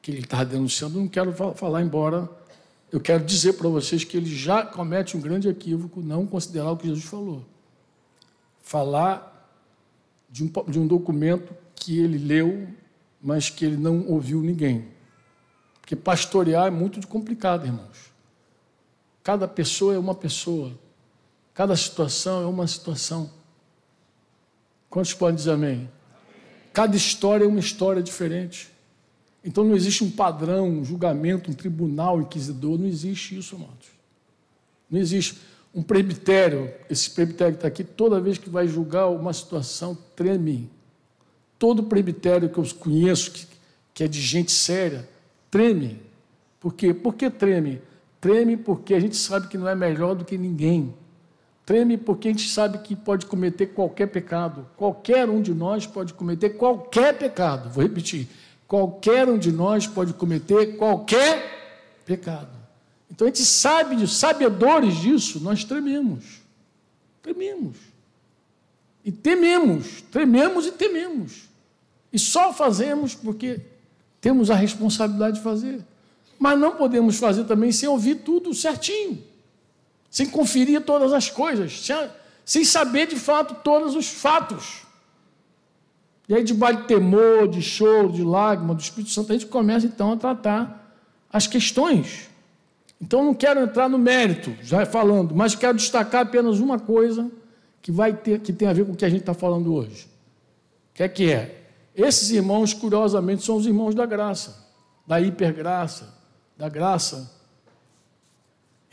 que 0.02 0.12
ele 0.12 0.20
estava 0.20 0.44
denunciando, 0.44 1.00
não 1.00 1.08
quero 1.08 1.32
falar, 1.56 1.82
embora 1.82 2.30
eu 2.92 3.00
quero 3.00 3.24
dizer 3.24 3.54
para 3.54 3.70
vocês 3.70 4.04
que 4.04 4.18
ele 4.18 4.26
já 4.26 4.66
comete 4.66 5.16
um 5.16 5.22
grande 5.22 5.48
equívoco 5.48 6.02
não 6.02 6.28
considerar 6.28 6.72
o 6.72 6.78
que 6.78 6.86
Jesus 6.86 7.06
falou. 7.06 7.46
Falar 8.62 9.50
de 10.30 10.44
um, 10.44 10.52
de 10.68 10.78
um 10.78 10.86
documento 10.86 11.56
que 11.74 11.98
ele 11.98 12.18
leu, 12.18 12.68
mas 13.22 13.50
que 13.50 13.64
ele 13.64 13.78
não 13.78 14.06
ouviu 14.06 14.42
ninguém. 14.42 14.90
Porque 15.80 15.96
pastorear 15.96 16.68
é 16.68 16.72
muito 16.72 17.08
complicado, 17.08 17.66
irmãos. 17.66 18.12
Cada 19.24 19.48
pessoa 19.48 19.96
é 19.96 19.98
uma 19.98 20.14
pessoa. 20.14 20.78
Cada 21.54 21.74
situação 21.78 22.44
é 22.44 22.46
uma 22.46 22.68
situação. 22.68 23.32
Quantos 24.90 25.14
podem 25.14 25.38
dizer 25.38 25.52
amém? 25.52 25.90
Cada 26.74 26.98
história 26.98 27.46
é 27.46 27.48
uma 27.48 27.60
história 27.60 28.02
diferente. 28.02 28.68
Então 29.46 29.64
não 29.64 29.76
existe 29.76 30.04
um 30.04 30.10
padrão, 30.10 30.68
um 30.68 30.84
julgamento, 30.84 31.52
um 31.52 31.54
tribunal 31.54 32.20
inquisidor, 32.20 32.80
não 32.80 32.88
existe 32.88 33.38
isso, 33.38 33.56
amados. 33.56 33.88
Não 34.90 35.00
existe 35.00 35.38
um 35.74 35.84
presbitério, 35.84 36.72
esse 36.90 37.10
presbitério 37.12 37.54
que 37.54 37.58
está 37.60 37.68
aqui, 37.68 37.84
toda 37.84 38.20
vez 38.20 38.38
que 38.38 38.50
vai 38.50 38.68
julgar 38.68 39.08
uma 39.10 39.34
situação, 39.34 39.98
treme. 40.16 40.70
Todo 41.60 41.84
presbitério 41.84 42.50
que 42.50 42.58
eu 42.58 42.66
conheço, 42.76 43.32
que, 43.32 43.48
que 43.94 44.04
é 44.04 44.08
de 44.08 44.22
gente 44.22 44.52
séria, 44.52 45.08
treme. 45.52 46.00
Por 46.60 46.74
quê? 46.74 46.94
Por 46.94 47.14
que 47.14 47.30
treme? 47.30 47.82
Treme 48.22 48.56
porque 48.56 48.94
a 48.94 49.00
gente 49.00 49.18
sabe 49.18 49.48
que 49.48 49.58
não 49.58 49.68
é 49.68 49.76
melhor 49.76 50.16
do 50.16 50.24
que 50.24 50.38
ninguém. 50.38 50.94
Treme 51.66 51.98
porque 51.98 52.28
a 52.28 52.32
gente 52.32 52.50
sabe 52.50 52.80
que 52.80 52.96
pode 52.96 53.26
cometer 53.26 53.68
qualquer 53.68 54.08
pecado. 54.08 54.68
Qualquer 54.76 55.30
um 55.30 55.42
de 55.42 55.54
nós 55.54 55.88
pode 55.88 56.14
cometer 56.14 56.52
qualquer 56.52 57.18
pecado. 57.18 57.70
Vou 57.70 57.84
repetir. 57.84 58.28
Qualquer 58.68 59.30
um 59.30 59.38
de 59.38 59.52
nós 59.52 59.88
pode 59.88 60.14
cometer 60.14 60.78
qualquer 60.78 62.02
pecado. 62.06 62.50
Então 63.10 63.28
a 63.28 63.30
gente 63.30 63.46
sabe 63.46 63.96
disso, 63.96 64.16
sabedores 64.16 64.96
disso, 64.96 65.40
nós 65.40 65.64
trememos. 65.64 66.42
Trememos. 67.22 67.78
E 69.06 69.12
tememos, 69.12 70.02
trememos 70.12 70.66
e 70.66 70.72
tememos. 70.72 71.44
E 72.12 72.18
só 72.18 72.52
fazemos 72.52 73.14
porque 73.14 73.62
temos 74.20 74.50
a 74.50 74.56
responsabilidade 74.56 75.38
de 75.38 75.44
fazer. 75.44 75.82
Mas 76.40 76.60
não 76.60 76.76
podemos 76.76 77.18
fazer 77.18 77.44
também 77.44 77.72
sem 77.72 77.88
ouvir 77.88 78.16
tudo 78.16 78.54
certinho, 78.54 79.22
sem 80.14 80.28
conferir 80.28 80.80
todas 80.82 81.12
as 81.12 81.28
coisas, 81.28 81.84
sem, 81.84 82.10
sem 82.46 82.64
saber 82.64 83.08
de 83.08 83.16
fato 83.16 83.56
todos 83.64 83.96
os 83.96 84.08
fatos. 84.08 84.84
E 86.30 86.36
aí, 86.36 86.44
debaixo 86.44 86.82
de 86.82 86.88
temor, 86.88 87.48
de 87.48 87.64
choro, 87.64 88.12
de 88.12 88.24
lágrima, 88.24 88.76
do 88.76 88.80
Espírito 88.80 89.10
Santo, 89.10 89.32
a 89.32 89.34
gente 89.34 89.48
começa 89.48 89.88
então 89.88 90.12
a 90.12 90.16
tratar 90.16 90.96
as 91.32 91.48
questões. 91.48 92.30
Então, 93.02 93.26
não 93.26 93.34
quero 93.34 93.62
entrar 93.62 93.90
no 93.90 93.98
mérito, 93.98 94.56
já 94.62 94.86
falando, 94.86 95.36
mas 95.36 95.56
quero 95.56 95.76
destacar 95.76 96.22
apenas 96.22 96.60
uma 96.60 96.78
coisa 96.78 97.32
que 97.82 97.92
vai 97.92 98.14
ter, 98.14 98.40
que 98.40 98.54
tem 98.54 98.68
a 98.68 98.74
ver 98.74 98.86
com 98.86 98.92
o 98.92 98.96
que 98.96 99.06
a 99.06 99.10
gente 99.10 99.22
está 99.22 99.34
falando 99.34 99.74
hoje. 99.74 100.06
O 100.92 100.94
que 100.94 101.02
é 101.02 101.10
que 101.10 101.32
é? 101.32 101.64
Esses 101.96 102.30
irmãos, 102.30 102.72
curiosamente, 102.72 103.44
são 103.44 103.56
os 103.56 103.66
irmãos 103.66 103.96
da 103.96 104.06
graça, 104.06 104.64
da 105.08 105.20
hipergraça, 105.20 106.14
da 106.56 106.70
graça 106.70 107.43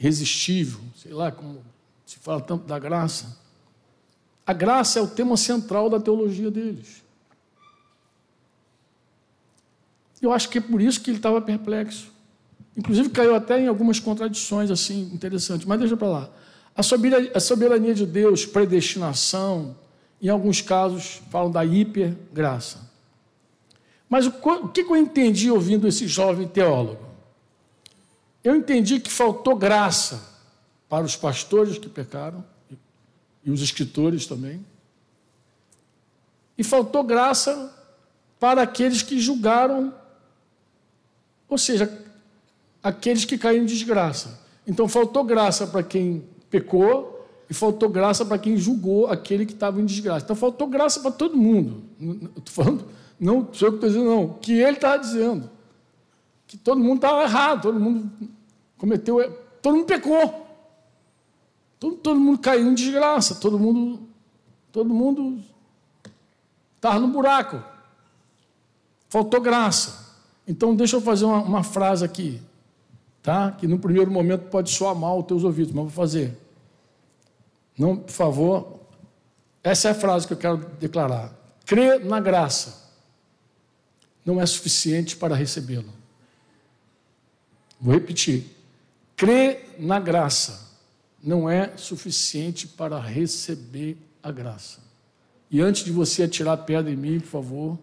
irresistível, 0.01 0.81
sei 0.97 1.13
lá 1.13 1.31
como 1.31 1.63
se 2.07 2.19
fala 2.19 2.41
tanto 2.41 2.67
da 2.67 2.79
graça. 2.79 3.39
A 4.47 4.53
graça 4.55 4.99
é 4.99 5.03
o 5.03 5.07
tema 5.07 5.37
central 5.37 5.91
da 5.91 6.01
teologia 6.01 6.51
deles. 6.51 7.03
Eu 10.21 10.33
acho 10.33 10.49
que 10.49 10.59
é 10.59 10.61
por 10.61 10.81
isso 10.81 11.01
que 11.01 11.11
ele 11.11 11.19
estava 11.19 11.41
perplexo. 11.41 12.11
Inclusive 12.77 13.11
caiu 13.11 13.35
até 13.35 13.61
em 13.61 13.69
algumas 13.69 14.01
contradições 14.01 14.71
assim 14.71 15.11
interessantes, 15.13 15.67
mas 15.67 15.79
deixa 15.79 15.97
para 15.97 16.09
lá. 16.09 16.31
A 16.75 16.83
soberania, 16.83 17.31
a 17.35 17.41
soberania 17.41 17.95
de 17.95 18.07
Deus, 18.07 18.47
predestinação, 18.47 19.77
em 20.21 20.29
alguns 20.29 20.63
casos 20.63 21.21
falam 21.31 21.51
da 21.51 21.65
hipergraça. 21.65 22.89
Mas 24.09 24.27
o, 24.27 24.31
o 24.31 24.69
que 24.69 24.81
eu 24.81 24.97
entendi 24.97 25.51
ouvindo 25.51 25.87
esse 25.87 26.09
jovem 26.09 26.49
teólogo? 26.49 27.10
Eu 28.43 28.57
entendi 28.57 29.01
que 29.01 29.11
faltou 29.11 29.55
graça 29.55 30.21
para 30.89 31.05
os 31.05 31.17
pastores 31.17 31.79
que 31.79 31.89
pecaram, 31.89 32.45
e 33.45 33.51
os 33.51 33.63
escritores 33.63 34.27
também, 34.27 34.65
e 36.59 36.65
faltou 36.65 37.03
graça 37.03 37.75
para 38.39 38.63
aqueles 38.63 39.03
que 39.03 39.19
julgaram, 39.19 39.95
ou 41.49 41.57
seja, 41.57 41.91
aqueles 42.83 43.25
que 43.25 43.39
caíram 43.39 43.63
em 43.63 43.67
desgraça. 43.67 44.41
Então 44.67 44.89
faltou 44.89 45.25
graça 45.25 45.67
para 45.67 45.83
quem 45.83 46.25
pecou 46.51 47.27
e 47.49 47.55
faltou 47.55 47.89
graça 47.89 48.25
para 48.25 48.39
quem 48.39 48.57
julgou 48.57 49.07
aquele 49.07 49.47
que 49.47 49.53
estava 49.53 49.81
em 49.81 49.87
desgraça. 49.87 50.25
Então 50.25 50.37
faltou 50.37 50.67
graça 50.67 51.01
para 51.01 51.11
todo 51.11 51.37
mundo. 51.37 51.83
Estou 52.37 52.65
falando 52.65 52.89
não 53.21 53.47
sou 53.53 53.69
eu 53.69 53.73
que 53.73 53.77
estou 53.77 53.91
dizendo, 53.91 54.05
não. 54.07 54.29
Que 54.41 54.53
ele 54.53 54.77
estava 54.77 54.99
dizendo. 54.99 55.51
Que 56.51 56.57
todo 56.57 56.81
mundo 56.81 56.97
estava 56.97 57.23
errado, 57.23 57.63
todo 57.63 57.79
mundo 57.79 58.11
cometeu. 58.77 59.33
Todo 59.63 59.77
mundo 59.77 59.87
pecou. 59.87 60.49
Todo, 61.79 61.95
todo 61.95 62.19
mundo 62.19 62.41
caiu 62.41 62.69
em 62.69 62.75
desgraça, 62.75 63.37
todo 63.37 63.57
mundo. 63.57 64.01
Todo 64.73 64.93
mundo 64.93 65.41
estava 66.75 66.99
no 66.99 67.07
buraco. 67.07 67.63
Faltou 69.09 69.41
graça. 69.41 70.13
Então, 70.45 70.75
deixa 70.75 70.97
eu 70.97 71.01
fazer 71.01 71.25
uma, 71.25 71.41
uma 71.41 71.63
frase 71.63 72.05
aqui, 72.05 72.43
tá? 73.23 73.53
Que 73.53 73.69
no 73.69 73.79
primeiro 73.79 74.11
momento 74.11 74.49
pode 74.51 74.73
soar 74.73 74.97
mal 74.97 75.19
aos 75.19 75.27
teus 75.27 75.45
ouvidos, 75.45 75.73
mas 75.73 75.85
vou 75.85 75.93
fazer. 75.93 76.37
Não, 77.79 77.95
por 77.95 78.11
favor. 78.11 78.81
Essa 79.63 79.87
é 79.87 79.91
a 79.93 79.95
frase 79.95 80.27
que 80.27 80.33
eu 80.33 80.37
quero 80.37 80.57
declarar. 80.81 81.33
Crê 81.65 82.01
na 82.01 82.19
graça 82.19 82.91
não 84.27 84.41
é 84.41 84.47
suficiente 84.47 85.17
para 85.17 85.37
recebê-lo. 85.37 86.00
Vou 87.81 87.95
repetir. 87.95 88.45
Crer 89.17 89.77
na 89.79 89.99
graça 89.99 90.69
não 91.23 91.49
é 91.49 91.77
suficiente 91.77 92.67
para 92.67 92.99
receber 93.01 93.97
a 94.23 94.31
graça. 94.31 94.81
E 95.51 95.61
antes 95.61 95.85
de 95.85 95.91
você 95.91 96.23
atirar 96.23 96.55
a 96.55 96.57
pedra 96.57 96.93
em 96.93 96.97
mim, 96.97 97.21
por 97.21 97.29
favor, 97.29 97.79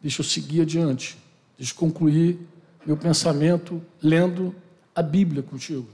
deixa 0.00 0.20
eu 0.20 0.24
seguir 0.24 0.62
adiante. 0.62 1.16
Deixa 1.56 1.72
eu 1.72 1.78
concluir 1.78 2.38
meu 2.84 2.96
pensamento 2.96 3.82
lendo 4.02 4.54
a 4.94 5.02
Bíblia 5.02 5.42
contigo. 5.42 5.88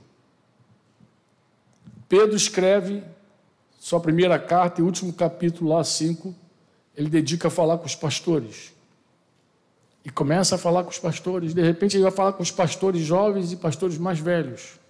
Pedro 2.09 2.37
escreve 2.37 3.03
sua 3.79 3.99
primeira 3.99 4.39
carta 4.39 4.81
e 4.81 4.85
último 4.85 5.13
capítulo, 5.13 5.71
lá 5.71 5.83
5, 5.83 6.35
ele 6.97 7.09
dedica 7.09 7.49
a 7.49 7.51
falar 7.51 7.79
com 7.79 7.87
os 7.87 7.95
pastores. 7.95 8.72
E 10.05 10.11
começa 10.11 10.57
a 10.57 10.59
falar 10.59 10.85
com 10.85 10.91
os 10.91 10.99
pastores. 10.99 11.55
De 11.55 11.63
repente, 11.63 11.97
ele 11.97 12.03
vai 12.03 12.13
falar 12.13 12.33
com 12.33 12.43
os 12.43 12.51
pastores 12.51 13.03
jovens 13.03 13.53
e 13.53 13.57
pastores 13.57 13.99
mais 13.99 14.19
velhos. 14.19 14.81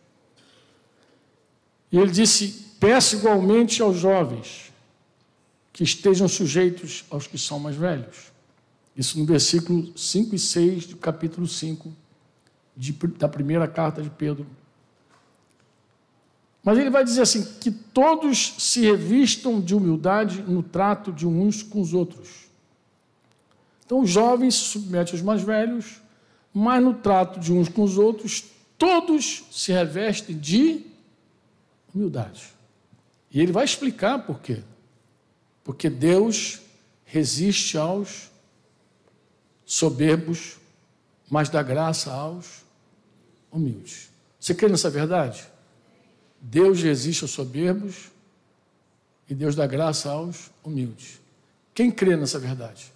E 1.91 1.99
ele 1.99 2.11
disse: 2.11 2.73
Peça 2.81 3.17
igualmente 3.17 3.83
aos 3.83 3.99
jovens 3.99 4.73
que 5.73 5.85
estejam 5.85 6.29
sujeitos 6.29 7.05
aos 7.11 7.27
que 7.27 7.39
são 7.39 7.59
mais 7.59 7.77
velhos. 7.77 8.33
Isso 8.97 9.19
no 9.19 9.25
versículo 9.25 9.97
5 9.97 10.35
e 10.35 10.39
6 10.39 10.87
do 10.87 10.97
capítulo 10.97 11.47
5 11.47 11.93
de, 12.77 12.93
da 13.19 13.29
primeira 13.29 13.67
carta 13.67 14.03
de 14.03 14.11
Pedro. 14.11 14.47
Mas 16.63 16.79
ele 16.79 16.91
vai 16.91 17.03
dizer 17.05 17.23
assim: 17.23 17.45
que 17.61 17.71
todos 17.71 18.55
se 18.59 18.83
revistam 18.83 19.61
de 19.61 19.75
humildade 19.75 20.43
no 20.43 20.63
trato 20.63 21.13
de 21.13 21.27
uns 21.27 21.63
com 21.63 21.81
os 21.81 21.93
outros. 21.93 22.51
Então, 23.93 24.01
os 24.01 24.09
jovens 24.09 24.55
se 24.55 24.64
submetem 24.68 25.12
aos 25.12 25.20
mais 25.20 25.43
velhos, 25.43 26.01
mas 26.51 26.82
no 26.82 26.95
trato 26.95 27.38
de 27.38 27.53
uns 27.53 27.68
com 27.68 27.82
os 27.82 27.99
outros, 27.99 28.43
todos 28.78 29.45
se 29.51 29.70
revestem 29.70 30.34
de 30.34 30.86
humildade. 31.95 32.43
E 33.30 33.38
ele 33.38 33.53
vai 33.53 33.66
explicar 33.66 34.20
por 34.20 34.40
quê. 34.40 34.62
Porque 35.62 35.90
Deus 35.90 36.62
resiste 37.05 37.76
aos 37.76 38.30
soberbos, 39.66 40.57
mas 41.28 41.51
dá 41.51 41.62
graça 41.62 42.11
aos 42.11 42.64
humildes. 43.51 44.09
Você 44.40 44.55
crê 44.55 44.70
nessa 44.70 44.88
verdade? 44.88 45.47
Deus 46.40 46.82
resiste 46.82 47.24
aos 47.24 47.32
soberbos 47.32 48.11
e 49.28 49.34
Deus 49.34 49.55
dá 49.55 49.66
graça 49.66 50.11
aos 50.11 50.51
humildes. 50.64 51.20
Quem 51.74 51.90
crê 51.90 52.16
nessa 52.16 52.38
verdade? 52.38 52.90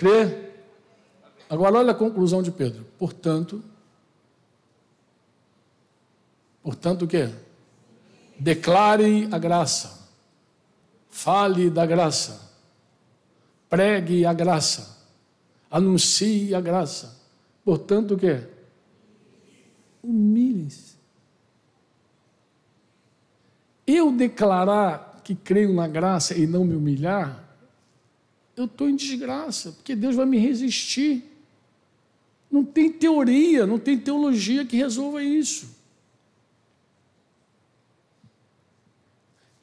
Crê? 0.00 0.50
Agora 1.50 1.76
olha 1.76 1.92
a 1.92 1.94
conclusão 1.94 2.42
de 2.42 2.50
Pedro. 2.50 2.86
Portanto, 2.98 3.62
portanto 6.62 7.02
o 7.02 7.06
quê? 7.06 7.28
Declare 8.38 9.28
a 9.30 9.36
graça. 9.36 10.08
Fale 11.10 11.68
da 11.68 11.84
graça. 11.84 12.50
Pregue 13.68 14.24
a 14.24 14.32
graça. 14.32 15.04
Anuncie 15.70 16.54
a 16.54 16.62
graça. 16.62 17.20
Portanto 17.62 18.14
o 18.14 18.18
quê? 18.18 18.48
Humilhem-se. 20.02 20.96
Eu 23.86 24.10
declarar 24.10 25.20
que 25.22 25.34
creio 25.34 25.74
na 25.74 25.86
graça 25.86 26.34
e 26.34 26.46
não 26.46 26.64
me 26.64 26.74
humilhar, 26.74 27.49
eu 28.60 28.66
estou 28.66 28.90
em 28.90 28.94
desgraça, 28.94 29.72
porque 29.72 29.96
Deus 29.96 30.14
vai 30.14 30.26
me 30.26 30.38
resistir. 30.38 31.24
Não 32.50 32.62
tem 32.62 32.92
teoria, 32.92 33.66
não 33.66 33.78
tem 33.78 33.96
teologia 33.96 34.66
que 34.66 34.76
resolva 34.76 35.22
isso. 35.22 35.78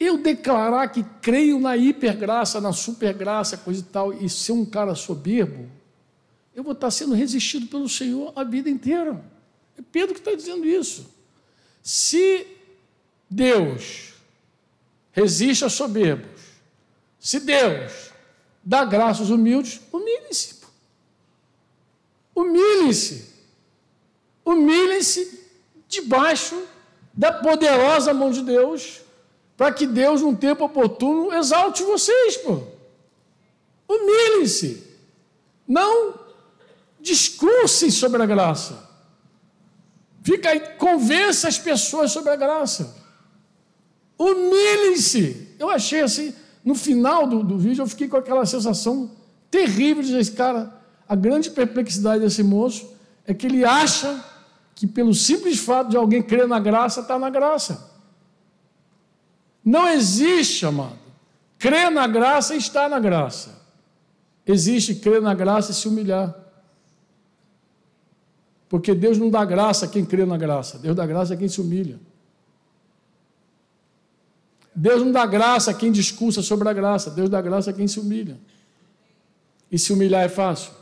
Eu 0.00 0.18
declarar 0.18 0.88
que 0.88 1.04
creio 1.22 1.60
na 1.60 1.76
hipergraça, 1.76 2.60
na 2.60 2.72
supergraça, 2.72 3.56
coisa 3.56 3.80
e 3.80 3.84
tal, 3.84 4.12
e 4.12 4.28
ser 4.28 4.52
um 4.52 4.64
cara 4.64 4.94
soberbo, 4.96 5.68
eu 6.54 6.64
vou 6.64 6.72
estar 6.72 6.90
sendo 6.90 7.14
resistido 7.14 7.68
pelo 7.68 7.88
Senhor 7.88 8.32
a 8.34 8.42
vida 8.42 8.68
inteira. 8.68 9.24
É 9.76 9.82
Pedro 9.92 10.14
que 10.14 10.20
está 10.20 10.34
dizendo 10.34 10.66
isso. 10.66 11.08
Se 11.82 12.46
Deus 13.30 14.14
resiste 15.12 15.64
a 15.64 15.68
soberbos, 15.68 16.40
se 17.20 17.38
Deus 17.40 18.07
dá 18.68 18.84
graça 18.84 19.20
aos 19.20 19.30
humildes, 19.30 19.80
humilhe-se. 19.90 20.56
Humilhe-se. 22.34 23.32
Humilhe-se 24.44 25.42
debaixo 25.88 26.54
da 27.14 27.32
poderosa 27.32 28.12
mão 28.12 28.30
de 28.30 28.42
Deus, 28.42 29.00
para 29.56 29.72
que 29.72 29.86
Deus, 29.86 30.20
num 30.20 30.36
tempo 30.36 30.66
oportuno, 30.66 31.32
exalte 31.32 31.82
vocês, 31.82 32.36
pô. 32.36 32.60
Humilhe-se. 33.88 34.86
Não 35.66 36.20
discursem 37.00 37.90
sobre 37.90 38.22
a 38.22 38.26
graça. 38.26 38.86
Fica 40.22 40.50
aí, 40.50 40.60
convença 40.76 41.48
as 41.48 41.58
pessoas 41.58 42.12
sobre 42.12 42.32
a 42.32 42.36
graça. 42.36 42.94
Humilhem-se. 44.18 45.56
Eu 45.58 45.70
achei 45.70 46.02
assim, 46.02 46.34
no 46.68 46.74
final 46.74 47.26
do, 47.26 47.42
do 47.42 47.56
vídeo, 47.56 47.80
eu 47.80 47.86
fiquei 47.86 48.08
com 48.08 48.18
aquela 48.18 48.44
sensação 48.44 49.10
terrível 49.50 50.02
de 50.02 50.10
dizer, 50.10 50.34
cara, 50.34 50.70
a 51.08 51.16
grande 51.16 51.50
perplexidade 51.50 52.22
desse 52.22 52.42
moço 52.42 52.92
é 53.26 53.32
que 53.32 53.46
ele 53.46 53.64
acha 53.64 54.22
que 54.74 54.86
pelo 54.86 55.14
simples 55.14 55.58
fato 55.58 55.88
de 55.88 55.96
alguém 55.96 56.22
crer 56.22 56.46
na 56.46 56.60
graça, 56.60 57.00
está 57.00 57.18
na 57.18 57.30
graça. 57.30 57.90
Não 59.64 59.88
existe, 59.88 60.66
amado. 60.66 60.98
Crer 61.58 61.90
na 61.90 62.06
graça 62.06 62.54
e 62.54 62.58
estar 62.58 62.86
na 62.90 63.00
graça. 63.00 63.62
Existe 64.46 64.94
crer 64.94 65.22
na 65.22 65.32
graça 65.32 65.70
e 65.70 65.74
se 65.74 65.88
humilhar. 65.88 66.36
Porque 68.68 68.94
Deus 68.94 69.16
não 69.16 69.30
dá 69.30 69.42
graça 69.42 69.86
a 69.86 69.88
quem 69.88 70.04
crê 70.04 70.26
na 70.26 70.36
graça, 70.36 70.78
Deus 70.78 70.94
dá 70.94 71.06
graça 71.06 71.32
a 71.32 71.36
quem 71.38 71.48
se 71.48 71.62
humilha. 71.62 71.98
Deus 74.80 75.02
não 75.02 75.10
dá 75.10 75.26
graça 75.26 75.72
a 75.72 75.74
quem 75.74 75.90
discursa 75.90 76.40
sobre 76.40 76.68
a 76.68 76.72
graça, 76.72 77.10
Deus 77.10 77.28
dá 77.28 77.42
graça 77.42 77.70
a 77.70 77.72
quem 77.72 77.88
se 77.88 77.98
humilha. 77.98 78.38
E 79.72 79.76
se 79.76 79.92
humilhar 79.92 80.24
é 80.24 80.28
fácil? 80.28 80.72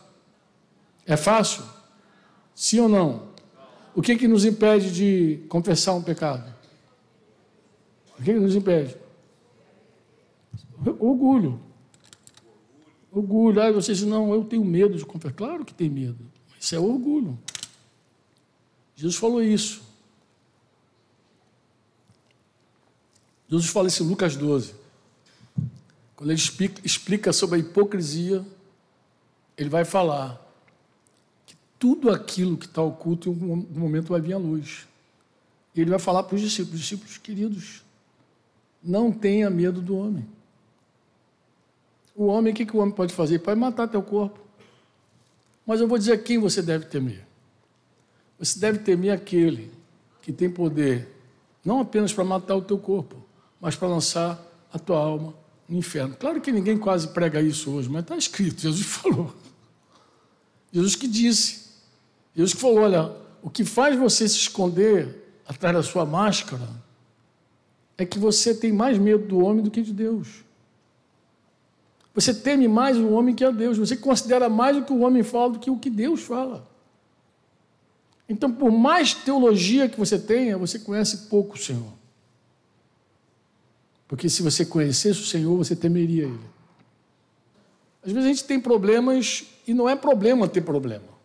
É 1.06 1.16
fácil? 1.16 1.62
Sim 2.54 2.80
ou 2.80 2.90
não? 2.90 3.28
O 3.94 4.02
que, 4.02 4.14
que 4.16 4.28
nos 4.28 4.44
impede 4.44 4.92
de 4.92 5.46
confessar 5.48 5.94
um 5.94 6.02
pecado? 6.02 6.44
O 8.18 8.22
que, 8.22 8.34
que 8.34 8.38
nos 8.38 8.54
impede? 8.54 8.94
Orgulho. 10.98 11.58
Orgulho. 13.10 13.62
Ah, 13.62 13.72
você 13.72 13.94
diz, 13.94 14.02
não, 14.02 14.30
eu 14.34 14.44
tenho 14.44 14.62
medo 14.62 14.98
de 14.98 15.06
confessar. 15.06 15.34
Claro 15.34 15.64
que 15.64 15.72
tem 15.72 15.88
medo. 15.88 16.18
Isso 16.60 16.74
é 16.74 16.78
orgulho. 16.78 17.38
Jesus 18.94 19.16
falou 19.16 19.42
isso. 19.42 19.85
Jesus 23.48 23.70
fala 23.70 23.88
isso 23.88 24.02
em 24.02 24.06
Lucas 24.08 24.36
12. 24.36 24.74
Quando 26.16 26.30
ele 26.30 26.40
explica, 26.82 27.32
sobre 27.32 27.56
a 27.56 27.58
hipocrisia, 27.58 28.44
ele 29.56 29.68
vai 29.68 29.84
falar 29.84 30.40
que 31.44 31.54
tudo 31.78 32.10
aquilo 32.10 32.56
que 32.56 32.66
está 32.66 32.82
oculto, 32.82 33.30
em 33.30 33.32
um 33.32 33.66
momento 33.70 34.08
vai 34.08 34.20
vir 34.20 34.32
à 34.32 34.38
luz. 34.38 34.86
E 35.74 35.80
ele 35.80 35.90
vai 35.90 35.98
falar 35.98 36.22
para 36.22 36.34
os 36.34 36.40
discípulos: 36.40 36.80
discípulos 36.80 37.18
queridos, 37.18 37.82
não 38.82 39.12
tenha 39.12 39.50
medo 39.50 39.80
do 39.80 39.96
homem. 39.96 40.26
O 42.14 42.26
homem, 42.26 42.52
o 42.52 42.56
que, 42.56 42.64
que 42.64 42.74
o 42.74 42.80
homem 42.80 42.94
pode 42.94 43.12
fazer? 43.12 43.40
Pode 43.40 43.60
matar 43.60 43.86
teu 43.86 44.02
corpo. 44.02 44.40
Mas 45.66 45.80
eu 45.80 45.88
vou 45.88 45.98
dizer 45.98 46.22
quem 46.22 46.38
você 46.38 46.62
deve 46.62 46.86
temer. 46.86 47.26
Você 48.38 48.58
deve 48.58 48.78
temer 48.78 49.12
aquele 49.12 49.70
que 50.22 50.32
tem 50.32 50.50
poder, 50.50 51.08
não 51.64 51.80
apenas 51.80 52.12
para 52.12 52.24
matar 52.24 52.56
o 52.56 52.62
teu 52.62 52.78
corpo, 52.78 53.25
mas 53.60 53.76
para 53.76 53.88
lançar 53.88 54.40
a 54.72 54.78
tua 54.78 54.98
alma 54.98 55.34
no 55.68 55.76
inferno. 55.76 56.16
Claro 56.16 56.40
que 56.40 56.52
ninguém 56.52 56.78
quase 56.78 57.08
prega 57.08 57.40
isso 57.40 57.70
hoje, 57.70 57.88
mas 57.88 58.02
está 58.02 58.16
escrito, 58.16 58.60
Jesus 58.60 58.86
falou. 58.86 59.34
Jesus 60.72 60.94
que 60.94 61.08
disse. 61.08 61.66
Jesus 62.34 62.54
que 62.54 62.60
falou: 62.60 62.80
olha, 62.80 63.12
o 63.42 63.50
que 63.50 63.64
faz 63.64 63.98
você 63.98 64.28
se 64.28 64.36
esconder 64.36 65.40
atrás 65.46 65.74
da 65.74 65.82
sua 65.82 66.04
máscara 66.04 66.68
é 67.96 68.04
que 68.04 68.18
você 68.18 68.54
tem 68.54 68.72
mais 68.72 68.98
medo 68.98 69.26
do 69.26 69.38
homem 69.38 69.62
do 69.62 69.70
que 69.70 69.82
de 69.82 69.92
Deus. 69.92 70.44
Você 72.14 72.32
teme 72.32 72.66
mais 72.66 72.96
o 72.96 73.10
homem 73.10 73.34
que 73.34 73.44
a 73.44 73.50
Deus. 73.50 73.76
Você 73.76 73.96
considera 73.96 74.48
mais 74.48 74.76
o 74.76 74.82
que 74.82 74.92
o 74.92 75.00
homem 75.00 75.22
fala 75.22 75.52
do 75.52 75.58
que 75.58 75.70
o 75.70 75.78
que 75.78 75.90
Deus 75.90 76.22
fala. 76.22 76.66
Então, 78.28 78.50
por 78.50 78.72
mais 78.72 79.14
teologia 79.14 79.88
que 79.88 79.98
você 79.98 80.18
tenha, 80.18 80.58
você 80.58 80.78
conhece 80.78 81.28
pouco 81.28 81.54
o 81.54 81.58
Senhor. 81.58 81.92
Porque 84.08 84.28
se 84.28 84.42
você 84.42 84.64
conhecesse 84.64 85.20
o 85.20 85.24
Senhor, 85.24 85.56
você 85.56 85.74
temeria 85.74 86.24
Ele. 86.24 86.56
Às 88.04 88.12
vezes 88.12 88.24
a 88.24 88.28
gente 88.28 88.44
tem 88.44 88.60
problemas 88.60 89.44
e 89.66 89.74
não 89.74 89.88
é 89.88 89.96
problema 89.96 90.46
ter 90.46 90.60
problema. 90.60 91.16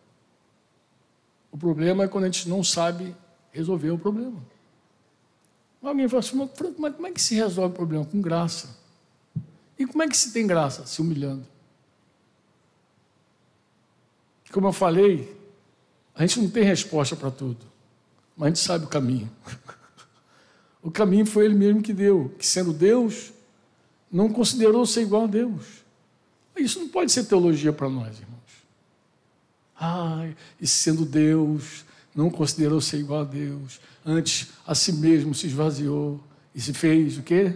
O 1.52 1.56
problema 1.56 2.04
é 2.04 2.08
quando 2.08 2.24
a 2.24 2.26
gente 2.28 2.48
não 2.48 2.64
sabe 2.64 3.14
resolver 3.52 3.90
o 3.90 3.98
problema. 3.98 4.42
Alguém 5.82 6.08
fala 6.08 6.20
assim, 6.20 6.36
mas 6.78 6.94
como 6.94 7.06
é 7.06 7.12
que 7.12 7.20
se 7.20 7.34
resolve 7.34 7.72
o 7.72 7.76
problema? 7.76 8.04
Com 8.04 8.20
graça. 8.20 8.76
E 9.78 9.86
como 9.86 10.02
é 10.02 10.08
que 10.08 10.16
se 10.16 10.32
tem 10.32 10.46
graça? 10.46 10.86
Se 10.86 11.00
humilhando. 11.00 11.46
Como 14.52 14.68
eu 14.68 14.72
falei, 14.72 15.36
a 16.14 16.26
gente 16.26 16.40
não 16.40 16.50
tem 16.50 16.62
resposta 16.62 17.16
para 17.16 17.30
tudo, 17.30 17.64
mas 18.36 18.46
a 18.46 18.48
gente 18.50 18.60
sabe 18.60 18.84
o 18.84 18.88
caminho. 18.88 19.30
O 20.82 20.90
caminho 20.90 21.24
foi 21.24 21.44
Ele 21.44 21.54
mesmo 21.54 21.80
que 21.80 21.92
deu, 21.92 22.34
que 22.38 22.46
sendo 22.46 22.72
Deus, 22.72 23.32
não 24.10 24.28
considerou 24.28 24.84
ser 24.84 25.02
igual 25.02 25.24
a 25.24 25.28
Deus. 25.28 25.82
Isso 26.56 26.80
não 26.80 26.88
pode 26.88 27.12
ser 27.12 27.24
teologia 27.24 27.72
para 27.72 27.88
nós, 27.88 28.18
irmãos. 28.18 28.32
Ai, 29.78 30.36
e 30.60 30.66
sendo 30.66 31.04
Deus, 31.04 31.84
não 32.14 32.30
considerou 32.30 32.80
ser 32.80 32.98
igual 32.98 33.20
a 33.20 33.24
Deus, 33.24 33.80
antes 34.04 34.48
a 34.66 34.74
si 34.74 34.92
mesmo 34.92 35.34
se 35.34 35.46
esvaziou 35.46 36.20
e 36.54 36.60
se 36.60 36.74
fez 36.74 37.16
o 37.16 37.22
quê? 37.22 37.54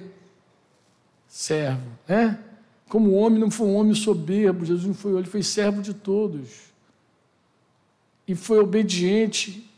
Servo, 1.29 1.87
né? 2.09 2.39
Como 2.89 3.13
homem 3.13 3.39
não 3.39 3.51
foi 3.51 3.67
um 3.67 3.75
homem 3.75 3.95
soberbo, 3.95 4.65
Jesus 4.65 4.87
não 4.87 4.95
foi, 4.95 5.19
ele 5.19 5.27
foi 5.27 5.43
servo 5.43 5.83
de 5.83 5.93
todos. 5.93 6.67
E 8.27 8.35
foi 8.35 8.59
obediente 8.59 9.69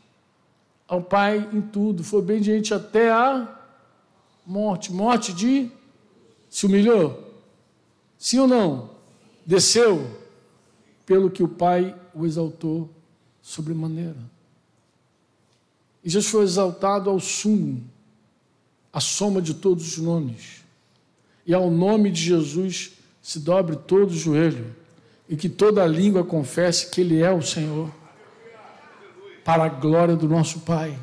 ao 0.89 1.03
Pai 1.03 1.47
em 1.53 1.61
tudo, 1.61 2.03
foi 2.03 2.19
obediente 2.19 2.73
até 2.73 3.11
a 3.11 3.47
morte. 4.45 4.91
Morte 4.91 5.31
de. 5.31 5.69
Se 6.49 6.65
humilhou? 6.65 7.31
Sim 8.17 8.39
ou 8.39 8.47
não? 8.47 8.89
Desceu? 9.45 10.19
Pelo 11.05 11.29
que 11.29 11.43
o 11.43 11.47
Pai 11.47 11.95
o 12.13 12.25
exaltou 12.25 12.89
sobremaneira. 13.39 14.17
E 16.03 16.09
Jesus 16.09 16.31
foi 16.31 16.43
exaltado 16.43 17.09
ao 17.09 17.19
sumo, 17.19 17.83
a 18.91 18.99
soma 18.99 19.41
de 19.41 19.53
todos 19.53 19.97
os 19.97 19.97
nomes. 19.99 20.63
E 21.45 21.53
ao 21.53 21.69
nome 21.69 22.09
de 22.09 22.21
Jesus 22.21 22.93
se 23.21 23.39
dobre 23.39 23.75
todo 23.75 24.09
o 24.09 24.17
joelho 24.17 24.75
e 25.27 25.35
que 25.35 25.49
toda 25.49 25.85
língua 25.85 26.23
confesse 26.23 26.89
que 26.89 27.01
Ele 27.01 27.21
é 27.21 27.31
o 27.31 27.43
Senhor, 27.43 27.93
para 29.49 29.63
a 29.63 29.67
glória 29.69 30.15
do 30.15 30.27
nosso 30.27 30.59
Pai. 30.59 30.95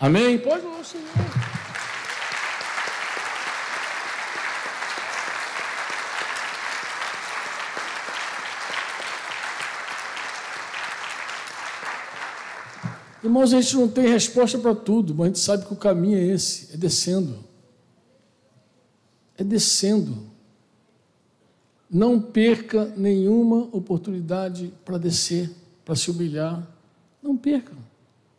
Amém? 0.00 0.36
Pode, 0.36 0.62
Senhor. 0.84 1.04
Irmãos, 13.22 13.54
a 13.54 13.60
gente 13.60 13.76
não 13.76 13.86
tem 13.86 14.08
resposta 14.08 14.58
para 14.58 14.74
tudo, 14.74 15.14
mas 15.14 15.22
a 15.22 15.26
gente 15.28 15.38
sabe 15.38 15.66
que 15.66 15.72
o 15.72 15.76
caminho 15.76 16.18
é 16.18 16.24
esse, 16.34 16.74
é 16.74 16.76
descendo. 16.76 17.44
É 19.38 19.44
descendo. 19.44 20.18
Não 21.88 22.20
perca 22.20 22.92
nenhuma 22.96 23.68
oportunidade 23.70 24.74
para 24.84 24.98
descer, 24.98 25.48
para 25.84 25.94
se 25.94 26.10
humilhar. 26.10 26.73
Não 27.24 27.38
perca. 27.38 27.72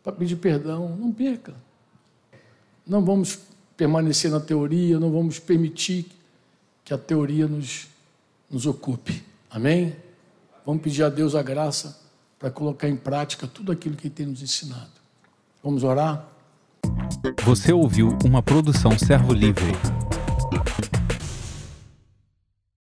Para 0.04 0.12
pedir 0.12 0.36
perdão, 0.36 0.96
não 0.96 1.10
perca. 1.10 1.52
Não 2.86 3.04
vamos 3.04 3.40
permanecer 3.76 4.30
na 4.30 4.38
teoria, 4.38 5.00
não 5.00 5.10
vamos 5.10 5.40
permitir 5.40 6.06
que 6.84 6.94
a 6.94 6.98
teoria 6.98 7.48
nos, 7.48 7.88
nos 8.48 8.64
ocupe. 8.64 9.24
Amém? 9.50 9.96
Vamos 10.64 10.82
pedir 10.82 11.02
a 11.02 11.08
Deus 11.08 11.34
a 11.34 11.42
graça 11.42 11.98
para 12.38 12.48
colocar 12.48 12.88
em 12.88 12.96
prática 12.96 13.48
tudo 13.48 13.72
aquilo 13.72 13.96
que 13.96 14.06
Ele 14.06 14.14
tem 14.14 14.26
nos 14.26 14.40
ensinado. 14.40 14.92
Vamos 15.64 15.82
orar? 15.82 16.24
Você 17.44 17.72
ouviu 17.72 18.16
uma 18.24 18.40
produção 18.40 18.96
Servo 18.96 19.32
Livre. 19.32 19.72